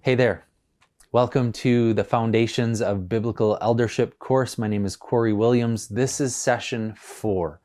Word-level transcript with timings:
Hey 0.00 0.14
there. 0.14 0.46
Welcome 1.10 1.50
to 1.54 1.92
the 1.92 2.04
Foundations 2.04 2.80
of 2.80 3.08
Biblical 3.08 3.58
Eldership 3.60 4.20
course. 4.20 4.56
My 4.56 4.68
name 4.68 4.86
is 4.86 4.94
Corey 4.94 5.32
Williams. 5.32 5.88
This 5.88 6.20
is 6.20 6.36
session 6.36 6.94
four. 6.96 7.60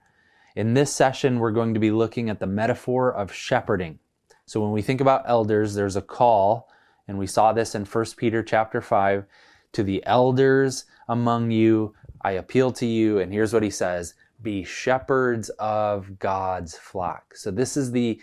In 0.56 0.74
this 0.74 0.92
session, 0.92 1.38
we're 1.38 1.52
going 1.52 1.76
to 1.76 1.80
be 1.80 1.92
looking 1.92 2.32
at 2.32 2.40
the 2.40 2.48
metaphor 2.48 3.14
of 3.14 3.32
shepherding. 3.32 4.00
So 4.48 4.60
when 4.60 4.72
we 4.72 4.82
think 4.82 5.00
about 5.00 5.26
elders, 5.28 5.76
there's 5.76 5.96
a 5.96 6.02
call, 6.02 6.72
and 7.08 7.20
we 7.20 7.28
saw 7.28 7.54
this 7.54 7.76
in 7.76 7.86
1 7.86 8.06
Peter 8.18 8.42
chapter 8.42 8.82
5, 8.82 9.26
to 9.74 9.84
the 9.84 10.04
elders 10.08 10.86
among 11.08 11.52
you, 11.52 11.94
I 12.24 12.32
appeal 12.32 12.72
to 12.72 12.86
you, 12.88 13.20
and 13.20 13.32
here's 13.32 13.54
what 13.54 13.64
he 13.64 13.70
says, 13.70 14.16
be 14.42 14.64
shepherds 14.64 15.50
of 15.60 16.18
God's 16.18 16.76
flock. 16.76 17.38
So 17.38 17.52
this 17.52 17.78
is 17.78 17.92
the 17.92 18.20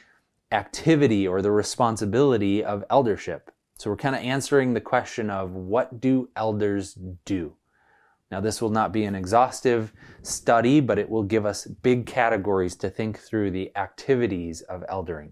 activity 0.51 1.29
or 1.29 1.41
the 1.41 1.53
responsibility 1.53 2.65
of 2.65 2.85
eldership. 2.91 3.53
So 3.81 3.89
we're 3.89 3.97
kind 3.97 4.15
of 4.15 4.21
answering 4.21 4.75
the 4.75 4.81
question 4.83 5.31
of 5.31 5.53
what 5.53 6.03
do 6.03 6.29
elders 6.37 6.99
do? 7.25 7.55
Now, 8.31 8.39
this 8.39 8.61
will 8.61 8.69
not 8.69 8.93
be 8.93 9.05
an 9.05 9.15
exhaustive 9.15 9.95
study, 10.21 10.81
but 10.81 10.99
it 10.99 11.09
will 11.09 11.23
give 11.23 11.47
us 11.47 11.65
big 11.65 12.05
categories 12.05 12.77
to 12.77 12.91
think 12.91 13.19
through 13.19 13.53
the 13.53 13.75
activities 13.77 14.61
of 14.61 14.85
eldering. 14.91 15.31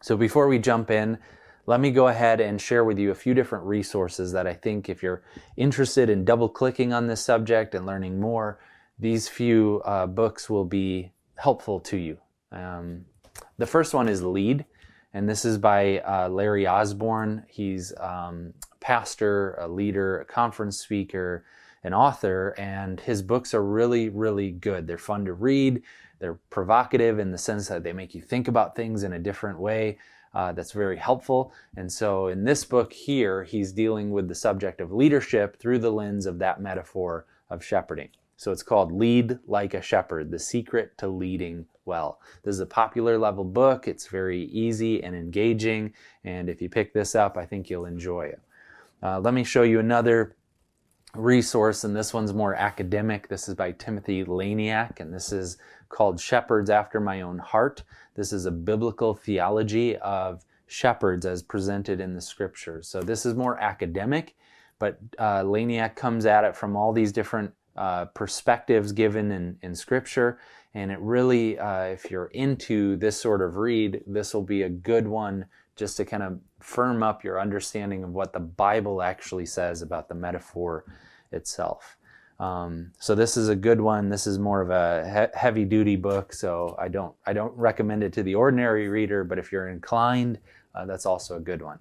So 0.00 0.16
before 0.16 0.48
we 0.48 0.58
jump 0.58 0.90
in, 0.90 1.18
let 1.66 1.78
me 1.78 1.92
go 1.92 2.08
ahead 2.08 2.40
and 2.40 2.60
share 2.60 2.82
with 2.82 2.98
you 2.98 3.12
a 3.12 3.14
few 3.14 3.32
different 3.32 3.64
resources 3.64 4.32
that 4.32 4.48
I 4.48 4.54
think 4.54 4.88
if 4.88 5.00
you're 5.00 5.22
interested 5.56 6.10
in 6.10 6.24
double 6.24 6.48
clicking 6.48 6.92
on 6.92 7.06
this 7.06 7.24
subject 7.24 7.76
and 7.76 7.86
learning 7.86 8.18
more, 8.18 8.58
these 8.98 9.28
few 9.28 9.82
uh, 9.84 10.08
books 10.08 10.50
will 10.50 10.64
be 10.64 11.12
helpful 11.36 11.78
to 11.78 11.96
you. 11.96 12.18
Um, 12.50 13.04
the 13.56 13.66
first 13.66 13.94
one 13.94 14.08
is 14.08 14.20
Lead 14.20 14.64
and 15.14 15.28
this 15.28 15.44
is 15.44 15.58
by 15.58 15.98
uh, 16.00 16.28
Larry 16.28 16.66
Osborne. 16.66 17.44
He's 17.48 17.92
um, 17.98 18.54
pastor, 18.80 19.54
a 19.54 19.68
leader, 19.68 20.20
a 20.20 20.24
conference 20.24 20.78
speaker, 20.78 21.44
an 21.84 21.92
author, 21.92 22.54
and 22.58 23.00
his 23.00 23.22
books 23.22 23.54
are 23.54 23.64
really, 23.64 24.08
really 24.08 24.50
good. 24.50 24.86
They're 24.86 24.98
fun 24.98 25.24
to 25.26 25.34
read. 25.34 25.82
They're 26.18 26.38
provocative 26.50 27.18
in 27.18 27.30
the 27.32 27.38
sense 27.38 27.68
that 27.68 27.82
they 27.82 27.92
make 27.92 28.14
you 28.14 28.22
think 28.22 28.48
about 28.48 28.76
things 28.76 29.02
in 29.02 29.12
a 29.12 29.18
different 29.18 29.58
way. 29.58 29.98
Uh, 30.34 30.52
that's 30.52 30.72
very 30.72 30.96
helpful. 30.96 31.52
And 31.76 31.92
so 31.92 32.28
in 32.28 32.44
this 32.44 32.64
book 32.64 32.92
here, 32.92 33.44
he's 33.44 33.72
dealing 33.72 34.12
with 34.12 34.28
the 34.28 34.34
subject 34.34 34.80
of 34.80 34.92
leadership 34.92 35.58
through 35.58 35.80
the 35.80 35.90
lens 35.90 36.24
of 36.24 36.38
that 36.38 36.60
metaphor 36.60 37.26
of 37.50 37.62
shepherding. 37.62 38.08
So 38.42 38.50
it's 38.50 38.64
called 38.64 38.90
Lead 38.90 39.38
Like 39.46 39.72
a 39.72 39.80
Shepherd 39.80 40.32
The 40.32 40.38
Secret 40.40 40.98
to 40.98 41.06
Leading 41.06 41.64
Well. 41.84 42.18
This 42.42 42.56
is 42.56 42.60
a 42.60 42.66
popular 42.66 43.16
level 43.16 43.44
book. 43.44 43.86
It's 43.86 44.08
very 44.08 44.46
easy 44.46 45.00
and 45.04 45.14
engaging. 45.14 45.92
And 46.24 46.50
if 46.50 46.60
you 46.60 46.68
pick 46.68 46.92
this 46.92 47.14
up, 47.14 47.36
I 47.36 47.46
think 47.46 47.70
you'll 47.70 47.84
enjoy 47.84 48.22
it. 48.22 48.40
Uh, 49.00 49.20
let 49.20 49.32
me 49.32 49.44
show 49.44 49.62
you 49.62 49.78
another 49.78 50.34
resource, 51.14 51.84
and 51.84 51.94
this 51.94 52.12
one's 52.12 52.34
more 52.34 52.56
academic. 52.56 53.28
This 53.28 53.48
is 53.48 53.54
by 53.54 53.70
Timothy 53.70 54.24
Laniak, 54.24 54.98
and 54.98 55.14
this 55.14 55.30
is 55.30 55.56
called 55.88 56.18
Shepherds 56.18 56.68
After 56.68 56.98
My 56.98 57.20
Own 57.20 57.38
Heart. 57.38 57.84
This 58.16 58.32
is 58.32 58.44
a 58.46 58.50
biblical 58.50 59.14
theology 59.14 59.96
of 59.98 60.44
shepherds 60.66 61.26
as 61.26 61.44
presented 61.44 62.00
in 62.00 62.12
the 62.12 62.20
scriptures. 62.20 62.88
So 62.88 63.02
this 63.02 63.24
is 63.24 63.36
more 63.36 63.56
academic, 63.60 64.34
but 64.80 64.98
uh, 65.16 65.44
Laniak 65.44 65.94
comes 65.94 66.26
at 66.26 66.42
it 66.42 66.56
from 66.56 66.74
all 66.74 66.92
these 66.92 67.12
different 67.12 67.54
uh, 67.76 68.06
perspectives 68.06 68.92
given 68.92 69.30
in, 69.30 69.58
in 69.62 69.74
Scripture. 69.74 70.38
And 70.74 70.90
it 70.90 70.98
really, 71.00 71.58
uh, 71.58 71.84
if 71.84 72.10
you're 72.10 72.26
into 72.26 72.96
this 72.96 73.20
sort 73.20 73.42
of 73.42 73.56
read, 73.56 74.02
this 74.06 74.32
will 74.32 74.42
be 74.42 74.62
a 74.62 74.68
good 74.68 75.06
one 75.06 75.46
just 75.76 75.96
to 75.96 76.04
kind 76.04 76.22
of 76.22 76.38
firm 76.60 77.02
up 77.02 77.24
your 77.24 77.40
understanding 77.40 78.04
of 78.04 78.10
what 78.10 78.32
the 78.32 78.40
Bible 78.40 79.02
actually 79.02 79.46
says 79.46 79.82
about 79.82 80.08
the 80.08 80.14
metaphor 80.14 80.84
itself. 81.30 81.96
Um, 82.38 82.92
so 82.98 83.14
this 83.14 83.36
is 83.36 83.48
a 83.48 83.56
good 83.56 83.80
one. 83.80 84.08
This 84.08 84.26
is 84.26 84.38
more 84.38 84.60
of 84.60 84.70
a 84.70 85.28
he- 85.32 85.38
heavy 85.38 85.64
duty 85.64 85.96
book, 85.96 86.32
so 86.32 86.74
I 86.78 86.88
don't 86.88 87.14
I 87.24 87.32
don't 87.32 87.56
recommend 87.56 88.02
it 88.02 88.12
to 88.14 88.22
the 88.22 88.34
ordinary 88.34 88.88
reader. 88.88 89.22
But 89.22 89.38
if 89.38 89.52
you're 89.52 89.68
inclined, 89.68 90.38
uh, 90.74 90.84
that's 90.86 91.06
also 91.06 91.36
a 91.36 91.40
good 91.40 91.62
one. 91.62 91.78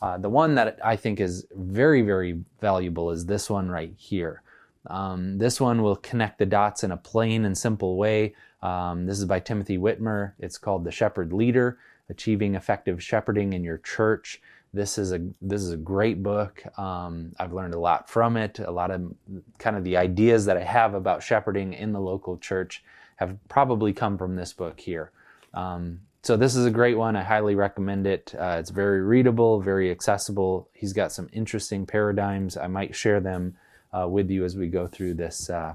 Uh, 0.00 0.16
the 0.16 0.30
one 0.30 0.54
that 0.54 0.78
I 0.84 0.96
think 0.96 1.20
is 1.20 1.46
very 1.52 2.02
very 2.02 2.40
valuable 2.60 3.10
is 3.10 3.26
this 3.26 3.50
one 3.50 3.68
right 3.68 3.92
here. 3.96 4.42
Um, 4.86 5.38
this 5.38 5.60
one 5.60 5.82
will 5.82 5.96
connect 5.96 6.38
the 6.38 6.46
dots 6.46 6.84
in 6.84 6.92
a 6.92 6.96
plain 6.96 7.44
and 7.44 7.56
simple 7.56 7.96
way. 7.96 8.34
Um, 8.62 9.06
this 9.06 9.18
is 9.18 9.24
by 9.24 9.40
Timothy 9.40 9.78
Witmer. 9.78 10.32
It's 10.38 10.58
called 10.58 10.84
The 10.84 10.90
Shepherd 10.90 11.32
Leader 11.32 11.78
Achieving 12.08 12.54
Effective 12.54 13.02
Shepherding 13.02 13.52
in 13.52 13.64
Your 13.64 13.78
Church. 13.78 14.40
This 14.74 14.98
is 14.98 15.12
a 15.12 15.20
this 15.40 15.62
is 15.62 15.72
a 15.72 15.78
great 15.78 16.22
book. 16.22 16.62
Um, 16.78 17.32
I've 17.38 17.54
learned 17.54 17.74
a 17.74 17.78
lot 17.80 18.08
from 18.08 18.36
it. 18.36 18.58
A 18.58 18.70
lot 18.70 18.90
of 18.90 19.14
kind 19.58 19.76
of 19.76 19.84
the 19.84 19.96
ideas 19.96 20.44
that 20.44 20.56
I 20.56 20.62
have 20.62 20.94
about 20.94 21.22
shepherding 21.22 21.72
in 21.72 21.92
the 21.92 22.00
local 22.00 22.36
church 22.36 22.84
have 23.16 23.36
probably 23.48 23.92
come 23.92 24.18
from 24.18 24.36
this 24.36 24.52
book 24.52 24.78
here. 24.78 25.10
Um, 25.54 26.00
so 26.22 26.36
this 26.36 26.54
is 26.54 26.66
a 26.66 26.70
great 26.70 26.98
one. 26.98 27.16
I 27.16 27.22
highly 27.22 27.54
recommend 27.54 28.06
it. 28.06 28.34
Uh, 28.38 28.56
it's 28.58 28.70
very 28.70 29.00
readable, 29.00 29.60
very 29.60 29.90
accessible. 29.90 30.68
He's 30.74 30.92
got 30.92 31.12
some 31.12 31.28
interesting 31.32 31.86
paradigms. 31.86 32.56
I 32.56 32.66
might 32.66 32.94
share 32.94 33.20
them 33.20 33.56
uh, 33.92 34.08
with 34.08 34.30
you 34.30 34.44
as 34.44 34.56
we 34.56 34.68
go 34.68 34.86
through 34.86 35.14
this 35.14 35.50
uh, 35.50 35.74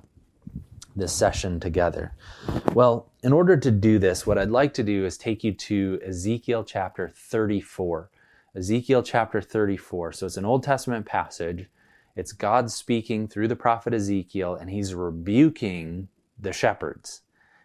this 0.95 1.13
session 1.13 1.59
together. 1.59 2.13
Well, 2.73 3.11
in 3.23 3.33
order 3.33 3.57
to 3.57 3.71
do 3.71 3.97
this, 3.97 4.27
what 4.27 4.37
I'd 4.37 4.51
like 4.51 4.73
to 4.75 4.83
do 4.83 5.05
is 5.05 5.17
take 5.17 5.43
you 5.43 5.53
to 5.53 5.99
Ezekiel 6.05 6.63
chapter 6.63 7.11
34. 7.15 8.09
Ezekiel 8.55 9.01
chapter 9.01 9.41
34. 9.41 10.13
So 10.13 10.27
it's 10.27 10.37
an 10.37 10.45
Old 10.45 10.63
Testament 10.63 11.05
passage. 11.05 11.67
It's 12.15 12.31
God 12.31 12.69
speaking 12.69 13.27
through 13.27 13.47
the 13.47 13.55
prophet 13.55 13.93
Ezekiel, 13.93 14.53
and 14.55 14.69
he's 14.69 14.93
rebuking 14.93 16.09
the 16.39 16.53
shepherds. 16.53 17.21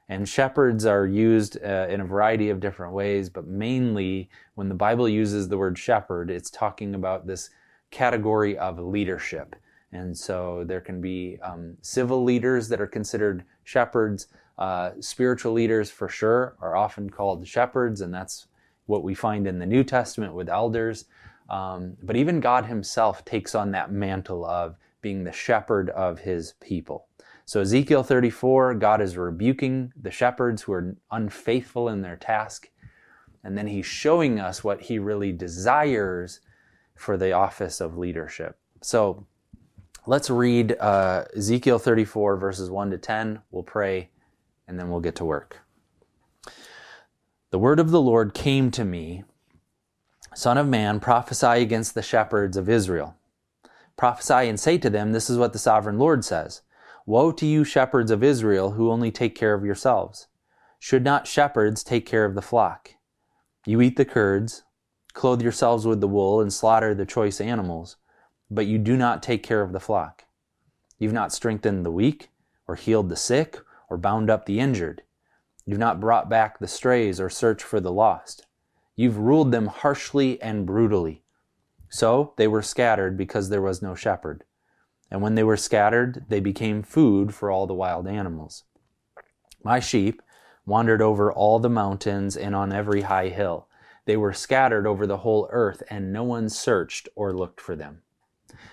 And 0.08 0.26
shepherds 0.26 0.86
are 0.86 1.06
used 1.06 1.62
uh, 1.62 1.86
in 1.90 2.00
a 2.00 2.06
variety 2.06 2.48
of 2.48 2.60
different 2.60 2.94
ways, 2.94 3.28
but 3.28 3.46
mainly 3.46 4.30
when 4.54 4.70
the 4.70 4.74
Bible 4.74 5.06
uses 5.06 5.48
the 5.48 5.58
word 5.58 5.76
shepherd, 5.76 6.30
it's 6.30 6.48
talking 6.48 6.94
about 6.94 7.26
this 7.26 7.50
category 7.90 8.56
of 8.56 8.78
leadership. 8.78 9.54
And 9.92 10.16
so 10.16 10.64
there 10.66 10.80
can 10.80 11.00
be 11.00 11.38
um, 11.42 11.76
civil 11.80 12.22
leaders 12.22 12.68
that 12.68 12.80
are 12.80 12.86
considered 12.86 13.44
shepherds. 13.64 14.26
Uh, 14.58 14.90
spiritual 15.00 15.52
leaders, 15.52 15.90
for 15.90 16.08
sure, 16.08 16.56
are 16.60 16.76
often 16.76 17.08
called 17.08 17.46
shepherds, 17.46 18.00
and 18.00 18.12
that's 18.12 18.48
what 18.86 19.02
we 19.02 19.14
find 19.14 19.46
in 19.46 19.58
the 19.58 19.66
New 19.66 19.84
Testament 19.84 20.34
with 20.34 20.48
elders. 20.48 21.06
Um, 21.48 21.96
but 22.02 22.16
even 22.16 22.40
God 22.40 22.66
Himself 22.66 23.24
takes 23.24 23.54
on 23.54 23.70
that 23.70 23.90
mantle 23.90 24.44
of 24.44 24.76
being 25.00 25.24
the 25.24 25.32
shepherd 25.32 25.90
of 25.90 26.18
His 26.18 26.54
people. 26.60 27.06
So, 27.44 27.62
Ezekiel 27.62 28.02
34, 28.02 28.74
God 28.74 29.00
is 29.00 29.16
rebuking 29.16 29.92
the 29.98 30.10
shepherds 30.10 30.62
who 30.62 30.72
are 30.72 30.96
unfaithful 31.10 31.88
in 31.88 32.02
their 32.02 32.16
task. 32.16 32.68
And 33.42 33.56
then 33.56 33.66
He's 33.66 33.86
showing 33.86 34.38
us 34.38 34.62
what 34.62 34.82
He 34.82 34.98
really 34.98 35.32
desires 35.32 36.40
for 36.94 37.16
the 37.16 37.32
office 37.32 37.80
of 37.80 37.96
leadership. 37.96 38.58
So, 38.82 39.26
Let's 40.06 40.30
read 40.30 40.76
uh, 40.80 41.24
Ezekiel 41.36 41.78
34, 41.78 42.36
verses 42.36 42.70
1 42.70 42.90
to 42.92 42.98
10. 42.98 43.40
We'll 43.50 43.62
pray, 43.62 44.08
and 44.66 44.78
then 44.78 44.88
we'll 44.88 45.00
get 45.00 45.16
to 45.16 45.24
work. 45.24 45.60
The 47.50 47.58
word 47.58 47.78
of 47.78 47.90
the 47.90 48.00
Lord 48.00 48.32
came 48.32 48.70
to 48.72 48.84
me 48.84 49.24
Son 50.34 50.56
of 50.56 50.68
man, 50.68 51.00
prophesy 51.00 51.62
against 51.62 51.94
the 51.94 52.02
shepherds 52.02 52.56
of 52.56 52.68
Israel. 52.68 53.16
Prophesy 53.96 54.48
and 54.48 54.58
say 54.58 54.78
to 54.78 54.88
them, 54.88 55.12
This 55.12 55.28
is 55.28 55.36
what 55.36 55.52
the 55.52 55.58
sovereign 55.58 55.98
Lord 55.98 56.24
says 56.24 56.62
Woe 57.04 57.32
to 57.32 57.44
you, 57.44 57.64
shepherds 57.64 58.10
of 58.10 58.22
Israel, 58.22 58.72
who 58.72 58.90
only 58.90 59.10
take 59.10 59.34
care 59.34 59.52
of 59.52 59.64
yourselves. 59.64 60.28
Should 60.78 61.04
not 61.04 61.26
shepherds 61.26 61.82
take 61.82 62.06
care 62.06 62.24
of 62.24 62.34
the 62.34 62.42
flock? 62.42 62.94
You 63.66 63.80
eat 63.80 63.96
the 63.96 64.04
curds, 64.04 64.62
clothe 65.12 65.42
yourselves 65.42 65.86
with 65.86 66.00
the 66.00 66.08
wool, 66.08 66.40
and 66.40 66.52
slaughter 66.52 66.94
the 66.94 67.04
choice 67.04 67.40
animals 67.40 67.96
but 68.50 68.66
you 68.66 68.78
do 68.78 68.96
not 68.96 69.22
take 69.22 69.42
care 69.42 69.62
of 69.62 69.72
the 69.72 69.80
flock. 69.80 70.24
You've 70.98 71.12
not 71.12 71.32
strengthened 71.32 71.84
the 71.84 71.92
weak, 71.92 72.30
or 72.66 72.74
healed 72.74 73.08
the 73.08 73.16
sick, 73.16 73.58
or 73.88 73.96
bound 73.96 74.30
up 74.30 74.46
the 74.46 74.60
injured. 74.60 75.02
You've 75.64 75.78
not 75.78 76.00
brought 76.00 76.28
back 76.28 76.58
the 76.58 76.68
strays 76.68 77.20
or 77.20 77.28
searched 77.28 77.64
for 77.64 77.80
the 77.80 77.92
lost. 77.92 78.46
You've 78.96 79.18
ruled 79.18 79.52
them 79.52 79.66
harshly 79.66 80.40
and 80.42 80.66
brutally. 80.66 81.22
So 81.88 82.34
they 82.36 82.48
were 82.48 82.62
scattered 82.62 83.16
because 83.16 83.48
there 83.48 83.62
was 83.62 83.82
no 83.82 83.94
shepherd. 83.94 84.44
And 85.10 85.22
when 85.22 85.34
they 85.34 85.44
were 85.44 85.56
scattered, 85.56 86.24
they 86.28 86.40
became 86.40 86.82
food 86.82 87.34
for 87.34 87.50
all 87.50 87.66
the 87.66 87.74
wild 87.74 88.06
animals. 88.06 88.64
My 89.62 89.80
sheep 89.80 90.22
wandered 90.66 91.00
over 91.00 91.32
all 91.32 91.58
the 91.58 91.70
mountains 91.70 92.36
and 92.36 92.54
on 92.54 92.72
every 92.72 93.02
high 93.02 93.28
hill. 93.28 93.68
They 94.04 94.16
were 94.16 94.32
scattered 94.32 94.86
over 94.86 95.06
the 95.06 95.18
whole 95.18 95.48
earth, 95.50 95.82
and 95.90 96.12
no 96.12 96.24
one 96.24 96.48
searched 96.48 97.08
or 97.14 97.32
looked 97.32 97.60
for 97.60 97.76
them. 97.76 98.02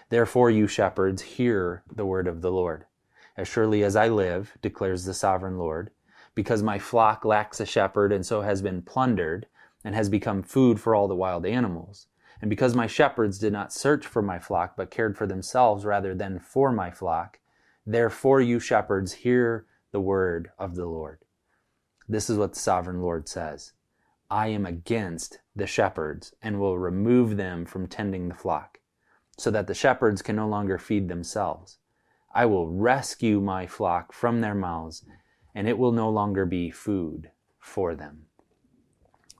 Therefore, 0.09 0.49
you 0.49 0.67
shepherds, 0.67 1.21
hear 1.21 1.83
the 1.93 2.05
word 2.05 2.27
of 2.27 2.41
the 2.41 2.51
Lord. 2.51 2.85
As 3.37 3.47
surely 3.47 3.83
as 3.83 3.95
I 3.95 4.07
live, 4.07 4.57
declares 4.61 5.05
the 5.05 5.13
sovereign 5.13 5.57
Lord, 5.57 5.91
because 6.33 6.63
my 6.63 6.79
flock 6.79 7.25
lacks 7.25 7.59
a 7.59 7.65
shepherd 7.65 8.11
and 8.11 8.25
so 8.25 8.41
has 8.41 8.61
been 8.61 8.81
plundered 8.81 9.47
and 9.83 9.93
has 9.93 10.09
become 10.09 10.43
food 10.43 10.79
for 10.79 10.95
all 10.95 11.07
the 11.07 11.15
wild 11.15 11.45
animals, 11.45 12.07
And 12.41 12.49
because 12.49 12.75
my 12.75 12.87
shepherds 12.87 13.39
did 13.39 13.53
not 13.53 13.73
search 13.73 14.05
for 14.05 14.21
my 14.21 14.39
flock, 14.39 14.75
but 14.75 14.91
cared 14.91 15.17
for 15.17 15.25
themselves 15.25 15.85
rather 15.85 16.13
than 16.13 16.39
for 16.39 16.71
my 16.71 16.91
flock, 16.91 17.39
therefore 17.85 18.41
you 18.41 18.59
shepherds 18.59 19.13
hear 19.13 19.65
the 19.91 19.99
word 20.01 20.51
of 20.59 20.75
the 20.75 20.85
Lord. 20.85 21.19
This 22.07 22.29
is 22.29 22.37
what 22.37 22.53
the 22.53 22.59
sovereign 22.59 23.01
Lord 23.01 23.27
says 23.27 23.73
I 24.29 24.47
am 24.47 24.65
against 24.65 25.39
the 25.55 25.67
shepherds 25.67 26.33
and 26.41 26.59
will 26.59 26.77
remove 26.77 27.37
them 27.37 27.65
from 27.65 27.87
tending 27.87 28.27
the 28.27 28.35
flock, 28.35 28.74
so 29.37 29.51
that 29.51 29.67
the 29.67 29.73
shepherds 29.73 30.21
can 30.21 30.35
no 30.35 30.47
longer 30.47 30.77
feed 30.77 31.07
themselves. 31.07 31.77
I 32.33 32.45
will 32.45 32.69
rescue 32.69 33.39
my 33.39 33.67
flock 33.67 34.13
from 34.13 34.41
their 34.41 34.55
mouths, 34.55 35.05
and 35.53 35.67
it 35.67 35.77
will 35.77 35.91
no 35.91 36.09
longer 36.09 36.45
be 36.45 36.69
food 36.69 37.31
for 37.59 37.95
them. 37.95 38.25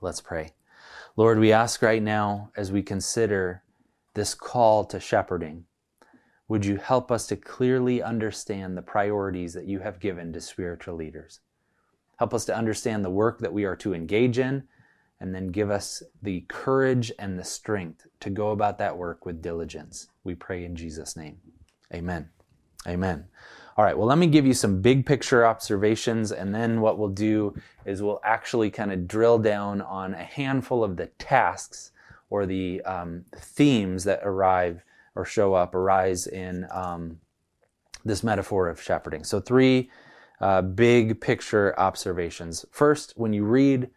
Let's 0.02 0.22
pray. 0.22 0.54
Lord, 1.18 1.40
we 1.40 1.52
ask 1.52 1.82
right 1.82 2.04
now 2.04 2.52
as 2.56 2.72
we 2.72 2.82
consider 2.82 3.64
this 4.14 4.34
call 4.34 4.86
to 4.86 5.00
shepherding, 5.00 5.66
would 6.48 6.66
you 6.66 6.78
help 6.78 7.12
us 7.12 7.26
to 7.28 7.36
clearly 7.36 8.04
understand 8.04 8.78
the 8.78 8.82
priorities 8.82 9.54
that 9.54 9.66
you 9.66 9.80
have 9.80 10.00
given 10.00 10.32
to 10.34 10.42
spiritual 10.42 10.96
leaders? 10.96 11.40
Help 12.18 12.34
us 12.34 12.46
to 12.46 12.56
understand 12.56 13.04
the 13.04 13.10
work 13.10 13.40
that 13.40 13.54
we 13.54 13.66
are 13.66 13.76
to 13.78 13.94
engage 13.94 14.40
in, 14.40 14.64
and 15.20 15.34
then 15.34 15.48
give 15.48 15.72
us 15.72 16.04
the 16.22 16.42
courage 16.48 17.12
and 17.20 17.40
the 17.40 17.44
strength 17.44 18.08
to 18.20 18.30
go 18.30 18.50
about 18.50 18.78
that 18.78 18.98
work 18.98 19.26
with 19.26 19.42
diligence. 19.42 20.08
We 20.24 20.36
pray 20.36 20.66
in 20.66 20.76
Jesus' 20.76 21.16
name. 21.16 21.38
Amen. 21.94 22.30
Amen. 22.88 23.26
All 23.78 23.84
right, 23.84 23.98
well, 23.98 24.08
let 24.08 24.18
me 24.18 24.28
give 24.28 24.46
you 24.46 24.54
some 24.54 24.82
big 24.82 25.06
picture 25.06 25.46
observations, 25.46 26.32
and 26.32 26.56
then 26.56 26.80
what 26.80 26.98
we'll 26.98 27.10
do 27.10 27.54
is 27.86 28.02
we'll 28.02 28.22
actually 28.24 28.70
kind 28.70 28.92
of 28.92 29.06
drill 29.06 29.38
down 29.38 29.82
on 29.82 30.14
a 30.14 30.24
handful 30.24 30.82
of 30.82 30.96
the 30.96 31.08
tasks 31.20 31.92
or 32.30 32.46
the 32.46 32.82
um, 32.84 33.26
themes 33.36 34.06
that 34.06 34.22
arrive 34.24 34.84
or 35.16 35.26
show 35.26 35.54
up, 35.54 35.76
arise 35.76 36.28
in 36.28 36.66
um, 36.72 37.20
this 38.06 38.24
metaphor 38.24 38.70
of 38.70 38.82
shepherding. 38.82 39.26
So, 39.26 39.42
three 39.42 39.90
uh, 40.40 40.62
big 40.62 41.20
picture 41.20 41.78
observations. 41.78 42.66
First, 42.72 43.14
when 43.18 43.34
you 43.34 43.44
read 43.44 43.90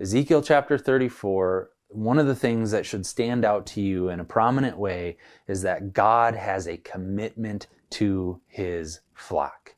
Ezekiel 0.00 0.42
chapter 0.42 0.76
34, 0.76 1.70
one 1.86 2.18
of 2.18 2.26
the 2.26 2.34
things 2.34 2.72
that 2.72 2.84
should 2.84 3.06
stand 3.06 3.44
out 3.44 3.64
to 3.64 3.80
you 3.80 4.08
in 4.08 4.18
a 4.18 4.24
prominent 4.24 4.76
way 4.76 5.16
is 5.46 5.62
that 5.62 5.92
God 5.92 6.34
has 6.34 6.66
a 6.66 6.78
commitment 6.78 7.68
to 7.90 8.40
his 8.48 8.98
flock. 9.14 9.76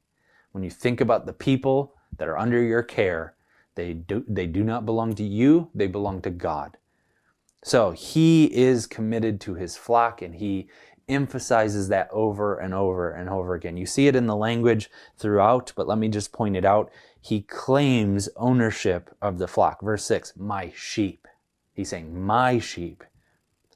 When 0.53 0.65
you 0.65 0.71
think 0.71 1.03
about 1.03 1.27
the 1.27 1.35
people 1.35 1.93
that 2.17 2.29
are 2.29 2.39
under 2.39 2.63
your 2.63 2.83
care, 2.83 3.35
they 3.75 3.93
do, 3.93 4.25
they 4.27 4.47
do 4.47 4.65
not 4.65 4.87
belong 4.87 5.15
to 5.17 5.23
you, 5.23 5.69
they 5.75 5.87
belong 5.87 6.23
to 6.23 6.31
God. 6.31 6.79
So 7.63 7.91
he 7.91 8.47
is 8.57 8.87
committed 8.87 9.39
to 9.43 9.55
his 9.55 9.77
flock 9.77 10.23
and 10.23 10.35
he 10.35 10.71
emphasizes 11.09 11.89
that 11.89 12.09
over 12.11 12.59
and 12.59 12.75
over 12.75 13.11
and 13.11 13.29
over 13.29 13.55
again. 13.55 13.77
You 13.77 13.87
see 13.87 14.09
it 14.09 14.17
in 14.17 14.27
the 14.27 14.37
language 14.37 14.91
throughout, 15.17 15.73
but 15.77 15.87
let 15.87 15.99
me 15.99 16.09
just 16.09 16.33
point 16.33 16.57
it 16.57 16.65
out. 16.65 16.91
He 17.21 17.43
claims 17.43 18.29
ownership 18.37 19.15
of 19.21 19.39
the 19.39 19.49
flock. 19.49 19.81
Verse 19.83 20.05
6 20.05 20.35
My 20.37 20.73
sheep. 20.75 21.27
He's 21.73 21.91
saying, 21.91 22.25
My 22.25 22.59
sheep 22.59 23.05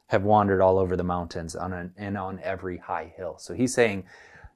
have 0.08 0.24
wandered 0.24 0.60
all 0.60 0.78
over 0.78 0.96
the 0.96 1.04
mountains 1.04 1.54
on 1.54 1.72
an, 1.72 1.94
and 1.96 2.18
on 2.18 2.40
every 2.42 2.78
high 2.78 3.12
hill. 3.16 3.36
So 3.38 3.54
he's 3.54 3.72
saying, 3.72 4.04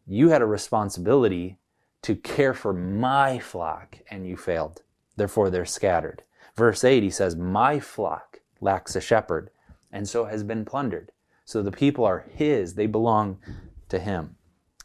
you 0.06 0.28
had 0.28 0.42
a 0.42 0.46
responsibility 0.46 1.58
to 2.02 2.16
care 2.16 2.54
for 2.54 2.72
my 2.72 3.38
flock 3.38 3.98
and 4.10 4.26
you 4.26 4.36
failed. 4.36 4.82
Therefore, 5.16 5.50
they're 5.50 5.64
scattered. 5.64 6.22
Verse 6.56 6.84
8, 6.84 7.02
he 7.02 7.10
says, 7.10 7.36
My 7.36 7.80
flock 7.80 8.40
lacks 8.60 8.96
a 8.96 9.00
shepherd 9.00 9.50
and 9.90 10.08
so 10.08 10.24
has 10.24 10.42
been 10.42 10.64
plundered. 10.64 11.12
So 11.44 11.62
the 11.62 11.72
people 11.72 12.04
are 12.04 12.24
his, 12.34 12.74
they 12.74 12.86
belong 12.86 13.38
to 13.88 13.98
him. 13.98 14.36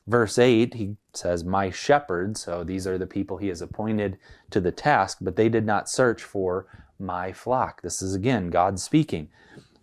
Verse 0.08 0.40
8, 0.40 0.74
he 0.74 0.98
says, 1.14 1.44
My 1.44 1.70
shepherds, 1.70 2.42
so 2.42 2.64
these 2.64 2.88
are 2.88 2.98
the 2.98 3.06
people 3.06 3.38
he 3.38 3.48
has 3.50 3.62
appointed 3.62 4.18
to 4.50 4.60
the 4.60 4.72
task, 4.72 5.20
but 5.22 5.36
they 5.36 5.50
did 5.50 5.66
not 5.66 5.90
search 5.90 6.24
for 6.24 6.66
my 6.98 7.32
flock. 7.32 7.82
This 7.82 8.02
is 8.02 8.16
again 8.16 8.50
God 8.50 8.80
speaking. 8.80 9.30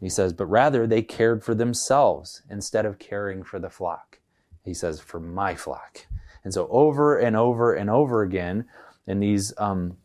He 0.01 0.09
says, 0.09 0.33
But 0.33 0.47
rather 0.47 0.87
they 0.87 1.03
cared 1.03 1.45
for 1.45 1.55
themselves 1.55 2.43
instead 2.51 2.85
of 2.85 2.99
caring 2.99 3.45
for 3.45 3.59
the 3.59 3.71
flock. 3.71 4.19
He 4.67 4.75
says, 4.75 5.01
for 5.01 5.21
my 5.21 5.55
flock. 5.55 6.07
And 6.45 6.53
so 6.53 6.69
over 6.71 7.17
and 7.17 7.37
over 7.37 7.73
and 7.73 7.89
over 7.89 8.23
again 8.23 8.67
in 9.07 9.21
these 9.21 9.55
um, 9.59 9.97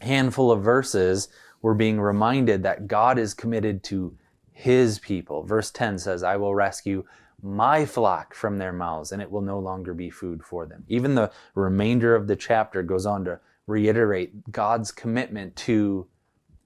handful 0.00 0.50
of 0.50 0.62
verses, 0.62 1.28
we're 1.62 1.74
being 1.74 2.00
reminded 2.00 2.64
that 2.64 2.88
God 2.88 3.16
is 3.16 3.32
committed 3.32 3.84
to 3.84 4.16
his 4.62 5.00
people. 5.00 5.42
Verse 5.42 5.72
10 5.72 5.98
says, 5.98 6.22
I 6.22 6.36
will 6.36 6.54
rescue 6.54 7.04
my 7.42 7.84
flock 7.84 8.32
from 8.32 8.58
their 8.58 8.72
mouths, 8.72 9.10
and 9.10 9.20
it 9.20 9.28
will 9.28 9.40
no 9.40 9.58
longer 9.58 9.92
be 9.92 10.08
food 10.08 10.44
for 10.44 10.66
them. 10.66 10.84
Even 10.86 11.16
the 11.16 11.32
remainder 11.56 12.14
of 12.14 12.28
the 12.28 12.36
chapter 12.36 12.84
goes 12.84 13.04
on 13.04 13.24
to 13.24 13.40
reiterate 13.66 14.52
God's 14.52 14.92
commitment 14.92 15.56
to 15.56 16.06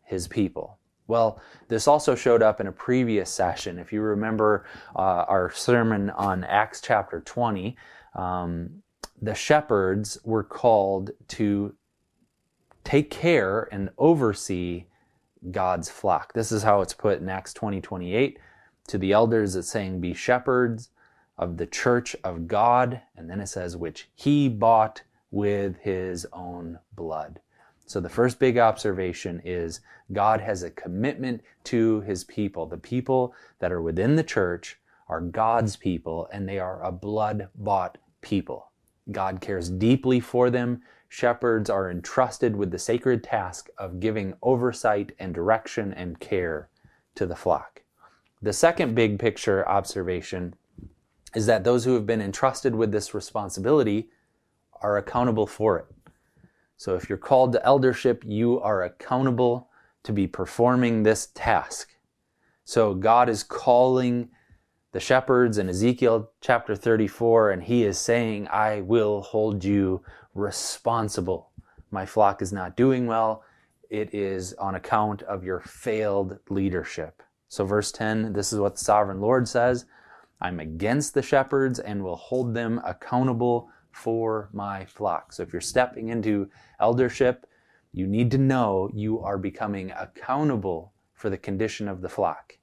his 0.03 0.29
people. 0.29 0.79
Well, 1.07 1.41
this 1.69 1.89
also 1.89 2.15
showed 2.15 2.43
up 2.43 2.61
in 2.61 2.67
a 2.67 2.73
previous 2.73 3.31
session. 3.31 3.79
If 3.79 3.95
you 3.95 4.03
remember 4.03 4.67
uh, 4.95 5.25
our 5.27 5.51
sermon 5.51 6.11
on 6.11 6.45
Acts 6.45 6.83
chapter 6.83 7.23
20, 7.23 7.79
um, 8.15 8.83
the 9.23 9.35
shepherds 9.35 10.19
were 10.23 10.45
called 10.45 11.13
to 11.29 11.75
take 12.85 13.11
care 13.11 13.71
and 13.73 13.89
oversee 13.97 14.85
God's 15.51 15.89
flock. 15.89 16.33
This 16.33 16.53
is 16.53 16.63
how 16.63 16.81
it's 16.81 16.95
put 16.95 17.21
in 17.21 17.29
Acts 17.29 17.53
20 17.55 17.81
28. 17.81 18.39
To 18.89 18.99
the 18.99 19.13
elders, 19.13 19.57
it's 19.57 19.71
saying, 19.71 20.01
Be 20.01 20.15
shepherds 20.15 20.91
of 21.39 21.57
the 21.57 21.67
church 21.67 22.17
of 22.25 22.47
God. 22.47 23.03
And 23.17 23.29
then 23.29 23.41
it 23.41 23.49
says, 23.49 23.77
Which 23.77 24.09
he 24.15 24.49
bought 24.49 25.03
with 25.31 25.77
his 25.79 26.27
own 26.33 26.79
blood. 26.95 27.41
So 27.87 28.01
the 28.01 28.09
first 28.09 28.39
big 28.39 28.59
observation 28.59 29.41
is 29.45 29.81
God 30.13 30.41
has 30.41 30.63
a 30.63 30.71
commitment 30.71 31.43
to 31.65 32.01
his 32.01 32.25
people. 32.25 32.67
The 32.67 32.79
people 32.79 33.35
that 33.61 33.73
are 33.73 33.83
within 33.83 34.17
the 34.17 34.25
church 34.25 34.79
are 35.09 35.21
God's 35.21 35.77
people 35.77 36.29
and 36.33 36.49
they 36.49 36.59
are 36.59 36.83
a 36.83 36.91
blood 36.91 37.49
bought 37.55 37.99
people. 38.23 38.71
God 39.13 39.41
cares 39.41 39.71
deeply 39.71 40.19
for 40.19 40.51
them. 40.51 40.83
Shepherds 41.09 41.71
are 41.71 41.91
entrusted 41.91 42.57
with 42.57 42.71
the 42.71 42.79
sacred 42.79 43.23
task 43.23 43.69
of 43.79 44.01
giving 44.01 44.35
oversight 44.43 45.13
and 45.19 45.35
direction 45.35 45.93
and 45.93 46.19
care 46.21 46.69
to 47.15 47.27
the 47.27 47.37
flock. 47.37 47.83
The 48.43 48.53
second 48.53 48.95
big 48.95 49.19
picture 49.19 49.67
observation 49.69 50.55
is 51.35 51.47
that 51.47 51.65
those 51.65 51.85
who 51.85 51.95
have 51.95 52.07
been 52.07 52.21
entrusted 52.21 52.75
with 52.75 52.93
this 52.93 53.15
responsibility 53.15 54.09
are 54.83 54.99
accountable 54.99 55.47
for 55.47 55.79
it. 55.79 55.87
So 56.77 56.95
if 56.95 57.09
you're 57.09 57.19
called 57.19 57.53
to 57.53 57.65
eldership, 57.65 58.23
you 58.27 58.61
are 58.61 58.83
accountable 58.83 59.71
to 60.03 60.13
be 60.13 60.27
performing 60.27 61.03
this 61.03 61.29
task. 61.35 61.97
So 62.65 62.95
God 62.95 63.29
is 63.29 63.43
calling 63.43 64.29
the 64.93 65.01
shepherds 65.01 65.59
in 65.59 65.69
Ezekiel 65.69 66.31
chapter 66.41 66.75
34, 66.75 67.51
and 67.51 67.63
he 67.63 67.85
is 67.85 67.99
saying, 67.99 68.49
I 68.49 68.83
will 68.83 69.23
hold 69.23 69.65
you 69.65 70.03
responsible. 70.39 71.51
My 71.91 72.07
flock 72.07 72.43
is 72.43 72.53
not 72.53 72.77
doing 72.77 73.07
well. 73.07 73.45
It 73.91 74.15
is 74.15 74.55
on 74.55 74.75
account 74.75 75.23
of 75.23 75.45
your 75.45 75.61
failed 75.61 76.39
leadership. 76.51 77.23
So, 77.49 77.65
verse 77.65 77.93
10, 77.93 78.33
this 78.33 78.53
is 78.53 78.59
what 78.59 78.75
the 78.75 78.85
sovereign 78.85 79.21
Lord 79.21 79.47
says 79.47 79.87
I'm 80.41 80.61
against 80.61 81.15
the 81.15 81.23
shepherds 81.23 81.79
and 81.79 82.03
will 82.03 82.17
hold 82.17 82.55
them 82.55 82.81
accountable 82.85 83.71
for 83.91 84.51
my 84.53 84.85
flock. 84.85 85.33
So 85.33 85.43
if 85.43 85.53
you're 85.53 85.63
stepping 85.63 86.11
into 86.11 86.51
eldership, 86.81 87.47
you 87.93 88.07
need 88.07 88.31
to 88.33 88.39
know 88.39 88.91
you 88.93 89.21
are 89.21 89.39
becoming 89.39 89.91
accountable 89.93 90.93
for 91.15 91.31
the 91.31 91.39
condition 91.39 91.89
of 91.89 92.03
the 92.03 92.09
flock. 92.09 92.59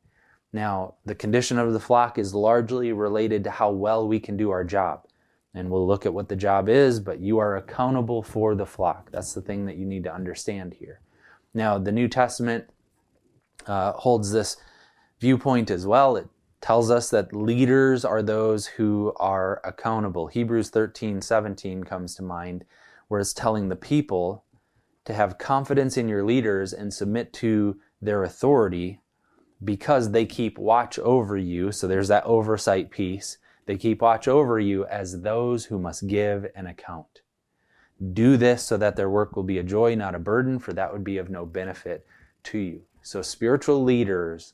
Now, 0.52 0.94
the 1.06 1.16
condition 1.16 1.58
of 1.58 1.74
the 1.74 1.80
flock 1.80 2.20
is 2.20 2.36
largely 2.36 2.94
related 2.94 3.44
to 3.46 3.50
how 3.50 3.72
well 3.72 4.08
we 4.08 4.20
can 4.20 4.38
do 4.38 4.52
our 4.52 4.64
job. 4.64 5.08
And 5.54 5.70
we'll 5.70 5.88
look 5.88 6.06
at 6.06 6.14
what 6.14 6.30
the 6.30 6.36
job 6.36 6.68
is, 6.68 7.00
but 7.00 7.20
you 7.20 7.38
are 7.38 7.56
accountable 7.56 8.24
for 8.24 8.56
the 8.56 8.66
flock. 8.66 9.12
That's 9.12 9.34
the 9.34 9.42
thing 9.42 9.66
that 9.66 9.78
you 9.78 9.86
need 9.86 10.04
to 10.06 10.14
understand 10.14 10.74
here. 10.74 11.00
Now, 11.54 11.78
the 11.78 11.92
New 11.92 12.08
Testament 12.08 12.66
uh, 13.68 13.94
holds 13.94 14.32
this 14.32 14.58
viewpoint 15.20 15.70
as 15.70 15.86
well. 15.86 16.16
It 16.16 16.28
tells 16.62 16.90
us 16.90 17.10
that 17.12 17.36
leaders 17.36 18.04
are 18.04 18.24
those 18.24 18.66
who 18.66 19.14
are 19.18 19.62
accountable. 19.64 20.28
Hebrews 20.28 20.70
13 20.70 21.22
17 21.22 21.84
comes 21.84 22.16
to 22.16 22.24
mind, 22.24 22.66
where 23.08 23.20
it's 23.20 23.34
telling 23.34 23.70
the 23.70 23.76
people 23.76 24.44
to 25.06 25.14
have 25.14 25.38
confidence 25.38 25.98
in 25.98 26.08
your 26.08 26.24
leaders 26.24 26.74
and 26.74 26.94
submit 26.94 27.34
to 27.34 27.78
their 28.02 28.24
authority 28.24 29.00
because 29.64 30.12
they 30.12 30.26
keep 30.26 30.58
watch 30.58 30.98
over 31.00 31.38
you. 31.38 31.72
So 31.72 31.88
there's 31.88 32.08
that 32.08 32.26
oversight 32.26 32.92
piece. 32.92 33.38
They 33.66 33.78
keep 33.78 34.02
watch 34.02 34.28
over 34.28 34.60
you 34.60 34.86
as 34.86 35.22
those 35.22 35.66
who 35.66 35.80
must 35.80 36.08
give 36.08 36.48
an 36.56 36.68
account. 36.68 37.22
Do 38.14 38.38
this 38.38 38.64
so 38.64 38.78
that 38.78 38.96
their 38.96 39.10
work 39.10 39.36
will 39.36 39.44
be 39.44 39.60
a 39.60 39.64
joy, 39.64 39.96
not 39.96 40.16
a 40.16 40.20
burden, 40.20 40.60
for 40.60 40.74
that 40.74 40.92
would 40.92 41.04
be 41.04 41.18
of 41.18 41.30
no 41.30 41.46
benefit 41.46 42.06
to 42.44 42.58
you. 42.58 42.82
So 43.02 43.22
spiritual 43.22 43.84
leaders 43.84 44.54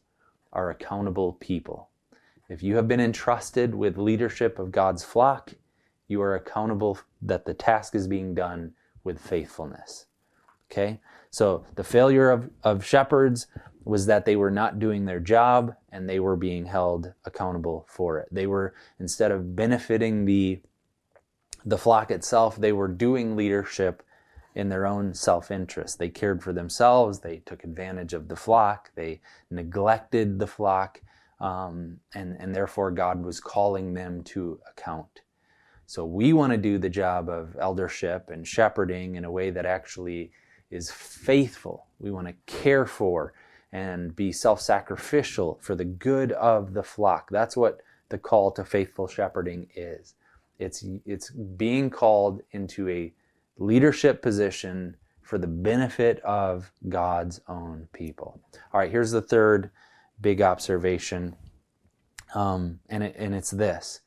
are 0.53 0.69
accountable 0.69 1.33
people. 1.33 1.89
If 2.49 2.63
you 2.63 2.75
have 2.75 2.87
been 2.87 2.99
entrusted 2.99 3.75
with 3.75 3.97
leadership 3.97 4.59
of 4.59 4.71
God's 4.71 5.03
flock, 5.03 5.53
you 6.07 6.21
are 6.21 6.35
accountable 6.35 6.99
that 7.21 7.45
the 7.45 7.53
task 7.53 7.95
is 7.95 8.07
being 8.07 8.33
done 8.33 8.73
with 9.03 9.19
faithfulness. 9.19 10.07
Okay? 10.71 10.99
So 11.29 11.65
the 11.75 11.83
failure 11.83 12.31
of, 12.31 12.49
of 12.63 12.83
shepherds 12.83 13.47
was 13.85 14.05
that 14.05 14.25
they 14.25 14.35
were 14.35 14.51
not 14.51 14.79
doing 14.79 15.05
their 15.05 15.19
job 15.19 15.73
and 15.91 16.07
they 16.07 16.19
were 16.19 16.35
being 16.35 16.65
held 16.65 17.13
accountable 17.25 17.85
for 17.89 18.19
it. 18.19 18.27
They 18.31 18.47
were, 18.47 18.73
instead 18.99 19.31
of 19.31 19.55
benefiting 19.55 20.25
the, 20.25 20.59
the 21.65 21.77
flock 21.77 22.11
itself, 22.11 22.55
they 22.55 22.71
were 22.71 22.87
doing 22.87 23.35
leadership 23.35 24.03
in 24.55 24.69
their 24.69 24.85
own 24.85 25.13
self 25.13 25.51
interest. 25.51 25.99
They 25.99 26.09
cared 26.09 26.43
for 26.43 26.53
themselves, 26.53 27.19
they 27.19 27.37
took 27.45 27.63
advantage 27.63 28.13
of 28.13 28.27
the 28.27 28.35
flock, 28.35 28.91
they 28.95 29.21
neglected 29.49 30.39
the 30.39 30.47
flock, 30.47 31.01
um, 31.39 31.99
and, 32.13 32.35
and 32.39 32.53
therefore 32.53 32.91
God 32.91 33.23
was 33.23 33.39
calling 33.39 33.93
them 33.93 34.23
to 34.25 34.59
account. 34.69 35.21
So 35.85 36.05
we 36.05 36.33
want 36.33 36.51
to 36.51 36.57
do 36.57 36.77
the 36.77 36.89
job 36.89 37.29
of 37.29 37.57
eldership 37.59 38.29
and 38.29 38.47
shepherding 38.47 39.15
in 39.15 39.25
a 39.25 39.31
way 39.31 39.49
that 39.49 39.65
actually 39.65 40.31
is 40.69 40.91
faithful. 40.91 41.87
We 41.97 42.11
want 42.11 42.27
to 42.27 42.35
care 42.45 42.85
for 42.85 43.33
and 43.71 44.15
be 44.15 44.31
self 44.31 44.61
sacrificial 44.61 45.59
for 45.61 45.75
the 45.75 45.85
good 45.85 46.31
of 46.33 46.73
the 46.73 46.83
flock. 46.83 47.29
That's 47.29 47.55
what 47.55 47.81
the 48.09 48.17
call 48.17 48.51
to 48.51 48.65
faithful 48.65 49.07
shepherding 49.07 49.67
is. 49.75 50.15
It's, 50.57 50.83
it's 51.05 51.29
being 51.29 51.89
called 51.89 52.41
into 52.51 52.89
a 52.89 53.13
leadership 53.57 54.21
position 54.21 54.97
for 55.21 55.37
the 55.37 55.47
benefit 55.47 56.19
of 56.21 56.71
God's 56.89 57.39
own 57.47 57.87
people. 57.93 58.39
All 58.73 58.79
right, 58.79 58.91
here's 58.91 59.11
the 59.11 59.21
third 59.21 59.69
big 60.19 60.41
observation, 60.41 61.35
um, 62.33 62.79
and, 62.89 63.03
it, 63.03 63.15
and 63.17 63.35
it's 63.35 63.51
this 63.51 64.01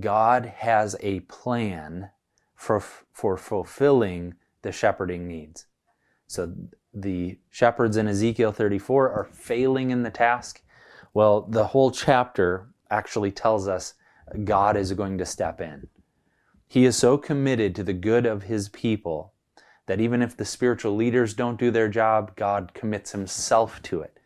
God 0.00 0.46
has 0.56 0.96
a 1.00 1.20
plan 1.20 2.10
for, 2.56 2.80
for 2.80 3.36
fulfilling 3.36 4.34
the 4.62 4.72
shepherding 4.72 5.28
needs. 5.28 5.66
So 6.26 6.52
the 6.94 7.38
shepherds 7.50 7.96
in 7.96 8.08
Ezekiel 8.08 8.52
34 8.52 9.10
are 9.10 9.24
failing 9.24 9.90
in 9.90 10.02
the 10.02 10.10
task. 10.10 10.62
Well, 11.12 11.42
the 11.42 11.66
whole 11.66 11.90
chapter 11.90 12.68
actually 12.90 13.32
tells 13.32 13.66
us 13.68 13.94
God 14.44 14.76
is 14.76 14.92
going 14.92 15.18
to 15.18 15.26
step 15.26 15.60
in. 15.60 15.88
He 16.68 16.84
is 16.84 16.96
so 16.96 17.18
committed 17.18 17.74
to 17.74 17.84
the 17.84 17.92
good 17.92 18.26
of 18.26 18.44
his 18.44 18.68
people 18.68 19.32
that 19.86 20.00
even 20.00 20.22
if 20.22 20.36
the 20.36 20.44
spiritual 20.44 20.96
leaders 20.96 21.34
don't 21.34 21.58
do 21.58 21.70
their 21.70 21.88
job, 21.88 22.34
God 22.36 22.72
commits 22.74 23.12
himself 23.12 23.82
to 23.82 24.00
it. 24.00 24.18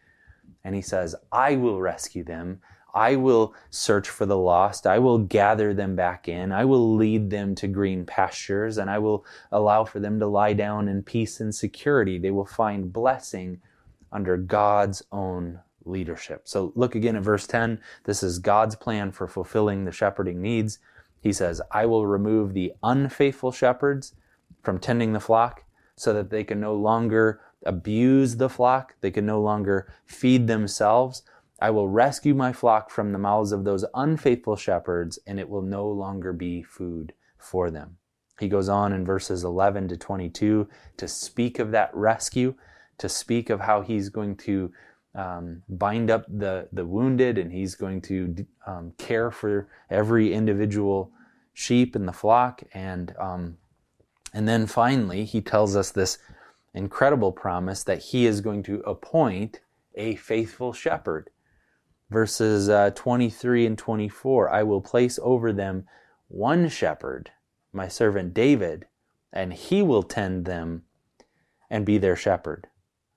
And 0.62 0.74
he 0.74 0.82
says, 0.82 1.14
I 1.32 1.56
will 1.56 1.80
rescue 1.80 2.24
them. 2.24 2.60
I 2.98 3.14
will 3.14 3.54
search 3.70 4.08
for 4.08 4.26
the 4.26 4.36
lost. 4.36 4.84
I 4.84 4.98
will 4.98 5.18
gather 5.18 5.72
them 5.72 5.94
back 5.94 6.26
in. 6.26 6.50
I 6.50 6.64
will 6.64 6.96
lead 6.96 7.30
them 7.30 7.54
to 7.54 7.68
green 7.68 8.04
pastures 8.04 8.76
and 8.76 8.90
I 8.90 8.98
will 8.98 9.24
allow 9.52 9.84
for 9.84 10.00
them 10.00 10.18
to 10.18 10.26
lie 10.26 10.52
down 10.52 10.88
in 10.88 11.04
peace 11.04 11.38
and 11.38 11.54
security. 11.54 12.18
They 12.18 12.32
will 12.32 12.44
find 12.44 12.92
blessing 12.92 13.60
under 14.10 14.36
God's 14.36 15.04
own 15.12 15.60
leadership. 15.84 16.48
So 16.48 16.72
look 16.74 16.96
again 16.96 17.14
at 17.14 17.22
verse 17.22 17.46
10. 17.46 17.80
This 18.02 18.24
is 18.24 18.40
God's 18.40 18.74
plan 18.74 19.12
for 19.12 19.28
fulfilling 19.28 19.84
the 19.84 19.92
shepherding 19.92 20.42
needs. 20.42 20.80
He 21.20 21.32
says, 21.32 21.62
I 21.70 21.86
will 21.86 22.04
remove 22.04 22.52
the 22.52 22.72
unfaithful 22.82 23.52
shepherds 23.52 24.16
from 24.64 24.80
tending 24.80 25.12
the 25.12 25.20
flock 25.20 25.62
so 25.94 26.12
that 26.14 26.30
they 26.30 26.42
can 26.42 26.58
no 26.58 26.74
longer 26.74 27.40
abuse 27.64 28.36
the 28.36 28.48
flock. 28.48 28.96
They 29.02 29.12
can 29.12 29.24
no 29.24 29.40
longer 29.40 29.86
feed 30.04 30.48
themselves 30.48 31.22
I 31.60 31.70
will 31.70 31.88
rescue 31.88 32.34
my 32.34 32.52
flock 32.52 32.90
from 32.90 33.12
the 33.12 33.18
mouths 33.18 33.52
of 33.52 33.64
those 33.64 33.84
unfaithful 33.94 34.56
shepherds, 34.56 35.18
and 35.26 35.40
it 35.40 35.48
will 35.48 35.62
no 35.62 35.88
longer 35.88 36.32
be 36.32 36.62
food 36.62 37.12
for 37.36 37.70
them. 37.70 37.96
He 38.38 38.48
goes 38.48 38.68
on 38.68 38.92
in 38.92 39.04
verses 39.04 39.42
11 39.42 39.88
to 39.88 39.96
22 39.96 40.68
to 40.96 41.08
speak 41.08 41.58
of 41.58 41.72
that 41.72 41.90
rescue, 41.94 42.54
to 42.98 43.08
speak 43.08 43.50
of 43.50 43.60
how 43.60 43.80
he's 43.82 44.08
going 44.08 44.36
to 44.36 44.72
um, 45.14 45.62
bind 45.68 46.10
up 46.10 46.24
the, 46.28 46.68
the 46.72 46.86
wounded 46.86 47.38
and 47.38 47.52
he's 47.52 47.74
going 47.74 48.00
to 48.02 48.46
um, 48.66 48.92
care 48.98 49.32
for 49.32 49.68
every 49.90 50.32
individual 50.32 51.10
sheep 51.52 51.96
in 51.96 52.06
the 52.06 52.12
flock. 52.12 52.62
And, 52.72 53.14
um, 53.18 53.58
and 54.32 54.46
then 54.46 54.66
finally, 54.66 55.24
he 55.24 55.40
tells 55.40 55.74
us 55.74 55.90
this 55.90 56.18
incredible 56.74 57.32
promise 57.32 57.82
that 57.82 57.98
he 57.98 58.26
is 58.26 58.40
going 58.40 58.62
to 58.64 58.80
appoint 58.80 59.60
a 59.96 60.14
faithful 60.14 60.72
shepherd 60.72 61.30
verses 62.10 62.68
uh, 62.68 62.90
23 62.94 63.66
and 63.66 63.78
24 63.78 64.50
I 64.50 64.62
will 64.62 64.80
place 64.80 65.18
over 65.22 65.52
them 65.52 65.86
one 66.28 66.68
shepherd, 66.68 67.30
my 67.72 67.88
servant 67.88 68.34
David, 68.34 68.86
and 69.32 69.52
he 69.52 69.82
will 69.82 70.02
tend 70.02 70.44
them 70.44 70.82
and 71.70 71.84
be 71.84 71.98
their 71.98 72.16
shepherd. 72.16 72.66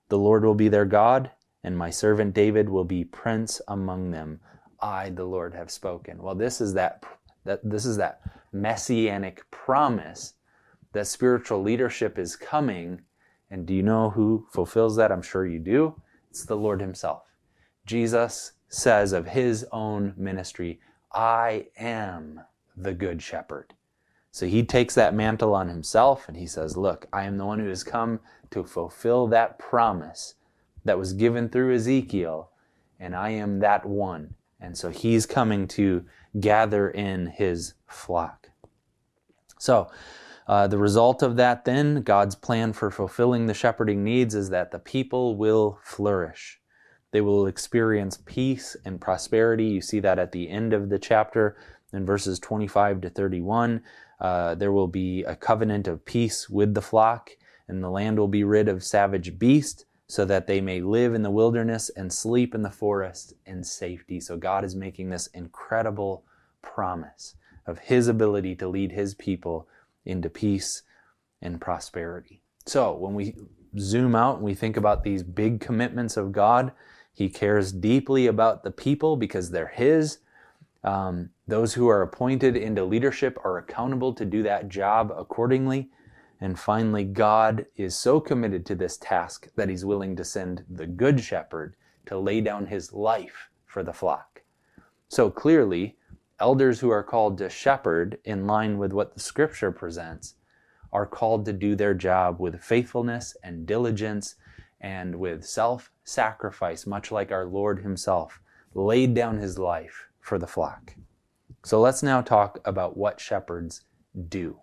The 0.08 0.18
Lord 0.18 0.44
will 0.44 0.54
be 0.54 0.68
their 0.68 0.84
God, 0.84 1.30
and 1.64 1.76
my 1.76 1.90
servant 1.90 2.34
David 2.34 2.68
will 2.68 2.84
be 2.84 3.04
prince 3.04 3.60
among 3.68 4.10
them. 4.10 4.40
I, 4.80 5.10
the 5.10 5.24
Lord, 5.24 5.54
have 5.54 5.70
spoken. 5.70 6.22
Well, 6.22 6.34
this 6.34 6.60
is 6.60 6.74
that, 6.74 7.04
that 7.44 7.60
this 7.62 7.86
is 7.86 7.96
that 7.98 8.20
messianic 8.52 9.50
promise 9.50 10.34
that 10.92 11.06
spiritual 11.06 11.62
leadership 11.62 12.18
is 12.18 12.36
coming. 12.36 13.02
And 13.50 13.66
do 13.66 13.74
you 13.74 13.82
know 13.82 14.10
who 14.10 14.46
fulfills 14.50 14.96
that? 14.96 15.12
I'm 15.12 15.22
sure 15.22 15.46
you 15.46 15.58
do. 15.58 16.00
It's 16.30 16.44
the 16.44 16.56
Lord 16.56 16.80
Himself. 16.80 17.22
Jesus 17.86 18.52
says 18.72 19.12
of 19.12 19.28
his 19.28 19.66
own 19.70 20.14
ministry, 20.16 20.80
I 21.12 21.66
am 21.76 22.40
the 22.76 22.94
good 22.94 23.22
shepherd. 23.22 23.74
So 24.30 24.46
he 24.46 24.64
takes 24.64 24.94
that 24.94 25.14
mantle 25.14 25.54
on 25.54 25.68
himself 25.68 26.26
and 26.26 26.36
he 26.36 26.46
says, 26.46 26.76
Look, 26.76 27.06
I 27.12 27.24
am 27.24 27.36
the 27.36 27.44
one 27.44 27.58
who 27.58 27.68
has 27.68 27.84
come 27.84 28.20
to 28.50 28.64
fulfill 28.64 29.26
that 29.28 29.58
promise 29.58 30.34
that 30.84 30.98
was 30.98 31.12
given 31.12 31.50
through 31.50 31.74
Ezekiel, 31.74 32.50
and 32.98 33.14
I 33.14 33.30
am 33.30 33.60
that 33.60 33.84
one. 33.84 34.34
And 34.58 34.76
so 34.76 34.88
he's 34.88 35.26
coming 35.26 35.68
to 35.68 36.06
gather 36.40 36.88
in 36.88 37.26
his 37.26 37.74
flock. 37.86 38.50
So, 39.58 39.90
uh, 40.46 40.66
the 40.66 40.78
result 40.78 41.22
of 41.22 41.36
that, 41.36 41.64
then, 41.64 42.02
God's 42.02 42.34
plan 42.34 42.72
for 42.72 42.90
fulfilling 42.90 43.46
the 43.46 43.54
shepherding 43.54 44.02
needs 44.02 44.34
is 44.34 44.50
that 44.50 44.70
the 44.70 44.78
people 44.78 45.36
will 45.36 45.78
flourish. 45.84 46.61
They 47.12 47.20
will 47.20 47.46
experience 47.46 48.18
peace 48.24 48.76
and 48.84 49.00
prosperity. 49.00 49.66
You 49.66 49.80
see 49.80 50.00
that 50.00 50.18
at 50.18 50.32
the 50.32 50.48
end 50.48 50.72
of 50.72 50.88
the 50.88 50.98
chapter 50.98 51.56
in 51.92 52.06
verses 52.06 52.38
25 52.38 53.02
to 53.02 53.10
31. 53.10 53.82
Uh, 54.18 54.54
there 54.54 54.72
will 54.72 54.88
be 54.88 55.22
a 55.24 55.36
covenant 55.36 55.86
of 55.86 56.04
peace 56.04 56.48
with 56.48 56.74
the 56.74 56.82
flock, 56.82 57.30
and 57.68 57.82
the 57.82 57.90
land 57.90 58.18
will 58.18 58.28
be 58.28 58.44
rid 58.44 58.68
of 58.68 58.82
savage 58.82 59.38
beasts, 59.38 59.84
so 60.06 60.24
that 60.24 60.46
they 60.46 60.60
may 60.60 60.80
live 60.80 61.14
in 61.14 61.22
the 61.22 61.30
wilderness 61.30 61.90
and 61.90 62.12
sleep 62.12 62.54
in 62.54 62.62
the 62.62 62.70
forest 62.70 63.34
in 63.46 63.64
safety. 63.64 64.20
So 64.20 64.36
God 64.36 64.64
is 64.64 64.76
making 64.76 65.10
this 65.10 65.26
incredible 65.28 66.24
promise 66.60 67.34
of 67.66 67.78
His 67.78 68.08
ability 68.08 68.54
to 68.56 68.68
lead 68.68 68.92
His 68.92 69.14
people 69.14 69.68
into 70.04 70.28
peace 70.28 70.82
and 71.40 71.60
prosperity. 71.60 72.42
So 72.66 72.94
when 72.94 73.14
we 73.14 73.34
zoom 73.78 74.14
out 74.14 74.36
and 74.36 74.44
we 74.44 74.54
think 74.54 74.76
about 74.76 75.02
these 75.02 75.22
big 75.22 75.60
commitments 75.60 76.16
of 76.16 76.32
God, 76.32 76.72
he 77.12 77.28
cares 77.28 77.72
deeply 77.72 78.26
about 78.26 78.62
the 78.62 78.70
people 78.70 79.16
because 79.16 79.50
they're 79.50 79.68
His. 79.68 80.18
Um, 80.82 81.30
those 81.46 81.74
who 81.74 81.88
are 81.88 82.02
appointed 82.02 82.56
into 82.56 82.84
leadership 82.84 83.38
are 83.44 83.58
accountable 83.58 84.14
to 84.14 84.24
do 84.24 84.42
that 84.42 84.68
job 84.68 85.12
accordingly. 85.16 85.90
And 86.40 86.58
finally, 86.58 87.04
God 87.04 87.66
is 87.76 87.96
so 87.96 88.18
committed 88.18 88.66
to 88.66 88.74
this 88.74 88.96
task 88.96 89.48
that 89.56 89.68
He's 89.68 89.84
willing 89.84 90.16
to 90.16 90.24
send 90.24 90.64
the 90.68 90.86
Good 90.86 91.20
Shepherd 91.20 91.76
to 92.06 92.18
lay 92.18 92.40
down 92.40 92.66
His 92.66 92.92
life 92.92 93.50
for 93.66 93.82
the 93.82 93.92
flock. 93.92 94.42
So 95.08 95.30
clearly, 95.30 95.98
elders 96.40 96.80
who 96.80 96.90
are 96.90 97.04
called 97.04 97.38
to 97.38 97.50
shepherd 97.50 98.18
in 98.24 98.46
line 98.46 98.78
with 98.78 98.92
what 98.92 99.14
the 99.14 99.20
Scripture 99.20 99.70
presents 99.70 100.34
are 100.92 101.06
called 101.06 101.44
to 101.44 101.52
do 101.52 101.76
their 101.76 101.94
job 101.94 102.40
with 102.40 102.62
faithfulness 102.62 103.36
and 103.44 103.66
diligence 103.66 104.34
and 104.80 105.14
with 105.14 105.44
self 105.44 105.91
sacrifice, 106.04 106.86
much 106.86 107.10
like 107.10 107.32
our 107.32 107.46
Lord 107.46 107.80
Himself 107.80 108.40
laid 108.74 109.14
down 109.14 109.38
His 109.38 109.58
life 109.58 110.08
for 110.20 110.38
the 110.38 110.46
flock. 110.46 110.94
So 111.64 111.80
let's 111.80 112.02
now 112.02 112.20
talk 112.20 112.58
about 112.64 112.96
what 112.96 113.20
shepherds 113.20 113.82
do. 114.28 114.58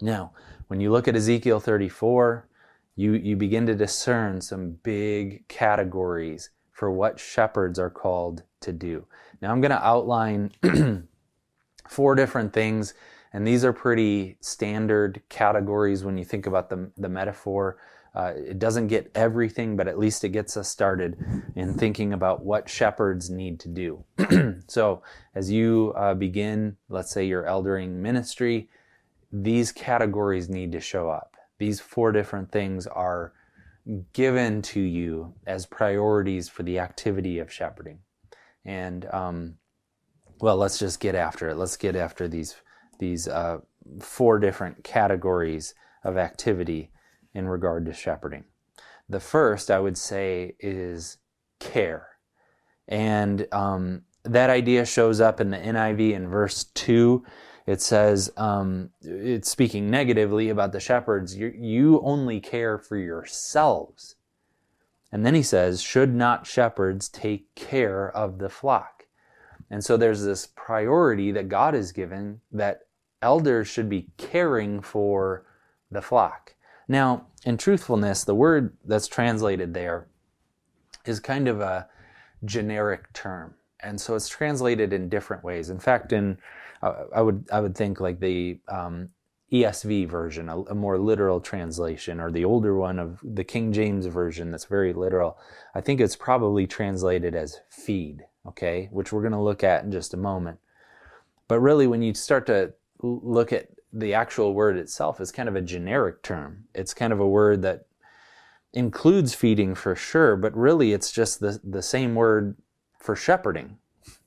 Now, 0.00 0.32
when 0.68 0.80
you 0.80 0.90
look 0.90 1.06
at 1.08 1.16
Ezekiel 1.16 1.60
34, 1.60 2.48
you, 2.96 3.12
you 3.14 3.36
begin 3.36 3.66
to 3.66 3.74
discern 3.74 4.40
some 4.40 4.78
big 4.82 5.46
categories 5.48 6.50
for 6.72 6.90
what 6.90 7.20
shepherds 7.20 7.78
are 7.78 7.90
called 7.90 8.42
to 8.60 8.72
do. 8.72 9.06
Now, 9.40 9.50
I'm 9.52 9.60
going 9.60 9.70
to 9.70 9.86
outline 9.86 10.52
four 11.88 12.14
different 12.14 12.52
things, 12.52 12.94
and 13.32 13.46
these 13.46 13.64
are 13.64 13.72
pretty 13.72 14.36
standard 14.40 15.22
categories 15.28 16.04
when 16.04 16.18
you 16.18 16.24
think 16.24 16.46
about 16.46 16.70
the, 16.70 16.90
the 16.96 17.08
metaphor 17.08 17.78
uh, 18.14 18.32
it 18.36 18.58
doesn't 18.58 18.88
get 18.88 19.10
everything, 19.14 19.76
but 19.76 19.86
at 19.86 19.98
least 19.98 20.24
it 20.24 20.30
gets 20.30 20.56
us 20.56 20.68
started 20.68 21.16
in 21.54 21.74
thinking 21.74 22.12
about 22.12 22.44
what 22.44 22.68
shepherds 22.68 23.30
need 23.30 23.60
to 23.60 23.68
do. 23.68 24.04
so, 24.66 25.02
as 25.34 25.50
you 25.50 25.92
uh, 25.96 26.14
begin, 26.14 26.76
let's 26.88 27.12
say 27.12 27.24
your 27.24 27.44
eldering 27.44 28.02
ministry, 28.02 28.68
these 29.32 29.70
categories 29.70 30.48
need 30.48 30.72
to 30.72 30.80
show 30.80 31.08
up. 31.08 31.36
These 31.58 31.78
four 31.78 32.10
different 32.10 32.50
things 32.50 32.86
are 32.88 33.32
given 34.12 34.60
to 34.62 34.80
you 34.80 35.34
as 35.46 35.66
priorities 35.66 36.48
for 36.48 36.64
the 36.64 36.80
activity 36.80 37.38
of 37.38 37.52
shepherding. 37.52 38.00
And 38.64 39.06
um, 39.12 39.56
well, 40.40 40.56
let's 40.56 40.78
just 40.78 41.00
get 41.00 41.14
after 41.14 41.48
it. 41.48 41.56
Let's 41.56 41.76
get 41.76 41.94
after 41.94 42.26
these 42.26 42.56
these 42.98 43.28
uh, 43.28 43.58
four 44.00 44.38
different 44.40 44.82
categories 44.84 45.74
of 46.04 46.16
activity 46.16 46.90
in 47.34 47.48
regard 47.48 47.86
to 47.86 47.92
shepherding. 47.92 48.44
The 49.08 49.20
first, 49.20 49.70
I 49.70 49.80
would 49.80 49.98
say, 49.98 50.54
is 50.60 51.18
care. 51.58 52.08
And 52.88 53.46
um, 53.52 54.02
that 54.24 54.50
idea 54.50 54.84
shows 54.84 55.20
up 55.20 55.40
in 55.40 55.50
the 55.50 55.58
NIV 55.58 56.12
in 56.12 56.28
verse 56.28 56.64
2. 56.74 57.24
It 57.66 57.80
says, 57.80 58.32
um, 58.36 58.90
it's 59.02 59.50
speaking 59.50 59.90
negatively 59.90 60.48
about 60.48 60.72
the 60.72 60.80
shepherds. 60.80 61.36
You, 61.36 61.52
you 61.56 62.00
only 62.02 62.40
care 62.40 62.78
for 62.78 62.96
yourselves. 62.96 64.16
And 65.12 65.26
then 65.26 65.34
he 65.34 65.42
says, 65.42 65.82
should 65.82 66.14
not 66.14 66.46
shepherds 66.46 67.08
take 67.08 67.54
care 67.54 68.10
of 68.10 68.38
the 68.38 68.48
flock? 68.48 69.06
And 69.70 69.84
so 69.84 69.96
there's 69.96 70.24
this 70.24 70.46
priority 70.46 71.30
that 71.32 71.48
God 71.48 71.74
has 71.74 71.92
given 71.92 72.40
that 72.52 72.82
elders 73.22 73.68
should 73.68 73.88
be 73.88 74.08
caring 74.16 74.80
for 74.80 75.46
the 75.90 76.02
flock. 76.02 76.54
Now, 76.90 77.26
in 77.44 77.56
truthfulness, 77.56 78.24
the 78.24 78.34
word 78.34 78.76
that's 78.84 79.06
translated 79.06 79.74
there 79.74 80.08
is 81.06 81.20
kind 81.20 81.46
of 81.46 81.60
a 81.60 81.86
generic 82.44 83.12
term. 83.12 83.54
And 83.78 84.00
so 84.00 84.16
it's 84.16 84.28
translated 84.28 84.92
in 84.92 85.08
different 85.08 85.44
ways. 85.44 85.70
In 85.70 85.78
fact, 85.78 86.12
in 86.12 86.38
uh, 86.82 87.04
I 87.14 87.22
would 87.22 87.48
I 87.52 87.60
would 87.60 87.76
think 87.76 88.00
like 88.00 88.18
the 88.18 88.58
um, 88.66 89.10
ESV 89.52 90.08
version, 90.08 90.48
a, 90.48 90.62
a, 90.62 90.74
more 90.74 90.98
literal 90.98 91.40
translation, 91.40 92.18
or 92.18 92.32
the 92.32 92.44
older 92.44 92.76
one 92.76 92.98
of 92.98 93.20
the 93.22 93.44
King 93.44 93.72
James 93.72 94.06
version 94.06 94.50
that's 94.50 94.64
very 94.64 94.92
literal. 94.92 95.38
I 95.76 95.80
think 95.80 96.00
it's 96.00 96.16
probably 96.16 96.66
translated 96.66 97.36
as 97.36 97.60
feed, 97.68 98.24
okay, 98.48 98.88
which 98.90 99.12
we're 99.12 99.22
going 99.22 99.32
to 99.32 99.40
look 99.40 99.62
at 99.62 99.84
in 99.84 99.92
just 99.92 100.12
a 100.12 100.16
moment. 100.16 100.58
But 101.46 101.60
really, 101.60 101.86
when 101.86 102.02
you 102.02 102.14
start 102.14 102.46
to 102.46 102.72
look 103.00 103.52
at 103.52 103.68
the 103.92 104.14
actual 104.14 104.54
word 104.54 104.76
itself 104.76 105.20
is 105.20 105.32
kind 105.32 105.48
of 105.48 105.56
a 105.56 105.60
generic 105.60 106.22
term. 106.22 106.64
It's 106.74 106.94
kind 106.94 107.12
of 107.12 107.20
a 107.20 107.28
word 107.28 107.62
that 107.62 107.86
includes 108.72 109.34
feeding 109.34 109.74
for 109.74 109.96
sure, 109.96 110.36
but 110.36 110.56
really 110.56 110.92
it's 110.92 111.10
just 111.10 111.40
the, 111.40 111.60
the 111.64 111.82
same 111.82 112.14
word 112.14 112.56
for 112.98 113.16
shepherding. 113.16 113.78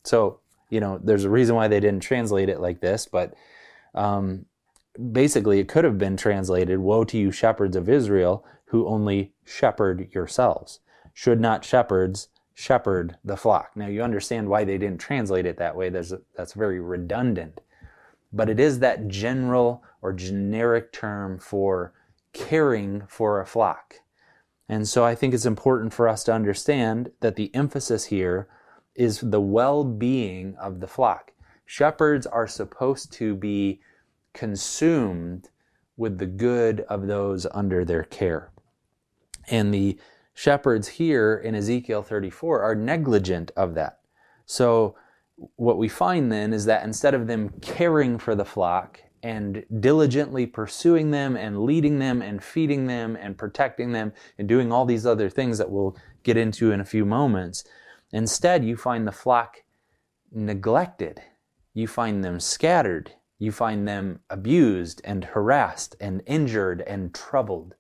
So, 0.03 0.39
you 0.69 0.79
know, 0.79 0.99
there's 1.01 1.23
a 1.23 1.29
reason 1.29 1.55
why 1.55 1.67
they 1.67 1.79
didn't 1.79 2.01
translate 2.01 2.49
it 2.49 2.59
like 2.59 2.81
this, 2.81 3.05
but 3.05 3.33
um, 3.95 4.45
basically 5.11 5.59
it 5.59 5.69
could 5.69 5.85
have 5.85 5.97
been 5.97 6.17
translated 6.17 6.79
Woe 6.79 7.05
to 7.05 7.17
you, 7.17 7.31
shepherds 7.31 7.75
of 7.75 7.87
Israel, 7.87 8.45
who 8.65 8.87
only 8.87 9.33
shepherd 9.45 10.09
yourselves. 10.13 10.79
Should 11.13 11.39
not 11.39 11.63
shepherds 11.63 12.27
shepherd 12.53 13.17
the 13.23 13.37
flock? 13.37 13.71
Now, 13.75 13.87
you 13.87 14.01
understand 14.01 14.49
why 14.49 14.63
they 14.63 14.77
didn't 14.77 14.99
translate 14.99 15.45
it 15.45 15.57
that 15.57 15.75
way. 15.75 15.89
There's 15.89 16.11
a, 16.11 16.21
that's 16.35 16.53
very 16.53 16.81
redundant 16.81 17.61
but 18.33 18.49
it 18.49 18.59
is 18.59 18.79
that 18.79 19.07
general 19.07 19.83
or 20.01 20.11
generic 20.11 20.91
term 20.91 21.37
for 21.37 21.93
caring 22.33 23.03
for 23.07 23.39
a 23.39 23.45
flock. 23.45 23.95
And 24.67 24.87
so 24.87 25.05
I 25.05 25.13
think 25.13 25.33
it's 25.33 25.45
important 25.45 25.93
for 25.93 26.07
us 26.07 26.23
to 26.25 26.33
understand 26.33 27.11
that 27.19 27.35
the 27.35 27.53
emphasis 27.53 28.05
here 28.05 28.47
is 28.95 29.19
the 29.19 29.41
well 29.41 29.83
being 29.83 30.55
of 30.59 30.79
the 30.79 30.87
flock. 30.87 31.31
Shepherds 31.65 32.25
are 32.25 32.47
supposed 32.47 33.11
to 33.13 33.35
be 33.35 33.81
consumed 34.33 35.49
with 35.95 36.17
the 36.17 36.25
good 36.25 36.81
of 36.81 37.07
those 37.07 37.45
under 37.51 37.85
their 37.85 38.03
care. 38.03 38.51
And 39.47 39.73
the 39.73 39.99
shepherds 40.33 40.87
here 40.87 41.35
in 41.37 41.53
Ezekiel 41.53 42.01
34 42.01 42.61
are 42.61 42.75
negligent 42.75 43.51
of 43.55 43.75
that. 43.75 43.99
So 44.45 44.95
what 45.55 45.77
we 45.77 45.87
find 45.87 46.31
then 46.31 46.53
is 46.53 46.65
that 46.65 46.83
instead 46.83 47.13
of 47.13 47.27
them 47.27 47.49
caring 47.61 48.17
for 48.17 48.35
the 48.35 48.45
flock 48.45 49.01
and 49.23 49.65
diligently 49.79 50.45
pursuing 50.45 51.11
them 51.11 51.37
and 51.37 51.63
leading 51.63 51.99
them 51.99 52.21
and 52.21 52.43
feeding 52.43 52.87
them 52.87 53.15
and 53.15 53.37
protecting 53.37 53.93
them 53.93 54.11
and 54.37 54.47
doing 54.47 54.71
all 54.71 54.85
these 54.85 55.05
other 55.05 55.29
things 55.29 55.57
that 55.57 55.71
we'll 55.71 55.95
get 56.23 56.37
into 56.37 56.71
in 56.71 56.81
a 56.81 56.85
few 56.85 57.05
moments, 57.05 57.63
instead 58.11 58.63
you 58.63 58.75
find 58.75 59.07
the 59.07 59.11
flock 59.11 59.63
neglected. 60.31 61.21
You 61.73 61.87
find 61.87 62.23
them 62.23 62.39
scattered. 62.39 63.13
You 63.39 63.51
find 63.51 63.87
them 63.87 64.19
abused 64.29 65.01
and 65.03 65.23
harassed 65.23 65.95
and 65.99 66.21
injured 66.25 66.81
and 66.81 67.13
troubled. 67.13 67.75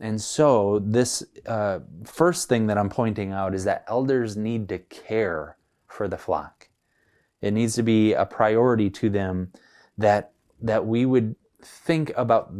And 0.00 0.20
so, 0.20 0.80
this 0.84 1.24
uh, 1.44 1.80
first 2.04 2.48
thing 2.48 2.68
that 2.68 2.78
I'm 2.78 2.88
pointing 2.88 3.32
out 3.32 3.54
is 3.54 3.64
that 3.64 3.84
elders 3.88 4.36
need 4.36 4.68
to 4.68 4.78
care 4.78 5.57
for 5.88 6.08
the 6.08 6.18
flock. 6.18 6.68
It 7.40 7.52
needs 7.52 7.74
to 7.74 7.82
be 7.82 8.12
a 8.12 8.26
priority 8.26 8.90
to 8.90 9.10
them 9.10 9.52
that 9.96 10.32
that 10.60 10.86
we 10.86 11.06
would 11.06 11.36
think 11.62 12.12
about 12.16 12.52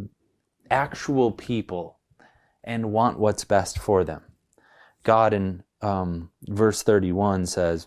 actual 0.71 1.33
people 1.33 1.99
and 2.63 2.93
want 2.93 3.19
what's 3.19 3.45
best 3.45 3.79
for 3.79 4.05
them. 4.05 4.23
God 5.03 5.33
in 5.33 5.63
um, 5.81 6.31
verse 6.49 6.83
31 6.83 7.47
says, 7.47 7.87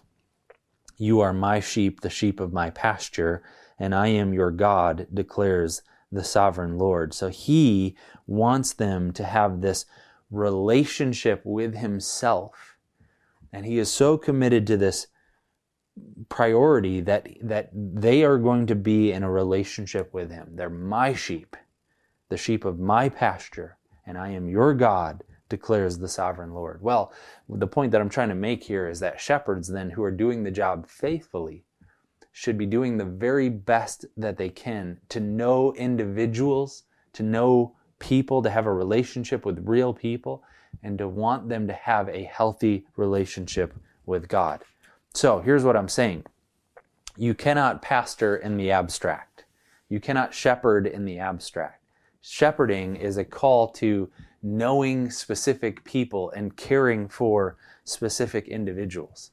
You 0.97 1.19
are 1.21 1.33
my 1.33 1.59
sheep, 1.59 2.01
the 2.01 2.09
sheep 2.09 2.39
of 2.39 2.53
my 2.53 2.69
pasture, 2.71 3.43
and 3.79 3.93
I 3.93 4.07
am 4.07 4.33
your 4.33 4.51
God, 4.51 5.07
declares 5.13 5.81
the 6.11 6.23
sovereign 6.23 6.77
Lord. 6.77 7.13
So 7.13 7.29
he 7.29 7.95
wants 8.27 8.73
them 8.73 9.11
to 9.13 9.23
have 9.23 9.61
this 9.61 9.85
relationship 10.29 11.41
with 11.43 11.75
himself. 11.75 12.77
And 13.53 13.65
he 13.65 13.79
is 13.79 13.91
so 13.91 14.17
committed 14.17 14.65
to 14.67 14.77
this 14.77 15.07
priority 16.29 17.01
that 17.01 17.27
that 17.41 17.69
they 17.73 18.23
are 18.23 18.37
going 18.37 18.65
to 18.67 18.75
be 18.75 19.11
in 19.11 19.23
a 19.23 19.31
relationship 19.31 20.13
with 20.13 20.31
him. 20.31 20.49
They're 20.55 20.69
my 20.69 21.13
sheep, 21.13 21.55
the 22.29 22.37
sheep 22.37 22.65
of 22.65 22.79
my 22.79 23.09
pasture, 23.09 23.77
and 24.05 24.17
I 24.17 24.29
am 24.29 24.49
your 24.49 24.73
God, 24.73 25.23
declares 25.49 25.97
the 25.97 26.07
sovereign 26.07 26.53
Lord. 26.53 26.81
Well, 26.81 27.11
the 27.49 27.67
point 27.67 27.91
that 27.91 28.01
I'm 28.01 28.09
trying 28.09 28.29
to 28.29 28.35
make 28.35 28.63
here 28.63 28.87
is 28.87 28.99
that 29.01 29.19
shepherds 29.19 29.67
then 29.67 29.89
who 29.89 30.03
are 30.03 30.11
doing 30.11 30.43
the 30.43 30.51
job 30.51 30.87
faithfully 30.87 31.65
should 32.31 32.57
be 32.57 32.65
doing 32.65 32.97
the 32.97 33.05
very 33.05 33.49
best 33.49 34.05
that 34.15 34.37
they 34.37 34.49
can 34.49 34.97
to 35.09 35.19
know 35.19 35.73
individuals, 35.73 36.83
to 37.13 37.23
know 37.23 37.75
people, 37.99 38.41
to 38.41 38.49
have 38.49 38.65
a 38.65 38.73
relationship 38.73 39.45
with 39.45 39.67
real 39.67 39.93
people, 39.93 40.43
and 40.81 40.97
to 40.97 41.07
want 41.07 41.49
them 41.49 41.67
to 41.67 41.73
have 41.73 42.07
a 42.07 42.23
healthy 42.23 42.85
relationship 42.95 43.75
with 44.05 44.29
God. 44.29 44.63
So 45.13 45.39
here's 45.39 45.63
what 45.63 45.75
I'm 45.75 45.89
saying 45.89 46.25
you 47.17 47.33
cannot 47.33 47.81
pastor 47.81 48.35
in 48.35 48.57
the 48.57 48.71
abstract, 48.71 49.45
you 49.89 49.99
cannot 49.99 50.33
shepherd 50.33 50.87
in 50.87 51.05
the 51.05 51.19
abstract. 51.19 51.83
Shepherding 52.21 52.95
is 52.95 53.17
a 53.17 53.25
call 53.25 53.69
to 53.69 54.09
knowing 54.43 55.09
specific 55.09 55.83
people 55.83 56.29
and 56.31 56.55
caring 56.55 57.07
for 57.07 57.57
specific 57.83 58.47
individuals. 58.47 59.31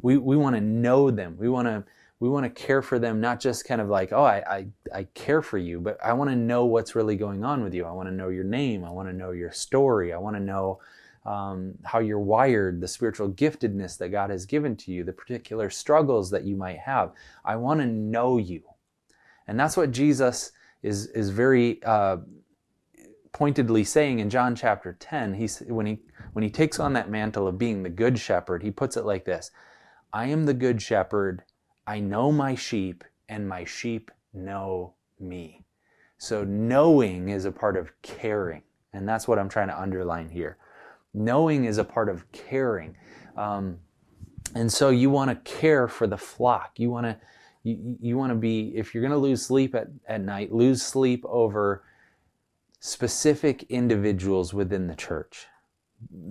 We, 0.00 0.16
we 0.16 0.36
want 0.36 0.56
to 0.56 0.60
know 0.60 1.10
them. 1.10 1.36
We 1.38 1.48
want 1.48 1.68
to 1.68 1.84
we 2.18 2.28
want 2.28 2.44
to 2.44 2.50
care 2.50 2.82
for 2.82 2.98
them, 2.98 3.18
not 3.18 3.40
just 3.40 3.64
kind 3.64 3.80
of 3.80 3.88
like, 3.88 4.12
oh, 4.12 4.22
I, 4.22 4.42
I, 4.46 4.66
I 4.94 5.04
care 5.14 5.40
for 5.40 5.56
you, 5.56 5.80
but 5.80 5.96
I 6.04 6.12
want 6.12 6.28
to 6.28 6.36
know 6.36 6.66
what's 6.66 6.94
really 6.94 7.16
going 7.16 7.44
on 7.44 7.64
with 7.64 7.72
you. 7.72 7.86
I 7.86 7.92
want 7.92 8.10
to 8.10 8.14
know 8.14 8.28
your 8.28 8.44
name. 8.44 8.84
I 8.84 8.90
want 8.90 9.08
to 9.08 9.14
know 9.14 9.30
your 9.30 9.50
story. 9.52 10.12
I 10.12 10.18
want 10.18 10.36
to 10.36 10.42
know 10.42 10.80
um, 11.24 11.74
how 11.84 11.98
you're 11.98 12.18
wired, 12.18 12.80
the 12.80 12.88
spiritual 12.88 13.30
giftedness 13.30 13.98
that 13.98 14.08
God 14.08 14.30
has 14.30 14.46
given 14.46 14.76
to 14.76 14.92
you, 14.92 15.04
the 15.04 15.12
particular 15.12 15.70
struggles 15.70 16.30
that 16.30 16.44
you 16.44 16.56
might 16.56 16.78
have. 16.78 17.12
I 17.44 17.56
want 17.56 17.80
to 17.80 17.86
know 17.86 18.38
you. 18.38 18.62
And 19.46 19.58
that's 19.58 19.76
what 19.76 19.90
Jesus 19.90 20.52
is, 20.82 21.06
is 21.08 21.30
very 21.30 21.82
uh, 21.82 22.18
pointedly 23.32 23.84
saying 23.84 24.18
in 24.18 24.30
John 24.30 24.54
chapter 24.54 24.96
10. 24.98 25.34
He's, 25.34 25.60
when, 25.60 25.86
he, 25.86 26.00
when 26.32 26.42
he 26.42 26.50
takes 26.50 26.80
on 26.80 26.94
that 26.94 27.10
mantle 27.10 27.46
of 27.46 27.58
being 27.58 27.82
the 27.82 27.90
good 27.90 28.18
shepherd, 28.18 28.62
he 28.62 28.70
puts 28.70 28.96
it 28.96 29.04
like 29.04 29.24
this 29.24 29.50
I 30.12 30.26
am 30.26 30.46
the 30.46 30.54
good 30.54 30.80
shepherd. 30.80 31.42
I 31.86 31.98
know 31.98 32.30
my 32.30 32.54
sheep, 32.54 33.04
and 33.28 33.48
my 33.48 33.64
sheep 33.64 34.10
know 34.32 34.94
me. 35.18 35.64
So, 36.18 36.44
knowing 36.44 37.30
is 37.30 37.44
a 37.44 37.52
part 37.52 37.76
of 37.76 37.90
caring. 38.02 38.62
And 38.92 39.08
that's 39.08 39.26
what 39.26 39.38
I'm 39.38 39.48
trying 39.48 39.68
to 39.68 39.80
underline 39.80 40.28
here. 40.28 40.58
Knowing 41.12 41.64
is 41.64 41.78
a 41.78 41.84
part 41.84 42.08
of 42.08 42.30
caring. 42.32 42.96
Um, 43.36 43.78
and 44.54 44.72
so 44.72 44.90
you 44.90 45.10
want 45.10 45.30
to 45.30 45.50
care 45.50 45.88
for 45.88 46.06
the 46.06 46.18
flock. 46.18 46.78
You 46.78 46.90
want 46.90 47.06
to 47.06 47.16
you, 47.62 47.96
you 48.00 48.16
want 48.16 48.30
to 48.30 48.36
be 48.36 48.72
if 48.74 48.94
you're 48.94 49.02
going 49.02 49.12
to 49.12 49.18
lose 49.18 49.44
sleep 49.44 49.74
at, 49.74 49.88
at 50.06 50.20
night, 50.22 50.52
lose 50.52 50.82
sleep 50.82 51.24
over 51.26 51.84
specific 52.80 53.64
individuals 53.64 54.54
within 54.54 54.86
the 54.86 54.96
church. 54.96 55.46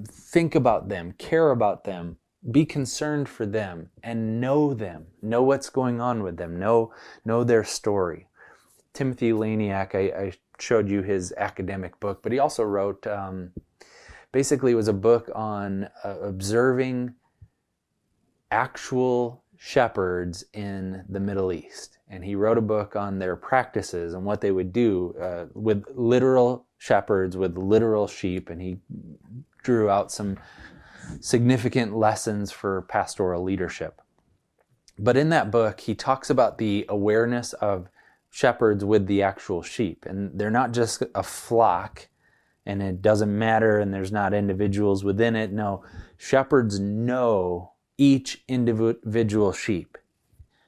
Think 0.08 0.56
about 0.56 0.90
them, 0.90 1.14
care 1.20 1.52
about 1.52 1.84
them, 1.84 2.18
be 2.52 2.66
concerned 2.66 3.30
for 3.30 3.46
them, 3.46 3.90
and 4.02 4.42
know 4.42 4.74
them. 4.74 5.06
Know 5.22 5.44
what's 5.44 5.70
going 5.70 6.02
on 6.02 6.24
with 6.24 6.38
them. 6.38 6.58
Know, 6.58 6.92
know 7.24 7.44
their 7.44 7.64
story. 7.64 8.28
Timothy 8.94 9.32
Laniak, 9.32 9.94
I, 9.94 10.26
I 10.26 10.34
showed 10.58 10.90
you 10.90 11.04
his 11.04 11.32
academic 11.38 12.00
book, 12.00 12.24
but 12.24 12.32
he 12.32 12.40
also 12.40 12.64
wrote, 12.64 13.06
um, 13.06 13.52
basically, 14.32 14.72
it 14.72 14.76
was 14.76 14.88
a 14.88 14.94
book 14.94 15.30
on 15.34 15.90
uh, 16.04 16.20
observing 16.22 17.16
actual 18.52 19.44
shepherds 19.58 20.46
in 20.54 21.04
the 21.10 21.20
Middle 21.20 21.52
East. 21.52 21.98
And 22.08 22.24
he 22.24 22.36
wrote 22.36 22.58
a 22.58 22.62
book 22.62 22.96
on 22.96 23.20
their 23.20 23.36
practices 23.36 24.14
and 24.14 24.24
what 24.26 24.42
they 24.42 24.52
would 24.52 24.74
do 24.74 25.16
uh, 25.22 25.46
with 25.54 25.84
literal 25.94 26.66
shepherds, 26.78 27.38
with 27.38 27.58
literal 27.58 28.08
sheep. 28.08 28.50
And 28.50 28.62
he 28.62 28.80
drew 29.64 29.90
out 29.90 30.12
some 30.12 30.38
significant 31.20 31.96
lessons 31.96 32.52
for 32.52 32.84
pastoral 32.84 33.44
leadership. 33.44 34.02
But 34.98 35.18
in 35.18 35.30
that 35.30 35.52
book, 35.52 35.82
he 35.82 35.96
talks 35.96 36.30
about 36.30 36.58
the 36.58 36.86
awareness 36.90 37.54
of 37.54 37.90
shepherds 38.30 38.86
with 38.86 39.08
the 39.08 39.22
actual 39.22 39.62
sheep. 39.62 40.06
And 40.06 40.40
they're 40.40 40.50
not 40.50 40.72
just 40.72 41.04
a 41.14 41.24
flock 41.24 42.08
and 42.70 42.84
it 42.84 43.02
doesn't 43.02 43.36
matter 43.36 43.80
and 43.80 43.92
there's 43.92 44.12
not 44.12 44.32
individuals 44.32 45.04
within 45.04 45.36
it. 45.36 45.52
No, 45.52 45.84
shepherds 46.18 46.80
know 46.80 47.72
each 47.98 48.44
individual 48.48 49.52
sheep. 49.52 49.98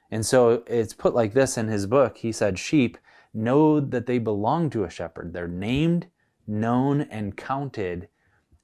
And 0.09 0.25
so 0.25 0.63
it's 0.65 0.93
put 0.93 1.13
like 1.13 1.33
this 1.33 1.57
in 1.57 1.67
his 1.67 1.85
book. 1.85 2.17
He 2.17 2.31
said, 2.31 2.57
Sheep 2.57 2.97
know 3.35 3.79
that 3.79 4.07
they 4.07 4.17
belong 4.17 4.71
to 4.71 4.83
a 4.83 4.89
shepherd. 4.89 5.31
They're 5.31 5.47
named, 5.47 6.07
known, 6.47 7.01
and 7.01 7.37
counted 7.37 8.09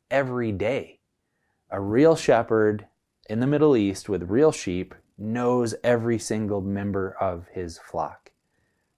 every 0.10 0.52
day. 0.52 1.00
A 1.70 1.80
real 1.80 2.16
shepherd 2.16 2.88
in 3.30 3.40
the 3.40 3.48
Middle 3.48 3.78
East 3.78 4.10
with 4.10 4.32
real 4.32 4.52
sheep 4.52 4.96
knows 5.16 5.76
every 5.84 6.18
single 6.18 6.62
member 6.62 7.16
of 7.22 7.48
his 7.54 7.78
flock. 7.78 8.32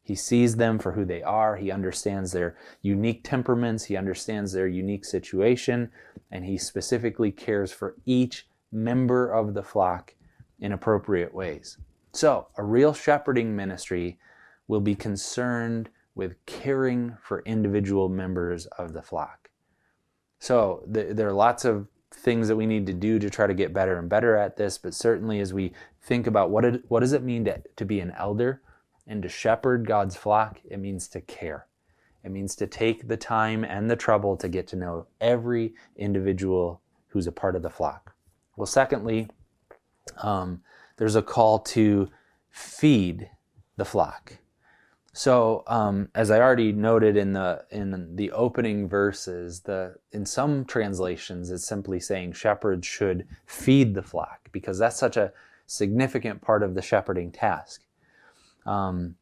He 0.10 0.16
sees 0.16 0.56
them 0.56 0.80
for 0.80 0.94
who 0.94 1.06
they 1.06 1.22
are. 1.22 1.56
He 1.56 1.70
understands 1.70 2.32
their 2.32 2.58
unique 2.82 3.24
temperaments. 3.24 3.86
He 3.86 3.96
understands 3.96 4.52
their 4.52 4.68
unique 4.68 5.06
situation. 5.06 5.92
And 6.32 6.44
he 6.44 6.58
specifically 6.58 7.32
cares 7.32 7.72
for 7.72 7.96
each 8.08 8.48
member 8.72 9.32
of 9.32 9.54
the 9.54 9.62
flock 9.62 10.16
in 10.60 10.72
appropriate 10.72 11.32
ways. 11.32 11.78
So, 12.12 12.48
a 12.58 12.64
real 12.64 12.92
shepherding 12.92 13.56
ministry 13.56 14.18
will 14.68 14.82
be 14.82 14.96
concerned 14.96 15.92
with 16.16 16.44
caring 16.48 17.16
for 17.22 17.44
individual 17.46 18.10
members 18.10 18.66
of 18.66 18.94
the 18.94 19.04
flock. 19.04 19.52
So, 20.40 20.88
th- 20.92 21.16
there 21.16 21.28
are 21.28 21.34
lots 21.34 21.66
of 21.66 21.88
things 22.12 22.48
that 22.48 22.56
we 22.56 22.66
need 22.66 22.88
to 22.88 22.94
do 22.94 23.20
to 23.20 23.30
try 23.30 23.46
to 23.46 23.54
get 23.54 23.76
better 23.76 24.00
and 24.00 24.10
better 24.10 24.36
at 24.36 24.58
this, 24.58 24.80
but 24.80 24.96
certainly 24.96 25.40
as 25.40 25.54
we 25.54 25.72
think 26.02 26.26
about 26.26 26.50
what, 26.50 26.66
it, 26.66 26.84
what 26.88 27.02
does 27.02 27.14
it 27.14 27.22
mean 27.22 27.46
to, 27.46 27.62
to 27.76 27.86
be 27.86 28.00
an 28.00 28.12
elder 28.18 28.64
and 29.10 29.24
to 29.24 29.28
shepherd 29.28 29.88
God's 29.88 30.16
flock, 30.16 30.60
it 30.64 30.80
means 30.80 31.08
to 31.10 31.20
care. 31.20 31.66
It 32.24 32.32
means 32.32 32.56
to 32.58 32.68
take 32.68 33.08
the 33.08 33.18
time 33.18 33.64
and 33.64 33.90
the 33.90 33.96
trouble 33.96 34.38
to 34.38 34.48
get 34.48 34.68
to 34.68 34.76
know 34.76 35.08
every 35.20 35.74
individual 35.98 36.82
who's 37.08 37.26
a 37.26 37.32
part 37.32 37.56
of 37.56 37.64
the 37.64 37.70
flock. 37.72 38.14
Well, 38.56 38.68
secondly, 38.68 39.28
um, 40.22 40.62
there's 40.98 41.16
a 41.16 41.24
call 41.24 41.60
to 41.60 42.10
feed 42.52 43.30
the 43.78 43.86
flock. 43.86 44.38
So, 45.12 45.64
um, 45.66 46.10
as 46.14 46.30
I 46.30 46.40
already 46.40 46.72
noted 46.72 47.18
in 47.18 47.34
the 47.34 47.66
in 47.72 48.16
the 48.16 48.32
opening 48.32 48.88
verses, 48.88 49.62
the 49.62 49.96
in 50.12 50.26
some 50.26 50.66
translations 50.66 51.50
it's 51.50 51.68
simply 51.68 52.00
saying 52.00 52.34
shepherds 52.34 52.86
should 52.86 53.28
feed 53.48 53.96
the 53.96 54.04
flock 54.04 54.50
because 54.52 54.78
that's 54.78 55.00
such 55.00 55.18
a 55.18 55.34
significant 55.66 56.42
part 56.42 56.62
of 56.62 56.76
the 56.76 56.82
shepherding 56.82 57.32
task. 57.32 57.84
Um, 58.66 59.16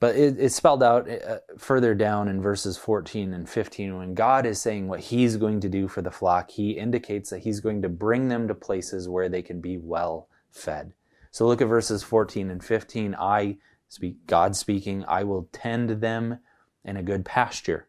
but 0.00 0.16
it, 0.16 0.36
it's 0.38 0.56
spelled 0.56 0.82
out 0.82 1.08
uh, 1.08 1.38
further 1.58 1.94
down 1.94 2.26
in 2.28 2.40
verses 2.40 2.78
14 2.78 3.34
and 3.34 3.48
15. 3.48 3.98
When 3.98 4.14
God 4.14 4.46
is 4.46 4.60
saying 4.60 4.88
what 4.88 5.00
He's 5.00 5.36
going 5.36 5.60
to 5.60 5.68
do 5.68 5.88
for 5.88 6.00
the 6.00 6.10
flock, 6.10 6.50
He 6.50 6.72
indicates 6.72 7.30
that 7.30 7.40
He's 7.40 7.60
going 7.60 7.82
to 7.82 7.88
bring 7.88 8.28
them 8.28 8.48
to 8.48 8.54
places 8.54 9.08
where 9.08 9.28
they 9.28 9.42
can 9.42 9.60
be 9.60 9.76
well 9.76 10.28
fed. 10.50 10.94
So 11.30 11.46
look 11.46 11.60
at 11.60 11.68
verses 11.68 12.02
14 12.02 12.50
and 12.50 12.64
15. 12.64 13.14
I 13.14 13.58
speak, 13.88 14.26
God 14.26 14.56
speaking, 14.56 15.04
I 15.06 15.24
will 15.24 15.48
tend 15.52 16.00
them 16.00 16.38
in 16.82 16.96
a 16.96 17.02
good 17.02 17.24
pasture, 17.26 17.88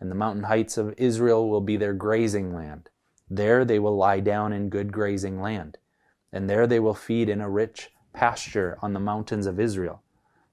and 0.00 0.10
the 0.10 0.16
mountain 0.16 0.44
heights 0.44 0.76
of 0.76 0.92
Israel 0.96 1.48
will 1.48 1.60
be 1.60 1.76
their 1.76 1.94
grazing 1.94 2.52
land. 2.52 2.90
There 3.30 3.64
they 3.64 3.78
will 3.78 3.96
lie 3.96 4.20
down 4.20 4.52
in 4.52 4.70
good 4.70 4.92
grazing 4.92 5.40
land, 5.40 5.78
and 6.32 6.50
there 6.50 6.66
they 6.66 6.80
will 6.80 6.94
feed 6.94 7.28
in 7.28 7.40
a 7.40 7.48
rich 7.48 7.90
pasture 8.12 8.78
on 8.82 8.92
the 8.92 9.00
mountains 9.00 9.46
of 9.46 9.60
Israel. 9.60 10.02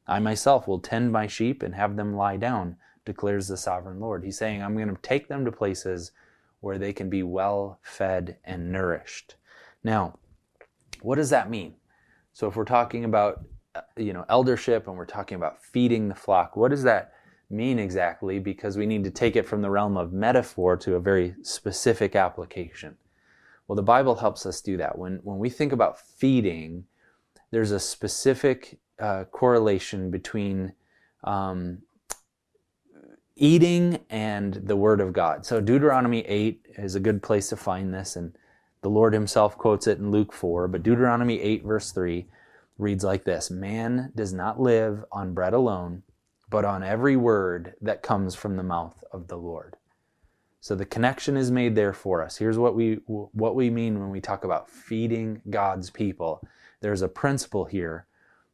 I 0.07 0.19
myself 0.19 0.67
will 0.67 0.79
tend 0.79 1.11
my 1.11 1.27
sheep 1.27 1.63
and 1.63 1.75
have 1.75 1.95
them 1.95 2.15
lie 2.15 2.37
down, 2.37 2.77
declares 3.05 3.47
the 3.47 3.57
sovereign 3.57 3.99
Lord. 3.99 4.23
He's 4.23 4.37
saying, 4.37 4.61
I'm 4.61 4.75
going 4.75 4.93
to 4.93 5.01
take 5.01 5.27
them 5.27 5.45
to 5.45 5.51
places 5.51 6.11
where 6.59 6.77
they 6.77 6.93
can 6.93 7.09
be 7.09 7.23
well 7.23 7.79
fed 7.81 8.37
and 8.43 8.71
nourished. 8.71 9.35
Now, 9.83 10.17
what 11.01 11.15
does 11.15 11.29
that 11.29 11.49
mean? 11.49 11.75
So 12.33 12.47
if 12.47 12.55
we're 12.55 12.65
talking 12.65 13.05
about 13.05 13.45
uh, 13.75 13.81
you 13.97 14.13
know 14.13 14.25
eldership 14.29 14.87
and 14.87 14.97
we're 14.97 15.05
talking 15.05 15.35
about 15.35 15.61
feeding 15.61 16.07
the 16.07 16.15
flock, 16.15 16.55
what 16.55 16.71
does 16.71 16.83
that 16.83 17.13
mean 17.49 17.79
exactly? 17.79 18.39
Because 18.39 18.77
we 18.77 18.85
need 18.85 19.03
to 19.03 19.11
take 19.11 19.35
it 19.35 19.45
from 19.45 19.61
the 19.61 19.69
realm 19.69 19.95
of 19.97 20.11
metaphor 20.11 20.75
to 20.77 20.95
a 20.95 20.99
very 20.99 21.35
specific 21.43 22.15
application. 22.15 22.97
Well, 23.67 23.75
the 23.75 23.83
Bible 23.83 24.15
helps 24.15 24.45
us 24.45 24.61
do 24.61 24.77
that. 24.77 24.97
When 24.97 25.19
when 25.23 25.37
we 25.37 25.49
think 25.49 25.71
about 25.71 25.99
feeding, 25.99 26.85
there's 27.55 27.71
a 27.71 27.79
specific 27.79 28.79
uh, 28.99 29.23
correlation 29.31 30.11
between 30.11 30.73
um, 31.23 31.77
eating 33.37 33.97
and 34.09 34.55
the 34.55 34.75
Word 34.75 34.99
of 34.99 35.13
God. 35.13 35.45
So 35.45 35.61
Deuteronomy 35.61 36.19
8 36.27 36.65
is 36.77 36.95
a 36.95 36.99
good 36.99 37.23
place 37.23 37.47
to 37.47 37.55
find 37.55 37.93
this, 37.93 38.17
and 38.17 38.35
the 38.81 38.89
Lord 38.89 39.13
Himself 39.13 39.57
quotes 39.57 39.87
it 39.87 39.99
in 39.99 40.11
Luke 40.11 40.33
4. 40.33 40.67
But 40.67 40.83
Deuteronomy 40.83 41.39
8, 41.39 41.63
verse 41.63 41.93
3, 41.93 42.25
reads 42.77 43.05
like 43.05 43.23
this 43.23 43.49
Man 43.49 44.11
does 44.13 44.33
not 44.33 44.59
live 44.59 45.05
on 45.09 45.33
bread 45.33 45.53
alone, 45.53 46.03
but 46.49 46.65
on 46.65 46.83
every 46.83 47.15
word 47.15 47.75
that 47.79 48.03
comes 48.03 48.35
from 48.35 48.57
the 48.57 48.63
mouth 48.63 49.01
of 49.13 49.29
the 49.29 49.37
Lord. 49.37 49.77
So 50.65 50.73
the 50.73 50.83
connection 50.83 51.37
is 51.37 51.51
made 51.51 51.75
there 51.75 51.93
for 51.93 52.23
us. 52.23 52.37
Here's 52.37 52.57
what 52.57 52.73
we 52.73 52.95
what 53.05 53.53
we 53.53 53.69
mean 53.69 53.99
when 53.99 54.09
we 54.09 54.19
talk 54.19 54.43
about 54.43 54.67
feeding 54.67 55.43
God's 55.47 55.91
people. 55.91 56.41
There's 56.81 57.03
a 57.03 57.07
principle 57.07 57.65
here 57.65 58.07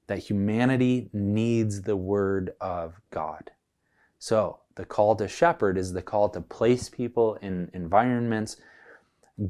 that 0.07 0.19
humanity 0.19 1.09
needs 1.13 1.83
the 1.83 1.95
word 1.95 2.51
of 2.59 2.99
God. 3.11 3.51
So, 4.19 4.59
the 4.75 4.83
call 4.83 5.15
to 5.15 5.27
shepherd 5.29 5.77
is 5.77 5.93
the 5.93 6.01
call 6.01 6.27
to 6.31 6.41
place 6.41 6.89
people 6.89 7.35
in 7.35 7.71
environments, 7.73 8.57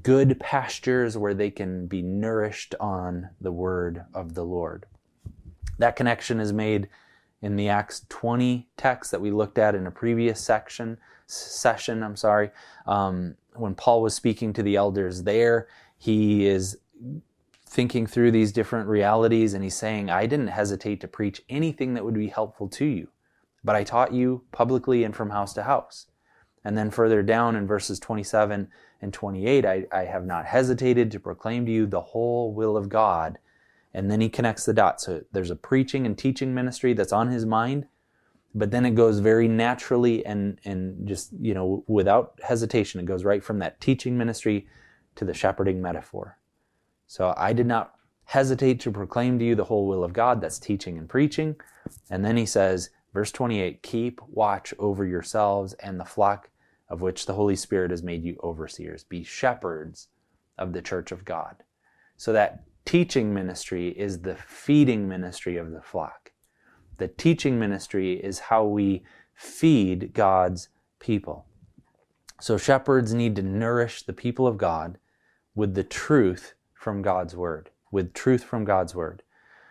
good 0.04 0.40
pastures 0.40 1.18
where 1.18 1.34
they 1.34 1.50
can 1.50 1.88
be 1.88 2.04
nourished 2.04 2.76
on 2.80 3.32
the 3.42 3.52
word 3.52 4.06
of 4.14 4.36
the 4.36 4.46
Lord. 4.46 4.86
That 5.80 5.96
connection 5.96 6.40
is 6.40 6.54
made 6.54 6.90
in 7.42 7.56
the 7.56 7.70
Acts 7.70 8.06
20 8.10 8.70
text 8.78 9.10
that 9.10 9.22
we 9.22 9.32
looked 9.32 9.58
at 9.58 9.74
in 9.74 9.88
a 9.88 9.92
previous 9.92 10.40
section 10.40 11.00
session. 11.32 12.04
I'm 12.04 12.16
sorry. 12.16 12.52
Um, 12.86 13.36
when 13.56 13.76
Paul 13.76 14.02
was 14.02 14.14
speaking 14.14 14.54
to 14.54 14.64
the 14.64 14.76
elders 14.76 15.24
there, 15.24 15.68
he 15.98 16.48
is 16.48 16.78
thinking 17.66 18.06
through 18.06 18.32
these 18.32 18.52
different 18.52 18.88
realities 18.88 19.54
and 19.54 19.64
he's 19.64 19.76
saying, 19.76 20.10
I 20.10 20.26
didn't 20.26 20.48
hesitate 20.48 21.00
to 21.02 21.08
preach 21.08 21.42
anything 21.50 21.94
that 21.94 22.04
would 22.04 22.14
be 22.14 22.28
helpful 22.28 22.68
to 22.70 22.86
you, 22.86 23.08
but 23.64 23.76
I 23.76 23.84
taught 23.84 24.14
you 24.14 24.44
publicly 24.52 25.04
and 25.04 25.16
from 25.16 25.30
house 25.30 25.54
to 25.54 25.64
house. 25.64 26.08
And 26.64 26.78
then 26.78 26.92
further 26.92 27.24
down 27.24 27.56
in 27.56 27.66
verses 27.66 28.00
27 28.00 28.68
and 29.02 29.14
28, 29.14 29.66
I, 29.66 29.86
I 29.92 30.04
have 30.04 30.26
not 30.26 30.46
hesitated 30.46 31.12
to 31.12 31.20
proclaim 31.20 31.66
to 31.66 31.72
you 31.72 31.88
the 31.88 32.02
whole 32.02 32.54
will 32.54 32.78
of 32.78 32.90
God. 32.90 33.40
And 33.94 34.12
then 34.12 34.22
he 34.22 34.30
connects 34.30 34.66
the 34.66 34.74
dots. 34.74 35.06
So 35.06 35.22
there's 35.32 35.50
a 35.50 35.56
preaching 35.56 36.06
and 36.06 36.18
teaching 36.18 36.54
ministry 36.54 36.94
that's 36.94 37.14
on 37.14 37.30
his 37.30 37.46
mind, 37.46 37.88
but 38.54 38.72
then 38.72 38.86
it 38.86 38.96
goes 38.96 39.20
very 39.20 39.48
naturally 39.48 40.26
and, 40.26 40.60
and 40.66 41.08
just, 41.08 41.32
you 41.40 41.54
know, 41.54 41.84
without 41.88 42.40
hesitation, 42.44 43.00
it 43.00 43.06
goes 43.06 43.24
right 43.24 43.44
from 43.44 43.60
that 43.60 43.80
teaching 43.80 44.18
ministry 44.18 44.68
to 45.16 45.26
the 45.26 45.34
shepherding 45.34 45.82
metaphor. 45.82 46.38
So 47.08 47.34
I 47.38 47.54
did 47.54 47.66
not 47.66 47.96
hesitate 48.26 48.80
to 48.82 48.92
proclaim 48.92 49.40
to 49.40 49.46
you 49.46 49.56
the 49.56 49.66
whole 49.66 49.88
will 49.88 50.04
of 50.04 50.14
God. 50.14 50.42
That's 50.42 50.60
teaching 50.60 50.98
and 50.98 51.08
preaching. 51.08 51.56
And 52.10 52.24
then 52.24 52.38
he 52.38 52.46
says, 52.46 52.90
verse 53.14 53.32
28 53.32 53.84
Keep 53.84 54.22
watch 54.28 54.74
over 54.80 55.06
yourselves 55.06 55.74
and 55.76 56.00
the 56.00 56.06
flock 56.06 56.50
of 56.90 57.02
which 57.02 57.26
the 57.26 57.34
Holy 57.34 57.56
Spirit 57.56 57.92
has 57.92 58.04
made 58.04 58.24
you 58.24 58.38
overseers. 58.44 59.04
Be 59.06 59.24
shepherds 59.24 60.10
of 60.58 60.74
the 60.74 60.82
church 60.82 61.12
of 61.12 61.24
God. 61.26 61.64
So 62.18 62.34
that 62.34 62.64
teaching 62.86 63.34
ministry 63.34 63.90
is 63.90 64.22
the 64.22 64.36
feeding 64.36 65.08
ministry 65.08 65.58
of 65.58 65.72
the 65.72 65.82
flock. 65.82 66.31
The 66.98 67.08
teaching 67.08 67.60
ministry 67.60 68.14
is 68.14 68.40
how 68.40 68.66
we 68.66 69.04
feed 69.34 70.14
God's 70.14 70.70
people. 71.00 71.46
So 72.40 72.58
shepherds 72.58 73.14
need 73.14 73.36
to 73.36 73.42
nourish 73.42 74.04
the 74.04 74.14
people 74.14 74.48
of 74.48 74.58
God 74.58 74.98
with 75.56 75.76
the 75.76 75.84
truth 75.84 76.54
from 76.74 77.02
God's 77.02 77.36
word, 77.36 77.70
with 77.92 78.14
truth 78.14 78.44
from 78.44 78.66
God's 78.66 78.96
word. 78.96 79.24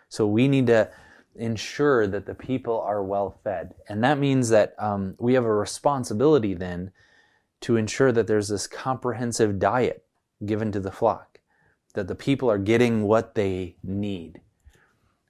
So 0.07 0.25
we 0.27 0.47
need 0.47 0.67
to 0.67 0.89
ensure 1.35 2.07
that 2.07 2.25
the 2.25 2.35
people 2.35 2.79
are 2.81 3.03
well 3.03 3.39
fed. 3.43 3.75
And 3.87 4.03
that 4.03 4.19
means 4.19 4.49
that 4.49 4.75
um, 4.77 5.15
we 5.19 5.33
have 5.33 5.45
a 5.45 5.53
responsibility 5.53 6.53
then 6.53 6.91
to 7.61 7.77
ensure 7.77 8.11
that 8.11 8.27
there's 8.27 8.49
this 8.49 8.67
comprehensive 8.67 9.59
diet 9.59 10.05
given 10.45 10.71
to 10.71 10.79
the 10.79 10.91
flock, 10.91 11.39
that 11.93 12.07
the 12.07 12.15
people 12.15 12.49
are 12.49 12.57
getting 12.57 13.03
what 13.03 13.35
they 13.35 13.75
need. 13.83 14.41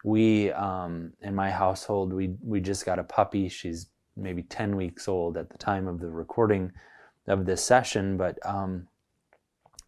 We, 0.03 0.51
um, 0.51 1.13
in 1.21 1.35
my 1.35 1.51
household, 1.51 2.13
we, 2.13 2.35
we 2.43 2.59
just 2.59 2.85
got 2.85 2.99
a 2.99 3.03
puppy. 3.03 3.49
She's 3.49 3.87
maybe 4.15 4.43
10 4.43 4.75
weeks 4.75 5.07
old 5.07 5.37
at 5.37 5.49
the 5.49 5.57
time 5.57 5.87
of 5.87 5.99
the 5.99 6.09
recording 6.09 6.71
of 7.27 7.45
this 7.45 7.63
session, 7.63 8.17
but 8.17 8.37
um, 8.45 8.87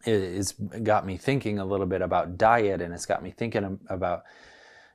it, 0.06 0.12
it's 0.12 0.52
got 0.52 1.06
me 1.06 1.16
thinking 1.16 1.58
a 1.58 1.64
little 1.64 1.86
bit 1.86 2.02
about 2.02 2.38
diet 2.38 2.80
and 2.80 2.94
it's 2.94 3.06
got 3.06 3.22
me 3.22 3.30
thinking 3.30 3.78
about 3.88 4.24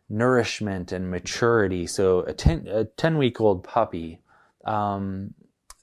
nourishment 0.09 0.91
and 0.91 1.09
maturity. 1.09 1.85
So 1.85 2.21
a 2.21 2.33
10, 2.33 2.67
a 2.67 2.85
10 2.85 3.17
week 3.17 3.39
old 3.39 3.63
puppy, 3.63 4.21
um, 4.65 5.33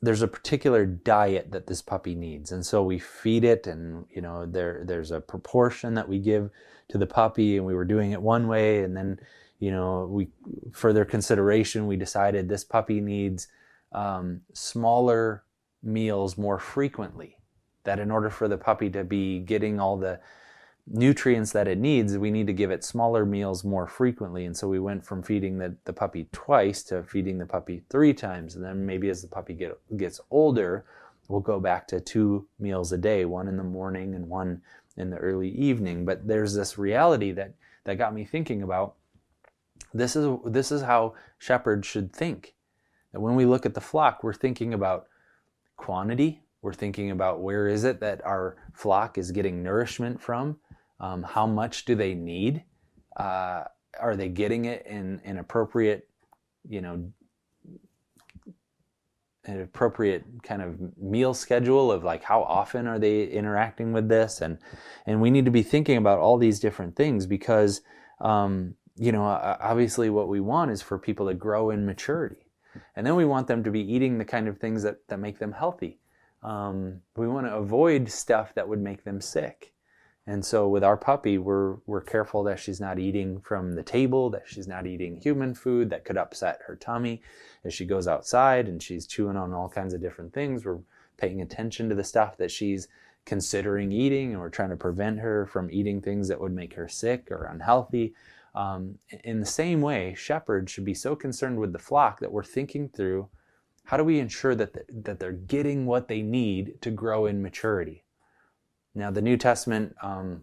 there's 0.02 0.22
a 0.22 0.28
particular 0.28 0.84
diet 0.84 1.52
that 1.52 1.66
this 1.66 1.82
puppy 1.82 2.14
needs. 2.14 2.52
And 2.52 2.64
so 2.64 2.82
we 2.82 2.98
feed 2.98 3.44
it 3.44 3.66
and, 3.66 4.04
you 4.10 4.20
know, 4.20 4.46
there, 4.46 4.82
there's 4.84 5.10
a 5.10 5.20
proportion 5.20 5.94
that 5.94 6.08
we 6.08 6.18
give 6.18 6.50
to 6.88 6.98
the 6.98 7.06
puppy 7.06 7.56
and 7.56 7.66
we 7.66 7.74
were 7.74 7.84
doing 7.84 8.12
it 8.12 8.22
one 8.22 8.48
way. 8.48 8.82
And 8.82 8.96
then, 8.96 9.18
you 9.58 9.70
know, 9.70 10.06
we 10.10 10.28
further 10.72 11.04
consideration, 11.04 11.86
we 11.86 11.96
decided 11.96 12.48
this 12.48 12.64
puppy 12.64 13.00
needs 13.00 13.48
um, 13.92 14.40
smaller 14.52 15.44
meals 15.82 16.36
more 16.36 16.58
frequently. 16.58 17.38
That 17.84 17.98
in 17.98 18.10
order 18.10 18.30
for 18.30 18.48
the 18.48 18.58
puppy 18.58 18.90
to 18.90 19.04
be 19.04 19.38
getting 19.38 19.78
all 19.78 19.96
the 19.96 20.20
nutrients 20.88 21.52
that 21.52 21.68
it 21.68 21.78
needs, 21.78 22.16
we 22.16 22.30
need 22.30 22.46
to 22.46 22.52
give 22.52 22.70
it 22.70 22.84
smaller 22.84 23.24
meals 23.24 23.64
more 23.64 23.86
frequently. 23.86 24.44
And 24.44 24.56
so 24.56 24.68
we 24.68 24.78
went 24.78 25.04
from 25.04 25.22
feeding 25.22 25.58
the, 25.58 25.76
the 25.84 25.92
puppy 25.92 26.28
twice 26.32 26.82
to 26.84 27.02
feeding 27.02 27.38
the 27.38 27.46
puppy 27.46 27.82
three 27.90 28.12
times. 28.12 28.54
And 28.54 28.64
then 28.64 28.86
maybe 28.86 29.08
as 29.08 29.22
the 29.22 29.28
puppy 29.28 29.54
get, 29.54 29.78
gets 29.96 30.20
older, 30.30 30.84
we'll 31.28 31.40
go 31.40 31.58
back 31.58 31.88
to 31.88 32.00
two 32.00 32.46
meals 32.58 32.92
a 32.92 32.98
day, 32.98 33.24
one 33.24 33.48
in 33.48 33.56
the 33.56 33.64
morning 33.64 34.14
and 34.14 34.28
one 34.28 34.62
in 34.96 35.10
the 35.10 35.16
early 35.16 35.50
evening. 35.50 36.04
But 36.04 36.26
there's 36.26 36.54
this 36.54 36.78
reality 36.78 37.32
that, 37.32 37.54
that 37.84 37.98
got 37.98 38.14
me 38.14 38.24
thinking 38.24 38.62
about 38.62 38.94
this 39.92 40.16
is, 40.16 40.38
this 40.44 40.72
is 40.72 40.82
how 40.82 41.14
shepherds 41.38 41.86
should 41.86 42.12
think. 42.12 42.54
That 43.12 43.20
when 43.20 43.34
we 43.34 43.46
look 43.46 43.66
at 43.66 43.74
the 43.74 43.80
flock, 43.80 44.22
we're 44.22 44.34
thinking 44.34 44.74
about 44.74 45.06
quantity. 45.76 46.42
We're 46.62 46.72
thinking 46.72 47.10
about 47.10 47.40
where 47.40 47.68
is 47.68 47.84
it 47.84 48.00
that 48.00 48.24
our 48.24 48.56
flock 48.72 49.18
is 49.18 49.30
getting 49.30 49.62
nourishment 49.62 50.20
from 50.20 50.58
um, 51.00 51.22
how 51.22 51.46
much 51.46 51.84
do 51.84 51.94
they 51.94 52.14
need? 52.14 52.64
Uh, 53.16 53.64
are 54.00 54.16
they 54.16 54.28
getting 54.28 54.66
it 54.66 54.86
in 54.86 55.20
an 55.24 55.38
appropriate, 55.38 56.08
you 56.68 56.80
know, 56.80 57.10
an 59.46 59.60
appropriate 59.60 60.24
kind 60.42 60.62
of 60.62 60.78
meal 60.98 61.34
schedule 61.34 61.90
of 61.92 62.04
like 62.04 62.22
how 62.22 62.42
often 62.42 62.86
are 62.86 62.98
they 62.98 63.24
interacting 63.24 63.92
with 63.92 64.08
this? 64.08 64.40
And 64.40 64.58
and 65.06 65.20
we 65.20 65.30
need 65.30 65.44
to 65.44 65.50
be 65.50 65.62
thinking 65.62 65.96
about 65.96 66.18
all 66.18 66.38
these 66.38 66.60
different 66.60 66.96
things 66.96 67.26
because 67.26 67.80
um, 68.20 68.74
you 68.96 69.12
know 69.12 69.22
obviously 69.22 70.10
what 70.10 70.28
we 70.28 70.40
want 70.40 70.70
is 70.70 70.82
for 70.82 70.98
people 70.98 71.26
to 71.28 71.34
grow 71.34 71.70
in 71.70 71.86
maturity. 71.86 72.46
And 72.94 73.06
then 73.06 73.16
we 73.16 73.24
want 73.24 73.46
them 73.46 73.64
to 73.64 73.70
be 73.70 73.80
eating 73.80 74.18
the 74.18 74.24
kind 74.24 74.48
of 74.48 74.58
things 74.58 74.82
that, 74.82 75.08
that 75.08 75.18
make 75.18 75.38
them 75.38 75.52
healthy. 75.52 75.98
Um, 76.42 77.00
we 77.16 77.26
want 77.26 77.46
to 77.46 77.54
avoid 77.54 78.10
stuff 78.10 78.54
that 78.54 78.68
would 78.68 78.80
make 78.80 79.04
them 79.04 79.20
sick. 79.20 79.72
And 80.28 80.44
so 80.44 80.68
with 80.68 80.82
our 80.82 80.96
puppy, 80.96 81.38
we're 81.38 81.76
we're 81.86 82.00
careful 82.00 82.42
that 82.44 82.58
she's 82.58 82.80
not 82.80 82.98
eating 82.98 83.40
from 83.40 83.76
the 83.76 83.82
table, 83.84 84.28
that 84.30 84.42
she's 84.46 84.66
not 84.66 84.86
eating 84.86 85.16
human 85.16 85.54
food 85.54 85.90
that 85.90 86.04
could 86.04 86.16
upset 86.16 86.60
her 86.66 86.74
tummy. 86.74 87.22
As 87.66 87.74
she 87.74 87.84
goes 87.84 88.08
outside 88.08 88.68
and 88.68 88.82
she's 88.82 89.06
chewing 89.06 89.36
on 89.36 89.52
all 89.52 89.68
kinds 89.68 89.92
of 89.92 90.00
different 90.00 90.32
things, 90.32 90.64
we're 90.64 90.78
paying 91.16 91.42
attention 91.42 91.88
to 91.88 91.94
the 91.94 92.04
stuff 92.04 92.36
that 92.38 92.50
she's 92.50 92.88
considering 93.24 93.90
eating, 93.90 94.32
and 94.32 94.40
we're 94.40 94.48
trying 94.48 94.70
to 94.70 94.76
prevent 94.76 95.18
her 95.18 95.46
from 95.46 95.70
eating 95.70 96.00
things 96.00 96.28
that 96.28 96.40
would 96.40 96.52
make 96.52 96.74
her 96.74 96.88
sick 96.88 97.30
or 97.30 97.44
unhealthy. 97.44 98.14
Um, 98.54 98.98
in 99.24 99.40
the 99.40 99.46
same 99.46 99.80
way, 99.80 100.14
shepherds 100.16 100.70
should 100.72 100.84
be 100.84 100.94
so 100.94 101.16
concerned 101.16 101.58
with 101.58 101.72
the 101.72 101.78
flock 101.78 102.20
that 102.20 102.32
we're 102.32 102.44
thinking 102.44 102.88
through 102.88 103.28
how 103.84 103.96
do 103.96 104.04
we 104.04 104.18
ensure 104.18 104.54
that, 104.54 104.72
the, 104.72 104.84
that 105.02 105.20
they're 105.20 105.32
getting 105.32 105.86
what 105.86 106.08
they 106.08 106.22
need 106.22 106.80
to 106.80 106.90
grow 106.90 107.26
in 107.26 107.42
maturity 107.42 108.04
now, 108.96 109.10
the 109.10 109.20
New 109.20 109.36
Testament 109.36 109.94
um, 110.00 110.40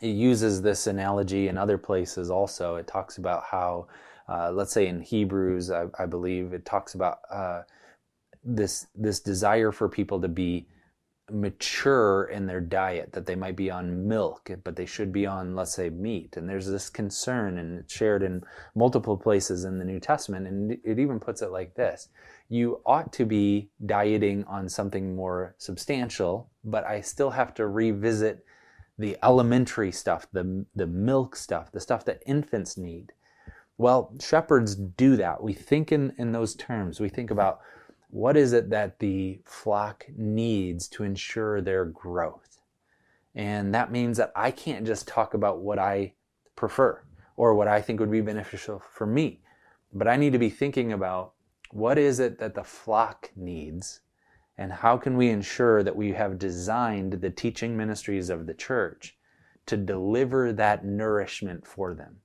uses 0.00 0.62
this 0.62 0.86
analogy 0.86 1.48
in 1.48 1.58
other 1.58 1.76
places 1.76 2.30
also. 2.30 2.76
It 2.76 2.86
talks 2.86 3.18
about 3.18 3.42
how, 3.50 3.88
uh, 4.28 4.50
let's 4.52 4.72
say 4.72 4.86
in 4.86 5.00
Hebrews, 5.00 5.70
I, 5.70 5.86
I 5.98 6.06
believe 6.06 6.52
it 6.52 6.64
talks 6.64 6.94
about 6.94 7.20
uh, 7.30 7.62
this 8.44 8.86
this 8.94 9.20
desire 9.20 9.72
for 9.72 9.88
people 9.88 10.20
to 10.20 10.28
be 10.28 10.68
mature 11.30 12.24
in 12.24 12.46
their 12.46 12.60
diet, 12.60 13.12
that 13.12 13.26
they 13.26 13.34
might 13.34 13.56
be 13.56 13.70
on 13.70 14.08
milk, 14.08 14.50
but 14.64 14.76
they 14.76 14.86
should 14.86 15.12
be 15.12 15.26
on, 15.26 15.54
let's 15.54 15.74
say, 15.74 15.90
meat. 15.90 16.36
And 16.36 16.48
there's 16.48 16.66
this 16.66 16.88
concern, 16.88 17.58
and 17.58 17.78
it's 17.78 17.92
shared 17.92 18.22
in 18.22 18.42
multiple 18.74 19.16
places 19.16 19.64
in 19.64 19.78
the 19.78 19.84
New 19.84 20.00
Testament. 20.00 20.46
And 20.46 20.78
it 20.84 20.98
even 20.98 21.20
puts 21.20 21.42
it 21.42 21.50
like 21.50 21.74
this 21.74 22.08
You 22.48 22.80
ought 22.86 23.12
to 23.14 23.26
be 23.26 23.70
dieting 23.84 24.44
on 24.44 24.68
something 24.68 25.14
more 25.14 25.54
substantial, 25.58 26.50
but 26.64 26.84
I 26.84 27.00
still 27.00 27.30
have 27.30 27.54
to 27.54 27.66
revisit 27.66 28.44
the 28.98 29.16
elementary 29.22 29.92
stuff, 29.92 30.26
the, 30.32 30.66
the 30.74 30.86
milk 30.86 31.36
stuff, 31.36 31.70
the 31.70 31.80
stuff 31.80 32.04
that 32.06 32.22
infants 32.26 32.76
need. 32.76 33.12
Well, 33.78 34.12
shepherds 34.20 34.74
do 34.74 35.16
that. 35.16 35.40
We 35.40 35.52
think 35.52 35.92
in, 35.92 36.12
in 36.18 36.32
those 36.32 36.56
terms. 36.56 36.98
We 36.98 37.08
think 37.08 37.30
about 37.30 37.60
what 38.10 38.36
is 38.36 38.52
it 38.52 38.70
that 38.70 38.98
the 38.98 39.40
flock 39.44 40.06
needs 40.16 40.88
to 40.88 41.04
ensure 41.04 41.60
their 41.60 41.84
growth? 41.84 42.58
And 43.36 43.72
that 43.74 43.92
means 43.92 44.16
that 44.16 44.32
I 44.34 44.50
can't 44.50 44.84
just 44.84 45.06
talk 45.06 45.32
about 45.32 45.60
what 45.60 45.78
I 45.78 46.14
prefer 46.56 47.04
or 47.36 47.54
what 47.54 47.68
I 47.68 47.80
think 47.80 48.00
would 48.00 48.10
be 48.10 48.20
beneficial 48.20 48.82
for 48.92 49.06
me, 49.06 49.42
but 49.92 50.08
I 50.08 50.16
need 50.16 50.32
to 50.32 50.40
be 50.40 50.50
thinking 50.50 50.92
about 50.92 51.34
what 51.70 51.98
is 51.98 52.18
it 52.18 52.40
that 52.40 52.56
the 52.56 52.64
flock 52.64 53.30
needs 53.36 54.00
and 54.56 54.72
how 54.72 54.96
can 54.96 55.16
we 55.16 55.28
ensure 55.28 55.84
that 55.84 55.94
we 55.94 56.12
have 56.12 56.38
designed 56.38 57.12
the 57.12 57.30
teaching 57.30 57.76
ministries 57.76 58.28
of 58.28 58.46
the 58.46 58.54
church 58.54 59.16
to 59.66 59.76
deliver 59.76 60.52
that 60.52 60.84
nourishment 60.84 61.64
for 61.64 61.94
them? 61.94 62.16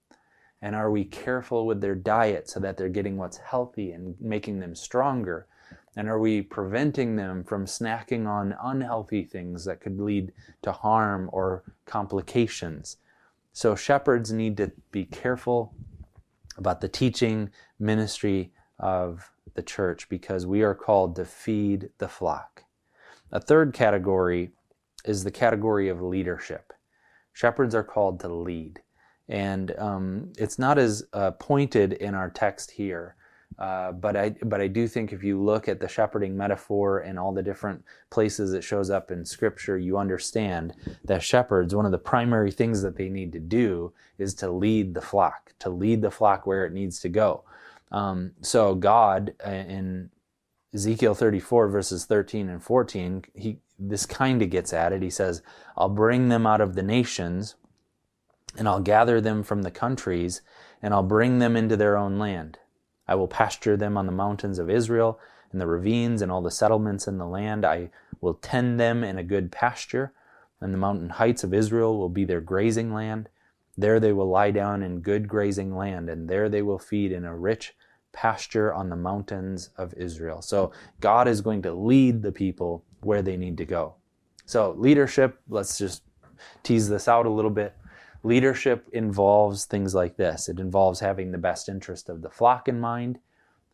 And 0.64 0.76
are 0.76 0.90
we 0.90 1.04
careful 1.06 1.68
with 1.68 1.80
their 1.80 1.94
diet 1.94 2.50
so 2.50 2.60
that 2.62 2.78
they're 2.78 2.90
getting 2.90 3.18
what's 3.18 3.38
healthy 3.38 3.92
and 3.92 4.16
making 4.20 4.60
them 4.60 4.74
stronger 4.74 5.46
and 5.96 6.10
are 6.10 6.20
we 6.20 6.42
preventing 6.42 7.16
them 7.16 7.44
from 7.44 7.66
snacking 7.66 8.28
on 8.28 8.56
unhealthy 8.62 9.24
things 9.24 9.66
that 9.66 9.82
could 9.82 10.00
lead 10.00 10.32
to 10.64 10.72
harm 10.72 11.30
or 11.32 11.64
complications? 11.86 12.98
So, 13.52 13.76
shepherds 13.76 14.32
need 14.32 14.58
to 14.58 14.72
be 14.92 15.06
careful 15.06 15.76
about 16.58 16.82
the 16.82 16.88
teaching 16.88 17.52
ministry 17.80 18.52
of 18.80 19.32
the 19.54 19.62
church 19.62 20.10
because 20.10 20.48
we 20.48 20.64
are 20.64 20.74
called 20.74 21.16
to 21.18 21.26
feed 21.26 21.90
the 22.00 22.08
flock. 22.08 22.64
A 23.32 23.40
third 23.40 23.74
category 23.74 24.52
is 25.06 25.24
the 25.24 25.32
category 25.32 25.90
of 25.90 26.02
leadership. 26.02 26.74
Shepherds 27.34 27.76
are 27.76 27.84
called 27.84 28.20
to 28.22 28.28
lead. 28.28 28.82
And 29.30 29.74
um, 29.78 30.34
it's 30.38 30.60
not 30.60 30.78
as 30.78 31.06
uh, 31.14 31.32
pointed 31.32 31.94
in 31.94 32.14
our 32.14 32.30
text 32.30 32.72
here, 32.72 33.16
uh, 33.60 33.92
but 33.92 34.16
I 34.18 34.30
but 34.44 34.62
I 34.62 34.68
do 34.68 34.88
think 34.88 35.14
if 35.14 35.24
you 35.24 35.42
look 35.42 35.68
at 35.68 35.80
the 35.80 35.88
shepherding 35.88 36.36
metaphor 36.36 37.00
and 37.00 37.20
all 37.20 37.34
the 37.34 37.44
different 37.44 37.84
places 38.10 38.54
it 38.54 38.64
shows 38.64 38.90
up 38.90 39.12
in 39.12 39.26
Scripture, 39.26 39.78
you 39.78 39.98
understand 39.98 40.74
that 41.06 41.24
shepherds 41.24 41.76
one 41.76 41.86
of 41.86 41.92
the 41.92 41.98
primary 41.98 42.52
things 42.52 42.82
that 42.82 42.98
they 42.98 43.10
need 43.10 43.32
to 43.34 43.40
do 43.40 43.94
is 44.18 44.34
to 44.36 44.50
lead 44.50 44.94
the 44.94 45.02
flock, 45.02 45.54
to 45.60 45.70
lead 45.70 46.02
the 46.02 46.12
flock 46.12 46.48
where 46.48 46.66
it 46.66 46.74
needs 46.74 47.00
to 47.02 47.10
go. 47.10 47.44
Um, 47.92 48.32
so 48.42 48.74
God 48.74 49.36
uh, 49.46 49.52
in 49.52 50.10
Ezekiel 50.74 51.14
34 51.14 51.68
verses 51.68 52.06
13 52.06 52.50
and 52.50 52.64
14, 52.64 53.26
he 53.36 53.60
this 53.78 54.06
kind 54.06 54.42
of 54.42 54.50
gets 54.50 54.74
at 54.74 54.94
it. 54.94 55.02
He 55.02 55.10
says, 55.10 55.44
"I'll 55.78 55.90
bring 55.90 56.30
them 56.30 56.48
out 56.48 56.62
of 56.62 56.74
the 56.74 56.84
nations, 56.84 57.56
and 58.58 58.68
I'll 58.68 58.82
gather 58.82 59.20
them 59.20 59.44
from 59.44 59.64
the 59.64 59.72
countries, 59.72 60.42
and 60.82 60.94
I'll 60.94 61.04
bring 61.04 61.40
them 61.40 61.56
into 61.56 61.78
their 61.78 61.98
own 61.98 62.20
land." 62.20 62.60
I 63.08 63.16
will 63.16 63.28
pasture 63.28 63.76
them 63.76 63.98
on 63.98 64.06
the 64.06 64.12
mountains 64.12 64.60
of 64.60 64.70
Israel, 64.70 65.20
and 65.52 65.60
the 65.60 65.68
ravines 65.68 66.22
and 66.22 66.32
all 66.32 66.42
the 66.42 66.52
settlements 66.52 67.08
in 67.08 67.18
the 67.18 67.28
land. 67.28 67.66
I 67.66 67.90
will 68.22 68.36
tend 68.36 68.80
them 68.80 69.04
in 69.04 69.18
a 69.18 69.24
good 69.24 69.52
pasture, 69.52 70.14
and 70.62 70.74
the 70.74 70.78
mountain 70.78 71.10
heights 71.10 71.44
of 71.44 71.54
Israel 71.54 71.98
will 71.98 72.10
be 72.10 72.26
their 72.26 72.42
grazing 72.42 72.94
land. 72.94 73.30
There 73.78 74.00
they 74.00 74.14
will 74.14 74.30
lie 74.30 74.52
down 74.52 74.82
in 74.82 75.02
good 75.02 75.28
grazing 75.28 75.76
land, 75.76 76.10
and 76.10 76.30
there 76.30 76.48
they 76.48 76.62
will 76.62 76.80
feed 76.80 77.12
in 77.12 77.26
a 77.26 77.36
rich 77.36 77.76
pasture 78.14 78.72
on 78.72 78.90
the 78.90 78.96
mountains 78.96 79.70
of 79.78 79.94
Israel. 79.96 80.42
So 80.42 80.72
God 81.00 81.28
is 81.28 81.42
going 81.42 81.64
to 81.64 81.74
lead 81.74 82.22
the 82.22 82.32
people 82.32 82.84
where 83.02 83.22
they 83.22 83.36
need 83.36 83.58
to 83.58 83.66
go. 83.66 83.96
So 84.46 84.76
leadership, 84.78 85.40
let's 85.50 85.78
just 85.78 86.04
tease 86.62 86.88
this 86.88 87.08
out 87.08 87.26
a 87.26 87.32
little 87.32 87.52
bit. 87.52 87.76
Leadership 88.24 88.88
involves 88.94 89.66
things 89.66 89.94
like 89.94 90.16
this. 90.16 90.48
It 90.48 90.60
involves 90.60 91.02
having 91.02 91.32
the 91.32 91.38
best 91.38 91.68
interest 91.68 92.10
of 92.10 92.22
the 92.22 92.30
flock 92.30 92.68
in 92.70 92.80
mind. 92.80 93.20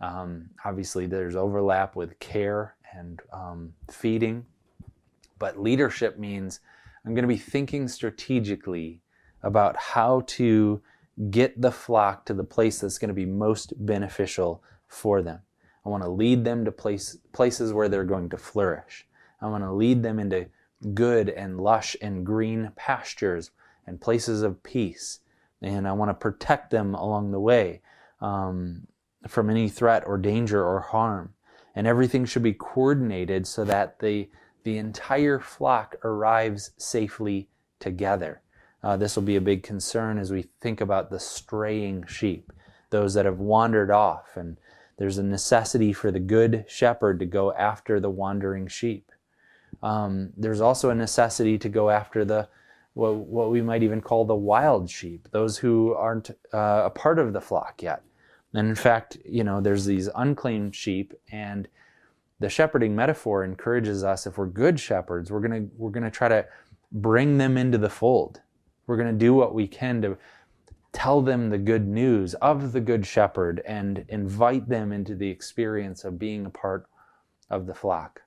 Um, 0.01 0.49
obviously, 0.65 1.05
there's 1.05 1.35
overlap 1.35 1.95
with 1.95 2.17
care 2.19 2.75
and 2.93 3.21
um, 3.31 3.73
feeding, 3.91 4.45
but 5.37 5.59
leadership 5.59 6.17
means 6.17 6.61
I'm 7.05 7.13
going 7.13 7.23
to 7.23 7.27
be 7.27 7.37
thinking 7.37 7.87
strategically 7.87 9.01
about 9.43 9.77
how 9.77 10.21
to 10.27 10.81
get 11.29 11.61
the 11.61 11.71
flock 11.71 12.25
to 12.25 12.33
the 12.33 12.43
place 12.43 12.79
that's 12.79 12.97
going 12.97 13.09
to 13.09 13.13
be 13.13 13.25
most 13.25 13.73
beneficial 13.85 14.63
for 14.87 15.21
them. 15.21 15.39
I 15.85 15.89
want 15.89 16.03
to 16.03 16.09
lead 16.09 16.43
them 16.43 16.65
to 16.65 16.71
place, 16.71 17.17
places 17.33 17.73
where 17.73 17.89
they're 17.89 18.03
going 18.03 18.29
to 18.29 18.37
flourish. 18.37 19.05
I 19.41 19.47
want 19.47 19.63
to 19.63 19.71
lead 19.71 20.01
them 20.01 20.19
into 20.19 20.47
good 20.93 21.29
and 21.29 21.59
lush 21.59 21.95
and 22.01 22.25
green 22.25 22.71
pastures 22.75 23.51
and 23.85 24.01
places 24.01 24.41
of 24.41 24.63
peace. 24.63 25.19
And 25.61 25.87
I 25.87 25.93
want 25.93 26.09
to 26.09 26.13
protect 26.13 26.71
them 26.71 26.93
along 26.93 27.31
the 27.31 27.39
way 27.39 27.81
um, 28.21 28.87
from 29.27 29.49
any 29.49 29.69
threat 29.69 30.03
or 30.05 30.17
danger 30.17 30.63
or 30.63 30.79
harm. 30.79 31.33
And 31.75 31.85
everything 31.87 32.25
should 32.25 32.43
be 32.43 32.53
coordinated 32.53 33.47
so 33.47 33.63
that 33.65 33.99
the, 33.99 34.29
the 34.63 34.77
entire 34.77 35.39
flock 35.39 35.95
arrives 36.03 36.71
safely 36.77 37.49
together. 37.79 38.41
Uh, 38.81 38.95
this 38.97 39.15
will 39.15 39.23
be 39.23 39.35
a 39.35 39.41
big 39.41 39.63
concern 39.63 40.17
as 40.17 40.31
we 40.31 40.49
think 40.61 40.81
about 40.81 41.09
the 41.09 41.19
straying 41.19 42.05
sheep, 42.07 42.51
those 42.89 43.13
that 43.13 43.25
have 43.25 43.39
wandered 43.39 43.91
off. 43.91 44.35
And 44.35 44.57
there's 44.97 45.17
a 45.17 45.23
necessity 45.23 45.93
for 45.93 46.11
the 46.11 46.19
good 46.19 46.65
shepherd 46.67 47.19
to 47.19 47.25
go 47.25 47.53
after 47.53 47.99
the 47.99 48.09
wandering 48.09 48.67
sheep. 48.67 49.11
Um, 49.81 50.31
there's 50.35 50.61
also 50.61 50.89
a 50.89 50.95
necessity 50.95 51.57
to 51.57 51.69
go 51.69 51.89
after 51.89 52.25
the 52.25 52.49
what, 52.93 53.15
what 53.15 53.51
we 53.51 53.61
might 53.61 53.83
even 53.83 54.01
call 54.01 54.25
the 54.25 54.35
wild 54.35 54.89
sheep, 54.89 55.27
those 55.31 55.57
who 55.57 55.93
aren't 55.93 56.31
uh, 56.53 56.83
a 56.85 56.89
part 56.89 57.19
of 57.19 57.33
the 57.33 57.41
flock 57.41 57.81
yet. 57.81 58.03
And 58.53 58.67
in 58.67 58.75
fact, 58.75 59.17
you 59.25 59.43
know, 59.43 59.61
there's 59.61 59.85
these 59.85 60.09
unclaimed 60.15 60.75
sheep, 60.75 61.13
and 61.31 61.67
the 62.39 62.49
shepherding 62.49 62.95
metaphor 62.95 63.43
encourages 63.43 64.03
us 64.03 64.25
if 64.25 64.37
we're 64.37 64.47
good 64.47 64.79
shepherds, 64.79 65.31
we're 65.31 65.41
gonna 65.41 65.65
we're 65.77 65.91
gonna 65.91 66.09
try 66.09 66.27
to 66.27 66.45
bring 66.91 67.37
them 67.37 67.57
into 67.57 67.77
the 67.77 67.89
fold. 67.89 68.41
We're 68.87 68.97
gonna 68.97 69.13
do 69.13 69.33
what 69.33 69.53
we 69.53 69.67
can 69.67 70.01
to 70.01 70.17
tell 70.91 71.21
them 71.21 71.49
the 71.49 71.57
good 71.57 71.87
news 71.87 72.33
of 72.35 72.71
the 72.71 72.81
good 72.81 73.05
shepherd 73.05 73.61
and 73.67 74.05
invite 74.09 74.67
them 74.67 74.91
into 74.91 75.15
the 75.15 75.29
experience 75.29 76.03
of 76.03 76.17
being 76.17 76.45
a 76.45 76.49
part 76.49 76.87
of 77.49 77.67
the 77.67 77.75
flock. 77.75 78.21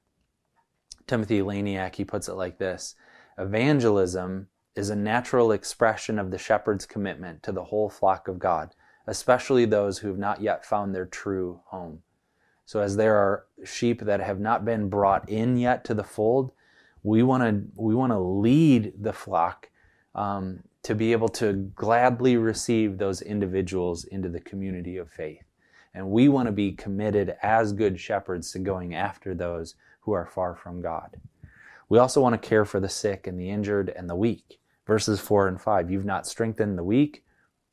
Timothy 1.07 1.41
Laniak, 1.41 1.97
he 1.97 2.05
puts 2.05 2.29
it 2.29 2.35
like 2.35 2.59
this 2.59 2.95
Evangelism 3.39 4.49
is 4.75 4.91
a 4.91 4.97
natural 4.97 5.53
expression 5.53 6.19
of 6.19 6.31
the 6.31 6.39
shepherd's 6.39 6.87
commitment 6.87 7.43
to 7.43 7.53
the 7.53 7.65
whole 7.65 7.91
flock 7.91 8.29
of 8.29 8.39
God, 8.39 8.75
especially 9.07 9.65
those 9.65 9.99
who 9.99 10.09
have 10.09 10.19
not 10.19 10.41
yet 10.41 10.65
found 10.65 10.95
their 10.95 11.05
true 11.05 11.61
home. 11.67 12.03
So, 12.65 12.81
as 12.81 12.97
there 12.97 13.17
are 13.17 13.47
sheep 13.65 14.01
that 14.03 14.21
have 14.21 14.41
not 14.41 14.65
been 14.65 14.89
brought 14.89 15.29
in 15.29 15.59
yet 15.59 15.85
to 15.87 15.95
the 15.95 16.05
fold, 16.05 16.53
we 17.03 17.23
want 17.23 17.43
to 17.43 17.65
we 17.77 17.95
want 17.95 18.13
to 18.13 18.19
lead 18.19 18.95
the 18.99 19.13
flock 19.13 19.69
um, 20.15 20.63
to 20.85 20.95
be 20.95 21.13
able 21.13 21.29
to 21.29 21.53
gladly 21.75 22.37
receive 22.37 22.97
those 22.97 23.21
individuals 23.21 24.05
into 24.05 24.29
the 24.29 24.41
community 24.41 24.97
of 24.97 25.11
faith, 25.11 25.45
and 25.93 26.09
we 26.09 26.29
want 26.29 26.47
to 26.47 26.53
be 26.53 26.73
committed 26.73 27.37
as 27.43 27.73
good 27.73 28.01
shepherds 28.01 28.53
to 28.53 28.59
going 28.59 28.95
after 28.95 29.35
those 29.35 29.75
who 30.01 30.13
are 30.13 30.27
far 30.27 30.55
from 30.55 30.81
God. 30.81 31.17
We 31.89 31.99
also 31.99 32.23
want 32.23 32.41
to 32.41 32.49
care 32.49 32.65
for 32.65 32.81
the 32.81 32.89
sick 32.89 33.27
and 33.27 33.39
the 33.39 33.51
injured 33.51 33.91
and 33.91 34.09
the 34.09 34.17
weak. 34.17 34.61
Verses 34.87 35.21
4 35.21 35.49
and 35.49 35.61
5 35.61 35.91
You've 35.91 36.05
not 36.05 36.27
strengthened 36.27 36.79
the 36.79 36.85
weak, 36.85 37.25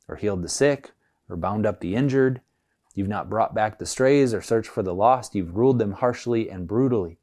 or 0.08 0.16
healed 0.16 0.42
the 0.42 0.48
sick, 0.48 0.92
or 1.28 1.36
bound 1.36 1.66
up 1.66 1.80
the 1.80 1.94
injured. 1.94 2.40
You've 2.94 3.08
not 3.08 3.30
brought 3.30 3.54
back 3.54 3.78
the 3.78 3.86
strays 3.86 4.34
or 4.34 4.42
searched 4.42 4.70
for 4.70 4.82
the 4.82 4.94
lost. 4.94 5.34
You've 5.34 5.56
ruled 5.56 5.78
them 5.78 5.92
harshly 5.92 6.50
and 6.50 6.66
brutally. 6.66 7.18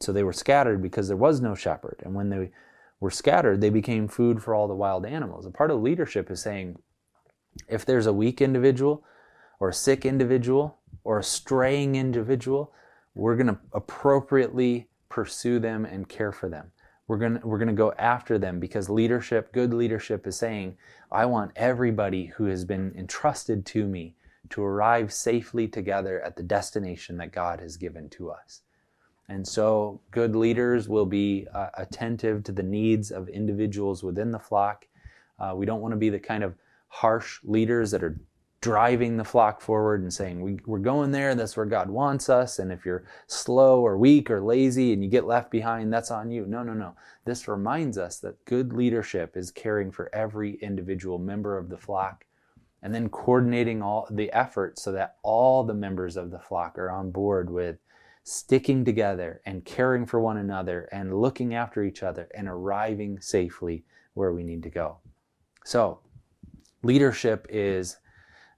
So 0.00 0.12
they 0.12 0.24
were 0.24 0.32
scattered 0.32 0.82
because 0.82 1.06
there 1.06 1.16
was 1.16 1.40
no 1.40 1.54
shepherd. 1.54 2.02
And 2.04 2.14
when 2.14 2.28
they 2.28 2.50
were 2.98 3.10
scattered, 3.10 3.60
they 3.60 3.70
became 3.70 4.08
food 4.08 4.42
for 4.42 4.54
all 4.54 4.66
the 4.66 4.74
wild 4.74 5.06
animals. 5.06 5.46
A 5.46 5.50
part 5.50 5.70
of 5.70 5.80
leadership 5.80 6.30
is 6.30 6.42
saying 6.42 6.76
if 7.68 7.86
there's 7.86 8.06
a 8.06 8.12
weak 8.12 8.40
individual, 8.40 9.04
or 9.60 9.68
a 9.68 9.74
sick 9.74 10.04
individual, 10.04 10.78
or 11.04 11.18
a 11.18 11.24
straying 11.24 11.94
individual, 11.94 12.72
we're 13.14 13.36
going 13.36 13.46
to 13.46 13.58
appropriately 13.72 14.88
pursue 15.08 15.60
them 15.60 15.84
and 15.84 16.08
care 16.08 16.32
for 16.32 16.48
them. 16.48 16.72
We're 17.08 17.18
going 17.18 17.40
we're 17.42 17.58
going 17.58 17.68
to 17.68 17.74
go 17.74 17.92
after 17.98 18.38
them 18.38 18.60
because 18.60 18.88
leadership, 18.88 19.52
good 19.52 19.74
leadership 19.74 20.26
is 20.26 20.36
saying, 20.36 20.76
I 21.10 21.26
want 21.26 21.52
everybody 21.56 22.26
who 22.26 22.44
has 22.46 22.64
been 22.64 22.94
entrusted 22.96 23.66
to 23.66 23.86
me 23.86 24.14
to 24.50 24.62
arrive 24.62 25.12
safely 25.12 25.66
together 25.68 26.20
at 26.22 26.36
the 26.36 26.42
destination 26.42 27.16
that 27.18 27.32
God 27.32 27.60
has 27.60 27.76
given 27.76 28.08
to 28.10 28.30
us. 28.30 28.62
And 29.28 29.46
so, 29.46 30.00
good 30.10 30.36
leaders 30.36 30.88
will 30.88 31.06
be 31.06 31.46
uh, 31.54 31.68
attentive 31.74 32.44
to 32.44 32.52
the 32.52 32.62
needs 32.62 33.10
of 33.10 33.28
individuals 33.28 34.02
within 34.02 34.30
the 34.30 34.38
flock. 34.38 34.86
Uh, 35.38 35.54
we 35.56 35.64
don't 35.64 35.80
want 35.80 35.92
to 35.92 35.98
be 35.98 36.10
the 36.10 36.18
kind 36.18 36.44
of 36.44 36.54
harsh 36.88 37.40
leaders 37.42 37.90
that 37.92 38.04
are 38.04 38.20
driving 38.62 39.16
the 39.16 39.24
flock 39.24 39.60
forward 39.60 40.00
and 40.02 40.12
saying, 40.12 40.40
we, 40.40 40.58
We're 40.64 40.78
going 40.78 41.10
there, 41.10 41.34
that's 41.34 41.56
where 41.56 41.66
God 41.66 41.90
wants 41.90 42.30
us. 42.30 42.58
And 42.60 42.72
if 42.72 42.86
you're 42.86 43.04
slow 43.26 43.84
or 43.84 43.98
weak 43.98 44.30
or 44.30 44.40
lazy 44.40 44.92
and 44.92 45.04
you 45.04 45.10
get 45.10 45.26
left 45.26 45.50
behind, 45.50 45.92
that's 45.92 46.10
on 46.10 46.30
you. 46.30 46.46
No, 46.46 46.62
no, 46.62 46.72
no. 46.72 46.94
This 47.24 47.48
reminds 47.48 47.98
us 47.98 48.18
that 48.20 48.42
good 48.46 48.72
leadership 48.72 49.36
is 49.36 49.50
caring 49.50 49.90
for 49.90 50.14
every 50.14 50.54
individual 50.62 51.18
member 51.18 51.58
of 51.58 51.68
the 51.68 51.76
flock 51.76 52.24
and 52.82 52.94
then 52.94 53.08
coordinating 53.08 53.82
all 53.82 54.06
the 54.10 54.32
effort 54.32 54.78
so 54.78 54.92
that 54.92 55.16
all 55.22 55.64
the 55.64 55.74
members 55.74 56.16
of 56.16 56.30
the 56.30 56.38
flock 56.38 56.78
are 56.78 56.90
on 56.90 57.10
board 57.10 57.50
with 57.50 57.78
sticking 58.24 58.84
together 58.84 59.40
and 59.44 59.64
caring 59.64 60.06
for 60.06 60.20
one 60.20 60.36
another 60.36 60.88
and 60.92 61.20
looking 61.20 61.54
after 61.54 61.82
each 61.82 62.04
other 62.04 62.28
and 62.34 62.48
arriving 62.48 63.20
safely 63.20 63.84
where 64.14 64.32
we 64.32 64.44
need 64.44 64.62
to 64.62 64.70
go. 64.70 64.98
So, 65.64 66.00
leadership 66.84 67.46
is 67.50 67.96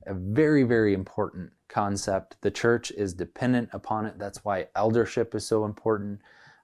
a 0.06 0.14
very, 0.14 0.62
very 0.62 0.94
important 0.94 1.52
concept. 1.68 2.36
The 2.40 2.50
church 2.50 2.90
is 2.92 3.14
dependent 3.14 3.70
upon 3.72 4.06
it. 4.06 4.18
That's 4.18 4.44
why 4.44 4.68
eldership 4.76 5.34
is 5.34 5.46
so 5.46 5.64
important. 5.64 6.20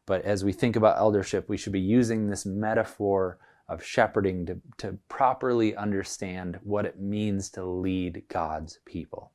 But 0.07 0.25
as 0.25 0.45
we 0.45 0.53
think 0.53 0.77
about 0.77 0.99
eldership, 0.99 1.49
we 1.49 1.57
should 1.57 1.73
be 1.73 1.81
using 1.81 2.29
this 2.29 2.45
metaphor 2.45 3.39
of 3.69 3.85
shepherding 3.85 4.47
to, 4.47 4.61
to 4.79 4.99
properly 5.09 5.77
understand 5.77 6.59
what 6.65 6.85
it 6.85 7.01
means 7.01 7.49
to 7.51 7.65
lead 7.65 8.25
God's 8.29 8.81
people. 8.85 9.31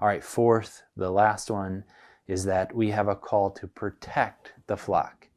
All 0.00 0.08
right, 0.08 0.22
fourth, 0.22 0.82
the 0.96 1.10
last 1.10 1.50
one 1.50 1.84
is 2.26 2.44
that 2.44 2.74
we 2.74 2.90
have 2.90 3.08
a 3.08 3.16
call 3.16 3.50
to 3.50 3.66
protect 3.66 4.52
the 4.66 4.76
flock. 4.76 5.28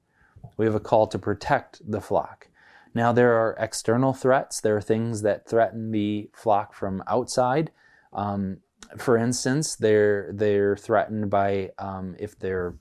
We 0.58 0.66
have 0.66 0.76
a 0.76 0.80
call 0.80 1.08
to 1.08 1.20
protect 1.20 1.90
the 1.90 2.02
flock. 2.02 2.48
Now, 2.94 3.14
there 3.14 3.34
are 3.34 3.56
external 3.58 4.14
threats. 4.14 4.60
There 4.60 4.76
are 4.76 4.82
things 4.82 5.22
that 5.22 5.48
threaten 5.48 5.92
the 5.92 6.30
flock 6.34 6.74
from 6.74 7.04
outside. 7.08 7.72
Um, 8.14 8.58
for 8.98 9.18
instance, 9.18 9.76
they're 9.76 10.32
they're 10.34 10.76
threatened 10.76 11.30
by 11.30 11.72
um, 11.78 12.16
if 12.20 12.38
they're 12.38 12.76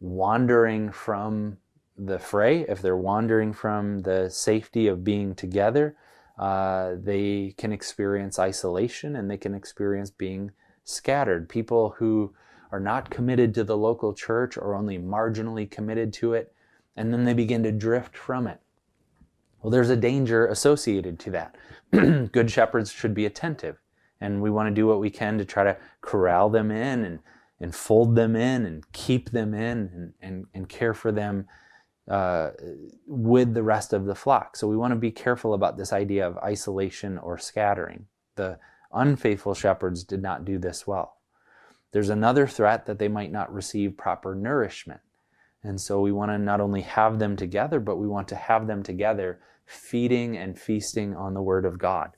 wandering 0.00 0.90
from 0.90 1.58
the 1.96 2.18
fray, 2.18 2.60
if 2.68 2.82
they're 2.82 2.96
wandering 2.96 3.52
from 3.52 4.00
the 4.00 4.28
safety 4.28 4.86
of 4.86 5.04
being 5.04 5.34
together, 5.34 5.96
uh, 6.38 6.94
they 6.98 7.54
can 7.56 7.72
experience 7.72 8.38
isolation 8.38 9.16
and 9.16 9.30
they 9.30 9.36
can 9.36 9.54
experience 9.54 10.10
being 10.10 10.50
scattered. 10.84 11.48
People 11.48 11.94
who 11.98 12.34
are 12.70 12.80
not 12.80 13.10
committed 13.10 13.54
to 13.54 13.64
the 13.64 13.76
local 13.76 14.14
church 14.14 14.56
or 14.56 14.74
only 14.74 14.98
marginally 14.98 15.70
committed 15.70 16.12
to 16.12 16.34
it, 16.34 16.54
and 16.96 17.12
then 17.12 17.24
they 17.24 17.34
begin 17.34 17.62
to 17.62 17.72
drift 17.72 18.16
from 18.16 18.46
it. 18.46 18.60
Well, 19.60 19.70
there's 19.70 19.90
a 19.90 19.96
danger 19.96 20.46
associated 20.46 21.18
to 21.20 21.30
that. 21.30 21.56
Good 22.32 22.50
shepherds 22.50 22.90
should 22.90 23.14
be 23.14 23.26
attentive 23.26 23.81
and 24.22 24.40
we 24.40 24.50
want 24.50 24.68
to 24.68 24.74
do 24.74 24.86
what 24.86 25.00
we 25.00 25.10
can 25.10 25.36
to 25.36 25.44
try 25.44 25.64
to 25.64 25.76
corral 26.00 26.48
them 26.48 26.70
in 26.70 27.04
and, 27.04 27.18
and 27.60 27.74
fold 27.74 28.14
them 28.14 28.36
in 28.36 28.64
and 28.64 28.90
keep 28.92 29.30
them 29.30 29.52
in 29.52 29.90
and, 29.92 30.14
and, 30.22 30.46
and 30.54 30.68
care 30.68 30.94
for 30.94 31.10
them 31.10 31.46
uh, 32.08 32.50
with 33.06 33.52
the 33.52 33.62
rest 33.62 33.92
of 33.92 34.06
the 34.06 34.14
flock. 34.14 34.56
So 34.56 34.68
we 34.68 34.76
want 34.76 34.92
to 34.92 34.96
be 34.96 35.10
careful 35.10 35.54
about 35.54 35.76
this 35.76 35.92
idea 35.92 36.26
of 36.26 36.38
isolation 36.38 37.18
or 37.18 37.36
scattering. 37.36 38.06
The 38.36 38.58
unfaithful 38.92 39.54
shepherds 39.54 40.04
did 40.04 40.22
not 40.22 40.44
do 40.44 40.56
this 40.56 40.86
well. 40.86 41.16
There's 41.90 42.08
another 42.08 42.46
threat 42.46 42.86
that 42.86 43.00
they 43.00 43.08
might 43.08 43.32
not 43.32 43.52
receive 43.52 43.96
proper 43.96 44.36
nourishment. 44.36 45.00
And 45.64 45.80
so 45.80 46.00
we 46.00 46.12
want 46.12 46.30
to 46.30 46.38
not 46.38 46.60
only 46.60 46.82
have 46.82 47.18
them 47.18 47.36
together, 47.36 47.80
but 47.80 47.96
we 47.96 48.06
want 48.06 48.28
to 48.28 48.36
have 48.36 48.66
them 48.68 48.82
together 48.84 49.40
feeding 49.66 50.36
and 50.36 50.58
feasting 50.58 51.14
on 51.16 51.34
the 51.34 51.42
Word 51.42 51.64
of 51.64 51.78
God. 51.78 52.12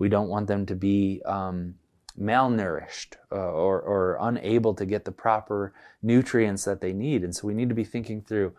We 0.00 0.08
don't 0.08 0.30
want 0.30 0.48
them 0.48 0.64
to 0.64 0.74
be 0.74 1.20
um, 1.26 1.74
malnourished 2.18 3.16
uh, 3.30 3.34
or, 3.34 3.80
or 3.82 4.16
unable 4.18 4.74
to 4.74 4.86
get 4.86 5.04
the 5.04 5.12
proper 5.12 5.74
nutrients 6.02 6.64
that 6.64 6.80
they 6.80 6.94
need. 6.94 7.22
And 7.22 7.36
so 7.36 7.46
we 7.46 7.52
need 7.52 7.68
to 7.68 7.74
be 7.74 7.84
thinking 7.84 8.22
through 8.22 8.54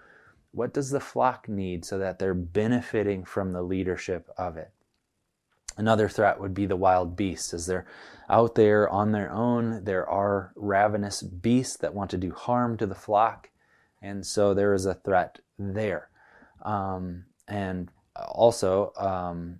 what 0.52 0.72
does 0.72 0.92
the 0.92 1.00
flock 1.00 1.50
need 1.50 1.84
so 1.84 1.98
that 1.98 2.20
they're 2.20 2.36
benefiting 2.36 3.26
from 3.26 3.54
the 3.54 3.64
leadership 3.64 4.30
of 4.38 4.56
it. 4.56 4.70
Another 5.78 6.08
threat 6.08 6.40
would 6.40 6.54
be 6.54 6.68
the 6.68 6.76
wild 6.76 7.16
beasts. 7.16 7.56
As 7.56 7.66
they're 7.66 7.88
out 8.30 8.54
there 8.54 8.88
on 8.88 9.12
their 9.12 9.32
own, 9.32 9.84
there 9.84 10.08
are 10.08 10.54
ravenous 10.56 11.24
beasts 11.24 11.78
that 11.78 11.96
want 11.96 12.12
to 12.12 12.18
do 12.18 12.32
harm 12.32 12.78
to 12.78 12.86
the 12.86 12.94
flock. 12.94 13.50
And 14.00 14.24
so 14.24 14.54
there 14.54 14.76
is 14.76 14.86
a 14.86 14.94
threat 14.94 15.40
there. 15.58 16.10
Um, 16.62 17.26
and 17.48 17.90
also, 18.16 18.94
um, 18.96 19.60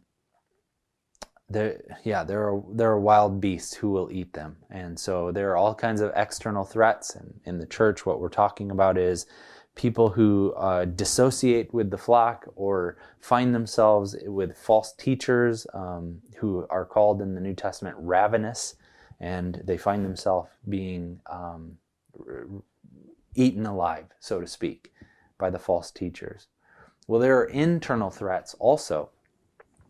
there, 1.52 1.82
yeah, 2.04 2.24
there 2.24 2.48
are 2.50 2.64
there 2.72 2.92
are 2.92 3.00
wild 3.00 3.42
beasts 3.42 3.74
who 3.74 3.90
will 3.92 4.12
eat 4.12 4.34
them, 4.34 4.58
and 4.70 5.00
so 5.00 5.32
there 5.32 5.52
are 5.52 5.58
all 5.58 5.76
kinds 5.76 6.02
of 6.02 6.12
external 6.16 6.64
threats. 6.64 7.16
And 7.16 7.40
in 7.46 7.60
the 7.60 7.66
church, 7.66 8.06
what 8.06 8.20
we're 8.20 8.30
talking 8.30 8.72
about 8.72 8.98
is 8.98 9.26
people 9.76 10.10
who 10.10 10.54
uh, 10.58 10.86
dissociate 10.86 11.74
with 11.74 11.90
the 11.92 11.98
flock 11.98 12.46
or 12.56 12.98
find 13.20 13.54
themselves 13.54 14.16
with 14.26 14.58
false 14.58 14.94
teachers 14.94 15.66
um, 15.74 16.22
who 16.38 16.66
are 16.70 16.86
called 16.86 17.22
in 17.22 17.36
the 17.36 17.42
New 17.42 17.54
Testament 17.54 17.96
ravenous, 18.00 18.76
and 19.20 19.62
they 19.64 19.78
find 19.78 20.04
themselves 20.04 20.50
being 20.68 21.20
um, 21.30 21.78
eaten 23.36 23.66
alive, 23.66 24.06
so 24.20 24.42
to 24.42 24.48
speak, 24.48 24.92
by 25.38 25.50
the 25.50 25.60
false 25.60 25.92
teachers. 25.92 26.48
Well, 27.08 27.20
there 27.20 27.38
are 27.40 27.46
internal 27.46 28.10
threats 28.10 28.56
also 28.60 29.10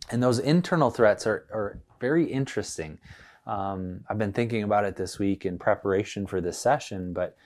and 0.09 0.21
those 0.21 0.39
internal 0.39 0.89
threats 0.89 1.27
are, 1.27 1.45
are 1.53 1.79
very 1.99 2.25
interesting. 2.25 2.99
Um, 3.45 4.03
I've 4.09 4.17
been 4.17 4.33
thinking 4.33 4.63
about 4.63 4.85
it 4.85 4.95
this 4.95 5.19
week 5.19 5.45
in 5.45 5.57
preparation 5.57 6.27
for 6.27 6.41
this 6.41 6.59
session, 6.59 7.13
but 7.13 7.37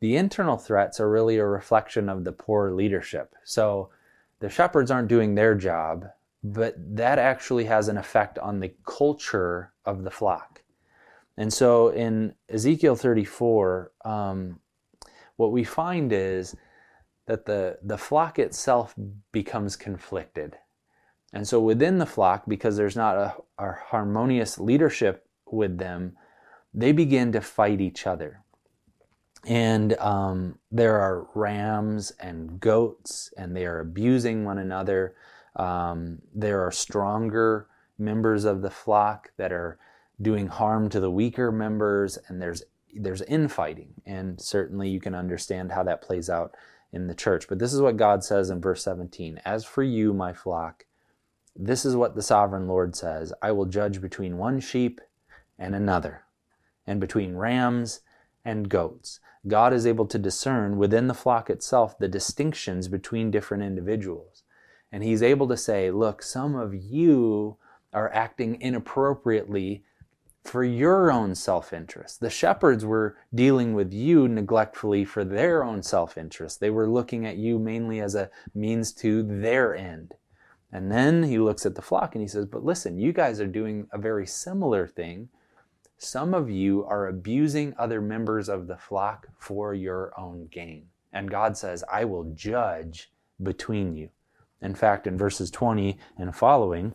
the 0.00 0.16
internal 0.16 0.56
threats 0.56 1.00
are 1.00 1.10
really 1.10 1.38
a 1.38 1.46
reflection 1.46 2.08
of 2.08 2.24
the 2.24 2.32
poor 2.32 2.70
leadership. 2.70 3.34
So 3.44 3.90
the 4.40 4.50
shepherds 4.50 4.90
aren't 4.90 5.08
doing 5.08 5.34
their 5.34 5.54
job, 5.54 6.06
but 6.42 6.74
that 6.96 7.18
actually 7.18 7.64
has 7.64 7.88
an 7.88 7.96
effect 7.96 8.38
on 8.38 8.60
the 8.60 8.74
culture 8.86 9.72
of 9.84 10.04
the 10.04 10.10
flock. 10.10 10.62
And 11.36 11.52
so 11.52 11.88
in 11.88 12.34
Ezekiel 12.48 12.96
34, 12.96 13.92
um, 14.04 14.60
what 15.36 15.52
we 15.52 15.64
find 15.64 16.12
is 16.12 16.56
that 17.26 17.44
the, 17.44 17.78
the 17.82 17.98
flock 17.98 18.38
itself 18.38 18.94
becomes 19.32 19.76
conflicted. 19.76 20.56
And 21.36 21.46
so 21.46 21.60
within 21.60 21.98
the 21.98 22.06
flock, 22.06 22.44
because 22.48 22.78
there's 22.78 22.96
not 22.96 23.18
a, 23.18 23.34
a 23.58 23.72
harmonious 23.72 24.58
leadership 24.58 25.26
with 25.44 25.76
them, 25.76 26.16
they 26.72 26.92
begin 26.92 27.30
to 27.32 27.42
fight 27.42 27.78
each 27.78 28.06
other. 28.06 28.40
And 29.44 29.92
um, 29.98 30.58
there 30.72 30.98
are 30.98 31.28
rams 31.34 32.10
and 32.20 32.58
goats, 32.58 33.34
and 33.36 33.54
they 33.54 33.66
are 33.66 33.80
abusing 33.80 34.46
one 34.46 34.56
another. 34.56 35.14
Um, 35.56 36.22
there 36.34 36.62
are 36.66 36.72
stronger 36.72 37.66
members 37.98 38.46
of 38.46 38.62
the 38.62 38.70
flock 38.70 39.30
that 39.36 39.52
are 39.52 39.78
doing 40.22 40.46
harm 40.46 40.88
to 40.88 41.00
the 41.00 41.10
weaker 41.10 41.52
members, 41.52 42.18
and 42.28 42.40
there's 42.40 42.62
there's 42.94 43.20
infighting. 43.20 43.92
And 44.06 44.40
certainly 44.40 44.88
you 44.88 45.00
can 45.00 45.14
understand 45.14 45.70
how 45.70 45.82
that 45.82 46.00
plays 46.00 46.30
out 46.30 46.56
in 46.94 47.08
the 47.08 47.14
church. 47.14 47.46
But 47.46 47.58
this 47.58 47.74
is 47.74 47.82
what 47.82 47.98
God 47.98 48.24
says 48.24 48.48
in 48.48 48.62
verse 48.62 48.82
17 48.82 49.38
As 49.44 49.66
for 49.66 49.82
you, 49.82 50.14
my 50.14 50.32
flock, 50.32 50.86
this 51.58 51.84
is 51.84 51.96
what 51.96 52.14
the 52.14 52.22
sovereign 52.22 52.68
Lord 52.68 52.94
says 52.94 53.32
I 53.42 53.52
will 53.52 53.66
judge 53.66 54.00
between 54.00 54.38
one 54.38 54.60
sheep 54.60 55.00
and 55.58 55.74
another, 55.74 56.22
and 56.86 57.00
between 57.00 57.36
rams 57.36 58.00
and 58.44 58.68
goats. 58.68 59.20
God 59.46 59.72
is 59.72 59.86
able 59.86 60.06
to 60.06 60.18
discern 60.18 60.76
within 60.76 61.06
the 61.06 61.14
flock 61.14 61.50
itself 61.50 61.98
the 61.98 62.08
distinctions 62.08 62.88
between 62.88 63.30
different 63.30 63.62
individuals. 63.62 64.42
And 64.90 65.02
He's 65.02 65.22
able 65.22 65.48
to 65.48 65.56
say, 65.56 65.90
Look, 65.90 66.22
some 66.22 66.54
of 66.54 66.74
you 66.74 67.56
are 67.92 68.12
acting 68.12 68.60
inappropriately 68.60 69.84
for 70.44 70.62
your 70.62 71.10
own 71.10 71.34
self 71.34 71.72
interest. 71.72 72.20
The 72.20 72.30
shepherds 72.30 72.84
were 72.84 73.16
dealing 73.34 73.74
with 73.74 73.92
you 73.92 74.28
neglectfully 74.28 75.04
for 75.04 75.24
their 75.24 75.64
own 75.64 75.82
self 75.82 76.16
interest. 76.16 76.60
They 76.60 76.70
were 76.70 76.88
looking 76.88 77.26
at 77.26 77.36
you 77.36 77.58
mainly 77.58 78.00
as 78.00 78.14
a 78.14 78.30
means 78.54 78.92
to 78.94 79.22
their 79.22 79.74
end. 79.74 80.14
And 80.72 80.90
then 80.90 81.22
he 81.22 81.38
looks 81.38 81.64
at 81.64 81.74
the 81.74 81.82
flock 81.82 82.14
and 82.14 82.22
he 82.22 82.28
says, 82.28 82.46
But 82.46 82.64
listen, 82.64 82.98
you 82.98 83.12
guys 83.12 83.40
are 83.40 83.46
doing 83.46 83.86
a 83.92 83.98
very 83.98 84.26
similar 84.26 84.86
thing. 84.86 85.28
Some 85.98 86.34
of 86.34 86.50
you 86.50 86.84
are 86.84 87.06
abusing 87.06 87.74
other 87.78 88.00
members 88.00 88.48
of 88.48 88.66
the 88.66 88.76
flock 88.76 89.28
for 89.38 89.72
your 89.72 90.12
own 90.18 90.48
gain. 90.50 90.88
And 91.12 91.30
God 91.30 91.56
says, 91.56 91.82
I 91.90 92.04
will 92.04 92.24
judge 92.34 93.10
between 93.42 93.96
you. 93.96 94.10
In 94.60 94.74
fact, 94.74 95.06
in 95.06 95.16
verses 95.16 95.50
20 95.50 95.98
and 96.18 96.34
following, 96.34 96.94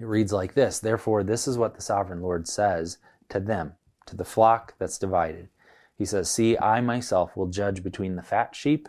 it 0.00 0.06
reads 0.06 0.32
like 0.32 0.54
this 0.54 0.78
Therefore, 0.78 1.22
this 1.22 1.46
is 1.46 1.58
what 1.58 1.74
the 1.74 1.82
sovereign 1.82 2.22
Lord 2.22 2.48
says 2.48 2.98
to 3.28 3.40
them, 3.40 3.74
to 4.06 4.16
the 4.16 4.24
flock 4.24 4.74
that's 4.78 4.98
divided. 4.98 5.48
He 5.96 6.04
says, 6.04 6.30
See, 6.30 6.56
I 6.58 6.80
myself 6.80 7.36
will 7.36 7.48
judge 7.48 7.82
between 7.82 8.16
the 8.16 8.22
fat 8.22 8.54
sheep 8.54 8.88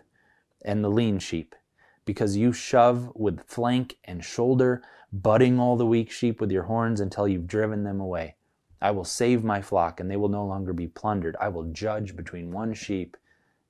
and 0.63 0.83
the 0.83 0.89
lean 0.89 1.19
sheep 1.19 1.55
because 2.07 2.35
you 2.35 2.51
shove 2.51 3.11
with 3.13 3.43
flank 3.45 3.97
and 4.05 4.25
shoulder, 4.25 4.81
butting 5.13 5.59
all 5.59 5.77
the 5.77 5.85
weak 5.85 6.09
sheep 6.09 6.41
with 6.41 6.51
your 6.51 6.63
horns 6.63 6.99
until 6.99 7.27
you've 7.27 7.45
driven 7.45 7.83
them 7.83 7.99
away. 7.99 8.35
I 8.81 8.91
will 8.91 9.05
save 9.05 9.43
my 9.43 9.61
flock, 9.61 9.99
and 9.99 10.09
they 10.09 10.17
will 10.17 10.29
no 10.29 10.45
longer 10.45 10.73
be 10.73 10.87
plundered. 10.87 11.35
I 11.39 11.49
will 11.49 11.65
judge 11.65 12.15
between 12.15 12.51
one 12.51 12.73
sheep 12.73 13.17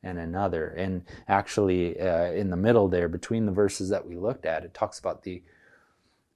and 0.03 0.19
another. 0.19 0.69
And 0.69 1.03
actually, 1.27 1.99
uh, 1.99 2.31
in 2.31 2.49
the 2.49 2.57
middle 2.57 2.87
there, 2.87 3.09
between 3.09 3.45
the 3.45 3.51
verses 3.51 3.89
that 3.89 4.05
we 4.05 4.15
looked 4.15 4.45
at, 4.45 4.63
it 4.63 4.73
talks 4.73 4.99
about 4.99 5.23
the 5.23 5.43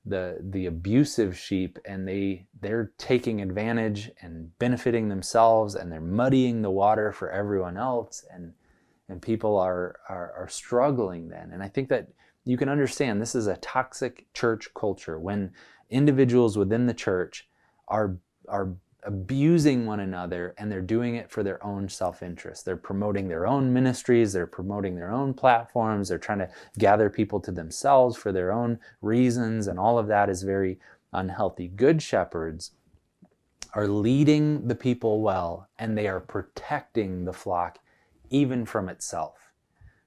the 0.04 0.40
the 0.42 0.66
abusive 0.66 1.38
sheep, 1.38 1.78
and 1.86 2.08
they 2.08 2.48
they're 2.60 2.92
taking 2.98 3.40
advantage 3.40 4.10
and 4.22 4.58
benefiting 4.58 5.10
themselves, 5.10 5.76
and 5.76 5.92
they're 5.92 6.02
muddying 6.02 6.62
the 6.62 6.72
water 6.72 7.12
for 7.12 7.30
everyone 7.30 7.78
else, 7.78 8.26
and 8.34 8.54
and 9.12 9.22
people 9.22 9.58
are, 9.60 10.00
are, 10.08 10.34
are 10.38 10.48
struggling 10.50 11.28
then. 11.28 11.52
And 11.52 11.62
I 11.62 11.68
think 11.68 11.90
that 11.90 12.08
you 12.46 12.58
can 12.58 12.70
understand 12.70 13.22
this 13.22 13.36
is 13.36 13.48
a 13.48 13.58
toxic 13.58 14.26
church 14.34 14.70
culture 14.74 15.20
when 15.20 15.52
individuals 15.90 16.58
within 16.58 16.88
the 16.88 16.94
church 16.94 17.48
are 17.88 18.18
are 18.48 18.74
abusing 19.04 19.86
one 19.86 20.00
another 20.00 20.54
and 20.58 20.72
they're 20.72 20.82
doing 20.82 21.16
it 21.16 21.30
for 21.30 21.42
their 21.42 21.64
own 21.66 21.90
self-interest. 21.90 22.66
They're 22.66 22.78
promoting 22.78 23.28
their 23.28 23.48
own 23.48 23.74
ministries, 23.74 24.32
they're 24.32 24.48
promoting 24.48 24.96
their 24.96 25.12
own 25.12 25.34
platforms, 25.34 26.10
they're 26.10 26.20
trying 26.20 26.40
to 26.40 26.50
gather 26.78 27.10
people 27.10 27.40
to 27.42 27.52
themselves 27.52 28.16
for 28.16 28.32
their 28.32 28.52
own 28.52 28.80
reasons 29.02 29.68
and 29.68 29.80
all 29.80 29.98
of 29.98 30.08
that 30.08 30.30
is 30.30 30.44
very 30.44 30.80
unhealthy. 31.14 31.68
Good 31.68 32.02
shepherds 32.02 32.72
are 33.74 33.88
leading 33.88 34.68
the 34.68 34.76
people 34.76 35.22
well 35.22 35.68
and 35.80 35.98
they 35.98 36.08
are 36.08 36.20
protecting 36.20 37.26
the 37.26 37.34
flock 37.34 37.80
even 38.32 38.66
from 38.66 38.90
itself. 38.90 39.52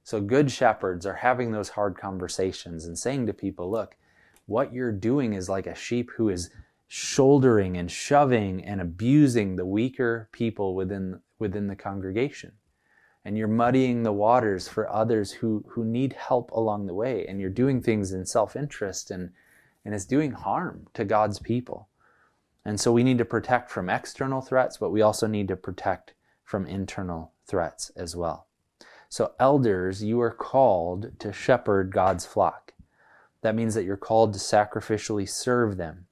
So, 0.03 0.20
good 0.20 0.51
shepherds 0.51 1.07
are 1.07 1.14
having 1.14 1.53
those 1.53 1.70
hard 1.70 1.97
conversations 1.97 2.85
and 2.85 2.99
saying 2.99 3.27
to 3.27 3.33
people, 3.33 3.70
look, 3.70 3.97
what 4.47 4.72
you're 4.72 4.93
doing 4.93 5.33
is 5.33 5.49
like 5.49 5.66
a 5.66 5.75
sheep 5.75 6.11
who 6.16 6.29
is 6.29 6.51
shouldering 6.89 7.77
and 7.77 7.91
shoving 7.91 8.62
and 8.64 8.81
abusing 8.81 9.57
the 9.57 9.64
weaker 9.64 10.29
people 10.33 10.75
within, 10.75 11.20
within 11.39 11.66
the 11.66 11.77
congregation. 11.77 12.53
And 13.25 13.39
you're 13.39 13.49
muddying 13.49 14.03
the 14.03 14.12
waters 14.12 14.68
for 14.68 14.93
others 14.93 15.33
who, 15.33 15.64
who 15.70 15.85
need 15.85 16.12
help 16.12 16.51
along 16.51 16.87
the 16.87 16.95
way. 16.95 17.27
And 17.27 17.41
you're 17.41 17.49
doing 17.49 17.81
things 17.81 18.12
in 18.12 18.27
self 18.27 18.55
interest 18.55 19.11
and, 19.11 19.31
and 19.85 19.95
it's 19.95 20.05
doing 20.05 20.33
harm 20.33 20.87
to 20.93 21.05
God's 21.05 21.39
people. 21.39 21.89
And 22.66 22.79
so 22.79 22.93
we 22.93 23.03
need 23.03 23.18
to 23.18 23.25
protect 23.25 23.70
from 23.70 23.89
external 23.89 24.41
threats, 24.41 24.77
but 24.77 24.91
we 24.91 25.03
also 25.03 25.27
need 25.27 25.49
to 25.49 25.57
protect 25.57 26.14
from 26.45 26.66
internal 26.66 27.33
threats 27.47 27.91
as 27.97 28.17
well. 28.17 28.47
So, 29.09 29.33
elders, 29.39 30.03
you 30.03 30.21
are 30.21 30.33
called 30.33 31.19
to 31.21 31.33
shepherd 31.33 31.93
God's 31.93 32.27
flock. 32.27 32.75
That 33.43 33.55
means 33.55 33.75
that 33.75 33.85
you're 33.85 33.97
called 33.97 34.33
to 34.33 34.39
sacrificially 34.39 35.29
serve 35.29 35.77
them. 35.77 36.07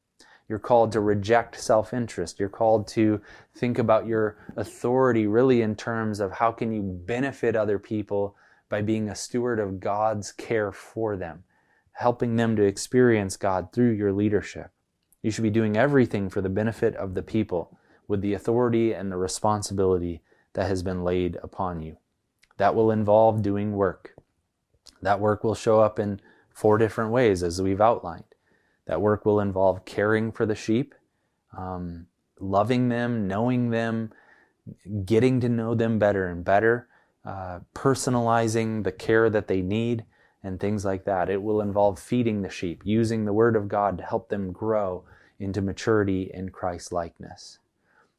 You're 0.49 0.59
called 0.59 0.93
to 0.93 1.01
reject 1.01 1.59
self 1.59 1.95
interest. 1.95 2.39
You're 2.39 2.49
called 2.49 2.87
to 2.89 3.21
think 3.55 3.79
about 3.79 4.07
your 4.07 4.37
authority 4.57 5.27
really 5.27 5.63
in 5.63 5.75
terms 5.75 6.21
of 6.21 6.31
how 6.33 6.53
can 6.53 6.73
you 6.73 6.83
benefit 6.83 7.57
other 7.57 7.79
people 7.79 8.37
by 8.69 8.83
being 8.83 9.09
a 9.09 9.15
steward 9.15 9.59
of 9.59 9.81
God's 9.81 10.31
care 10.31 10.71
for 10.71 11.17
them, 11.17 11.45
helping 11.93 12.37
them 12.37 12.55
to 12.57 12.63
experience 12.63 13.37
God 13.37 13.73
through 13.73 13.93
your 13.93 14.13
leadership. 14.13 14.71
You 15.23 15.31
should 15.31 15.43
be 15.45 15.51
doing 15.51 15.77
everything 15.77 16.29
for 16.29 16.41
the 16.41 16.49
benefit 16.49 16.95
of 16.97 17.15
the 17.15 17.23
people 17.23 17.79
with 18.09 18.21
the 18.21 18.35
authority 18.35 18.93
and 18.93 19.11
the 19.11 19.17
responsibility 19.17 20.23
that 20.55 20.69
has 20.69 20.83
been 20.83 21.05
laid 21.05 21.39
upon 21.43 21.81
you. 21.81 21.97
That 22.59 22.75
will 22.75 22.91
involve 22.91 23.43
doing 23.43 23.73
work. 23.73 24.15
That 25.01 25.21
work 25.21 25.43
will 25.43 25.55
show 25.55 25.81
up 25.81 25.99
in 25.99 26.21
four 26.51 26.79
different 26.79 27.11
ways, 27.11 27.43
as 27.43 27.61
we've 27.61 27.81
outlined. 27.81 28.25
That 28.87 29.01
work 29.01 29.25
will 29.25 29.41
involve 29.41 29.85
caring 29.85 30.33
for 30.33 30.47
the 30.47 30.55
sheep, 30.55 30.95
um, 31.57 32.07
loving 32.39 32.89
them, 32.89 33.27
knowing 33.27 33.71
them, 33.71 34.13
getting 35.05 35.41
to 35.41 35.49
know 35.49 35.75
them 35.75 35.99
better 35.99 36.29
and 36.29 36.45
better, 36.45 36.89
uh, 37.25 37.61
personalizing 37.75 38.85
the 38.85 38.93
care 38.93 39.31
that 39.31 39.49
they 39.49 39.63
need, 39.63 40.05
and 40.43 40.59
things 40.59 40.85
like 40.85 41.05
that. 41.05 41.31
It 41.31 41.43
will 41.43 41.61
involve 41.61 41.99
feeding 41.99 42.43
the 42.43 42.51
sheep, 42.51 42.83
using 42.85 43.25
the 43.25 43.33
Word 43.33 43.57
of 43.57 43.69
God 43.69 43.99
to 43.99 44.05
help 44.05 44.29
them 44.29 44.53
grow 44.53 45.05
into 45.39 45.63
maturity 45.63 46.31
in 46.33 46.51
Christ 46.51 46.93
likeness. 46.93 47.59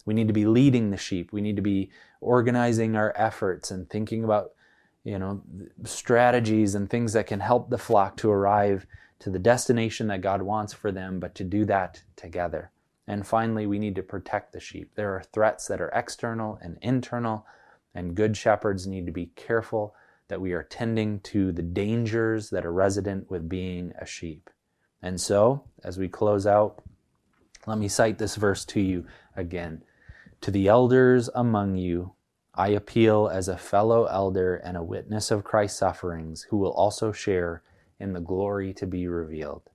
We 0.06 0.14
need 0.14 0.28
to 0.28 0.34
be 0.34 0.46
leading 0.46 0.90
the 0.90 0.98
sheep. 0.98 1.32
We 1.32 1.42
need 1.42 1.56
to 1.56 1.62
be 1.62 1.90
organizing 2.22 2.96
our 2.96 3.14
efforts 3.16 3.72
and 3.72 3.90
thinking 3.90 4.24
about, 4.24 4.52
you 5.04 5.18
know, 5.18 5.42
strategies 5.84 6.76
and 6.76 6.90
things 6.90 7.14
that 7.14 7.28
can 7.28 7.40
help 7.40 7.70
the 7.70 7.78
flock 7.78 8.18
to 8.18 8.30
arrive 8.30 8.86
to 9.20 9.30
the 9.30 9.40
destination 9.40 10.08
that 10.08 10.22
God 10.22 10.42
wants 10.42 10.74
for 10.74 10.92
them, 10.92 11.20
but 11.20 11.36
to 11.36 11.44
do 11.44 11.64
that 11.66 12.04
together. 12.16 12.72
And 13.08 13.26
finally, 13.26 13.66
we 13.66 13.80
need 13.80 13.96
to 13.96 14.04
protect 14.04 14.54
the 14.54 14.60
sheep. 14.60 14.92
There 14.96 15.14
are 15.16 15.24
threats 15.24 15.68
that 15.68 15.82
are 15.82 15.92
external 15.94 16.58
and 16.62 16.78
internal, 16.82 17.46
and 17.94 18.16
good 18.16 18.36
shepherds 18.36 18.88
need 18.88 19.06
to 19.06 19.12
be 19.12 19.28
careful 19.36 19.96
that 20.28 20.42
we 20.42 20.54
are 20.54 20.64
tending 20.64 21.20
to 21.22 21.52
the 21.52 21.62
dangers 21.62 22.50
that 22.50 22.66
are 22.66 22.74
resident 22.74 23.30
with 23.30 23.50
being 23.50 23.94
a 24.00 24.06
sheep. 24.06 24.50
And 25.02 25.20
so, 25.20 25.64
as 25.84 25.98
we 25.98 26.08
close 26.08 26.48
out, 26.48 26.82
let 27.66 27.78
me 27.78 27.88
cite 27.88 28.18
this 28.18 28.36
verse 28.36 28.66
to 28.66 28.80
you 28.80 29.06
again. 29.36 29.84
To 30.44 30.52
the 30.52 30.68
elders 30.68 31.30
among 31.34 31.78
you, 31.78 32.16
I 32.54 32.68
appeal 32.68 33.30
as 33.32 33.48
a 33.48 33.56
fellow 33.56 34.08
elder 34.08 34.58
and 34.58 34.76
a 34.76 34.84
witness 34.84 35.32
of 35.32 35.46
Christ's 35.46 35.80
sufferings, 35.80 36.48
who 36.50 36.58
will 36.58 36.74
also 36.74 37.14
share 37.14 37.64
in 37.98 38.12
the 38.12 38.20
glory 38.20 38.74
to 38.74 38.86
be 38.86 39.08
revealed. 39.08 39.70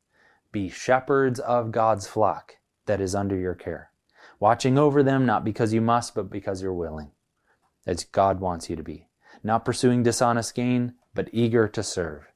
Be 0.52 0.68
shepherds 0.68 1.40
of 1.40 1.72
God's 1.72 2.06
flock 2.06 2.58
that 2.84 3.00
is 3.00 3.14
under 3.14 3.34
your 3.34 3.54
care, 3.54 3.92
watching 4.40 4.76
over 4.76 5.02
them 5.02 5.24
not 5.24 5.42
because 5.42 5.72
you 5.72 5.80
must, 5.80 6.14
but 6.14 6.28
because 6.28 6.60
you're 6.60 6.74
willing, 6.74 7.12
as 7.86 8.04
God 8.04 8.38
wants 8.38 8.68
you 8.68 8.76
to 8.76 8.82
be 8.82 9.08
not 9.42 9.64
pursuing 9.64 10.02
dishonest 10.02 10.54
gain, 10.54 10.92
but 11.14 11.30
eager 11.32 11.66
to 11.66 11.82
serve, 11.82 12.26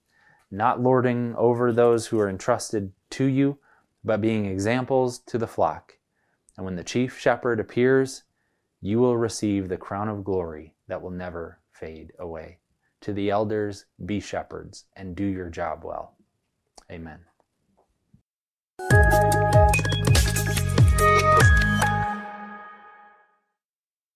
not 0.50 0.80
lording 0.80 1.34
over 1.36 1.70
those 1.70 2.06
who 2.06 2.18
are 2.18 2.30
entrusted 2.30 2.92
to 3.10 3.26
you, 3.26 3.58
but 4.02 4.22
being 4.22 4.46
examples 4.46 5.18
to 5.18 5.36
the 5.36 5.46
flock. 5.46 5.98
And 6.56 6.64
when 6.64 6.76
the 6.76 6.84
chief 6.84 7.18
shepherd 7.18 7.60
appears, 7.60 8.24
you 8.80 8.98
will 8.98 9.16
receive 9.16 9.68
the 9.68 9.76
crown 9.76 10.08
of 10.08 10.24
glory 10.24 10.74
that 10.88 11.00
will 11.00 11.10
never 11.10 11.60
fade 11.72 12.12
away. 12.18 12.58
To 13.02 13.12
the 13.12 13.30
elders, 13.30 13.86
be 14.04 14.20
shepherds 14.20 14.84
and 14.96 15.16
do 15.16 15.24
your 15.24 15.48
job 15.48 15.84
well. 15.84 16.16
Amen. 16.90 17.20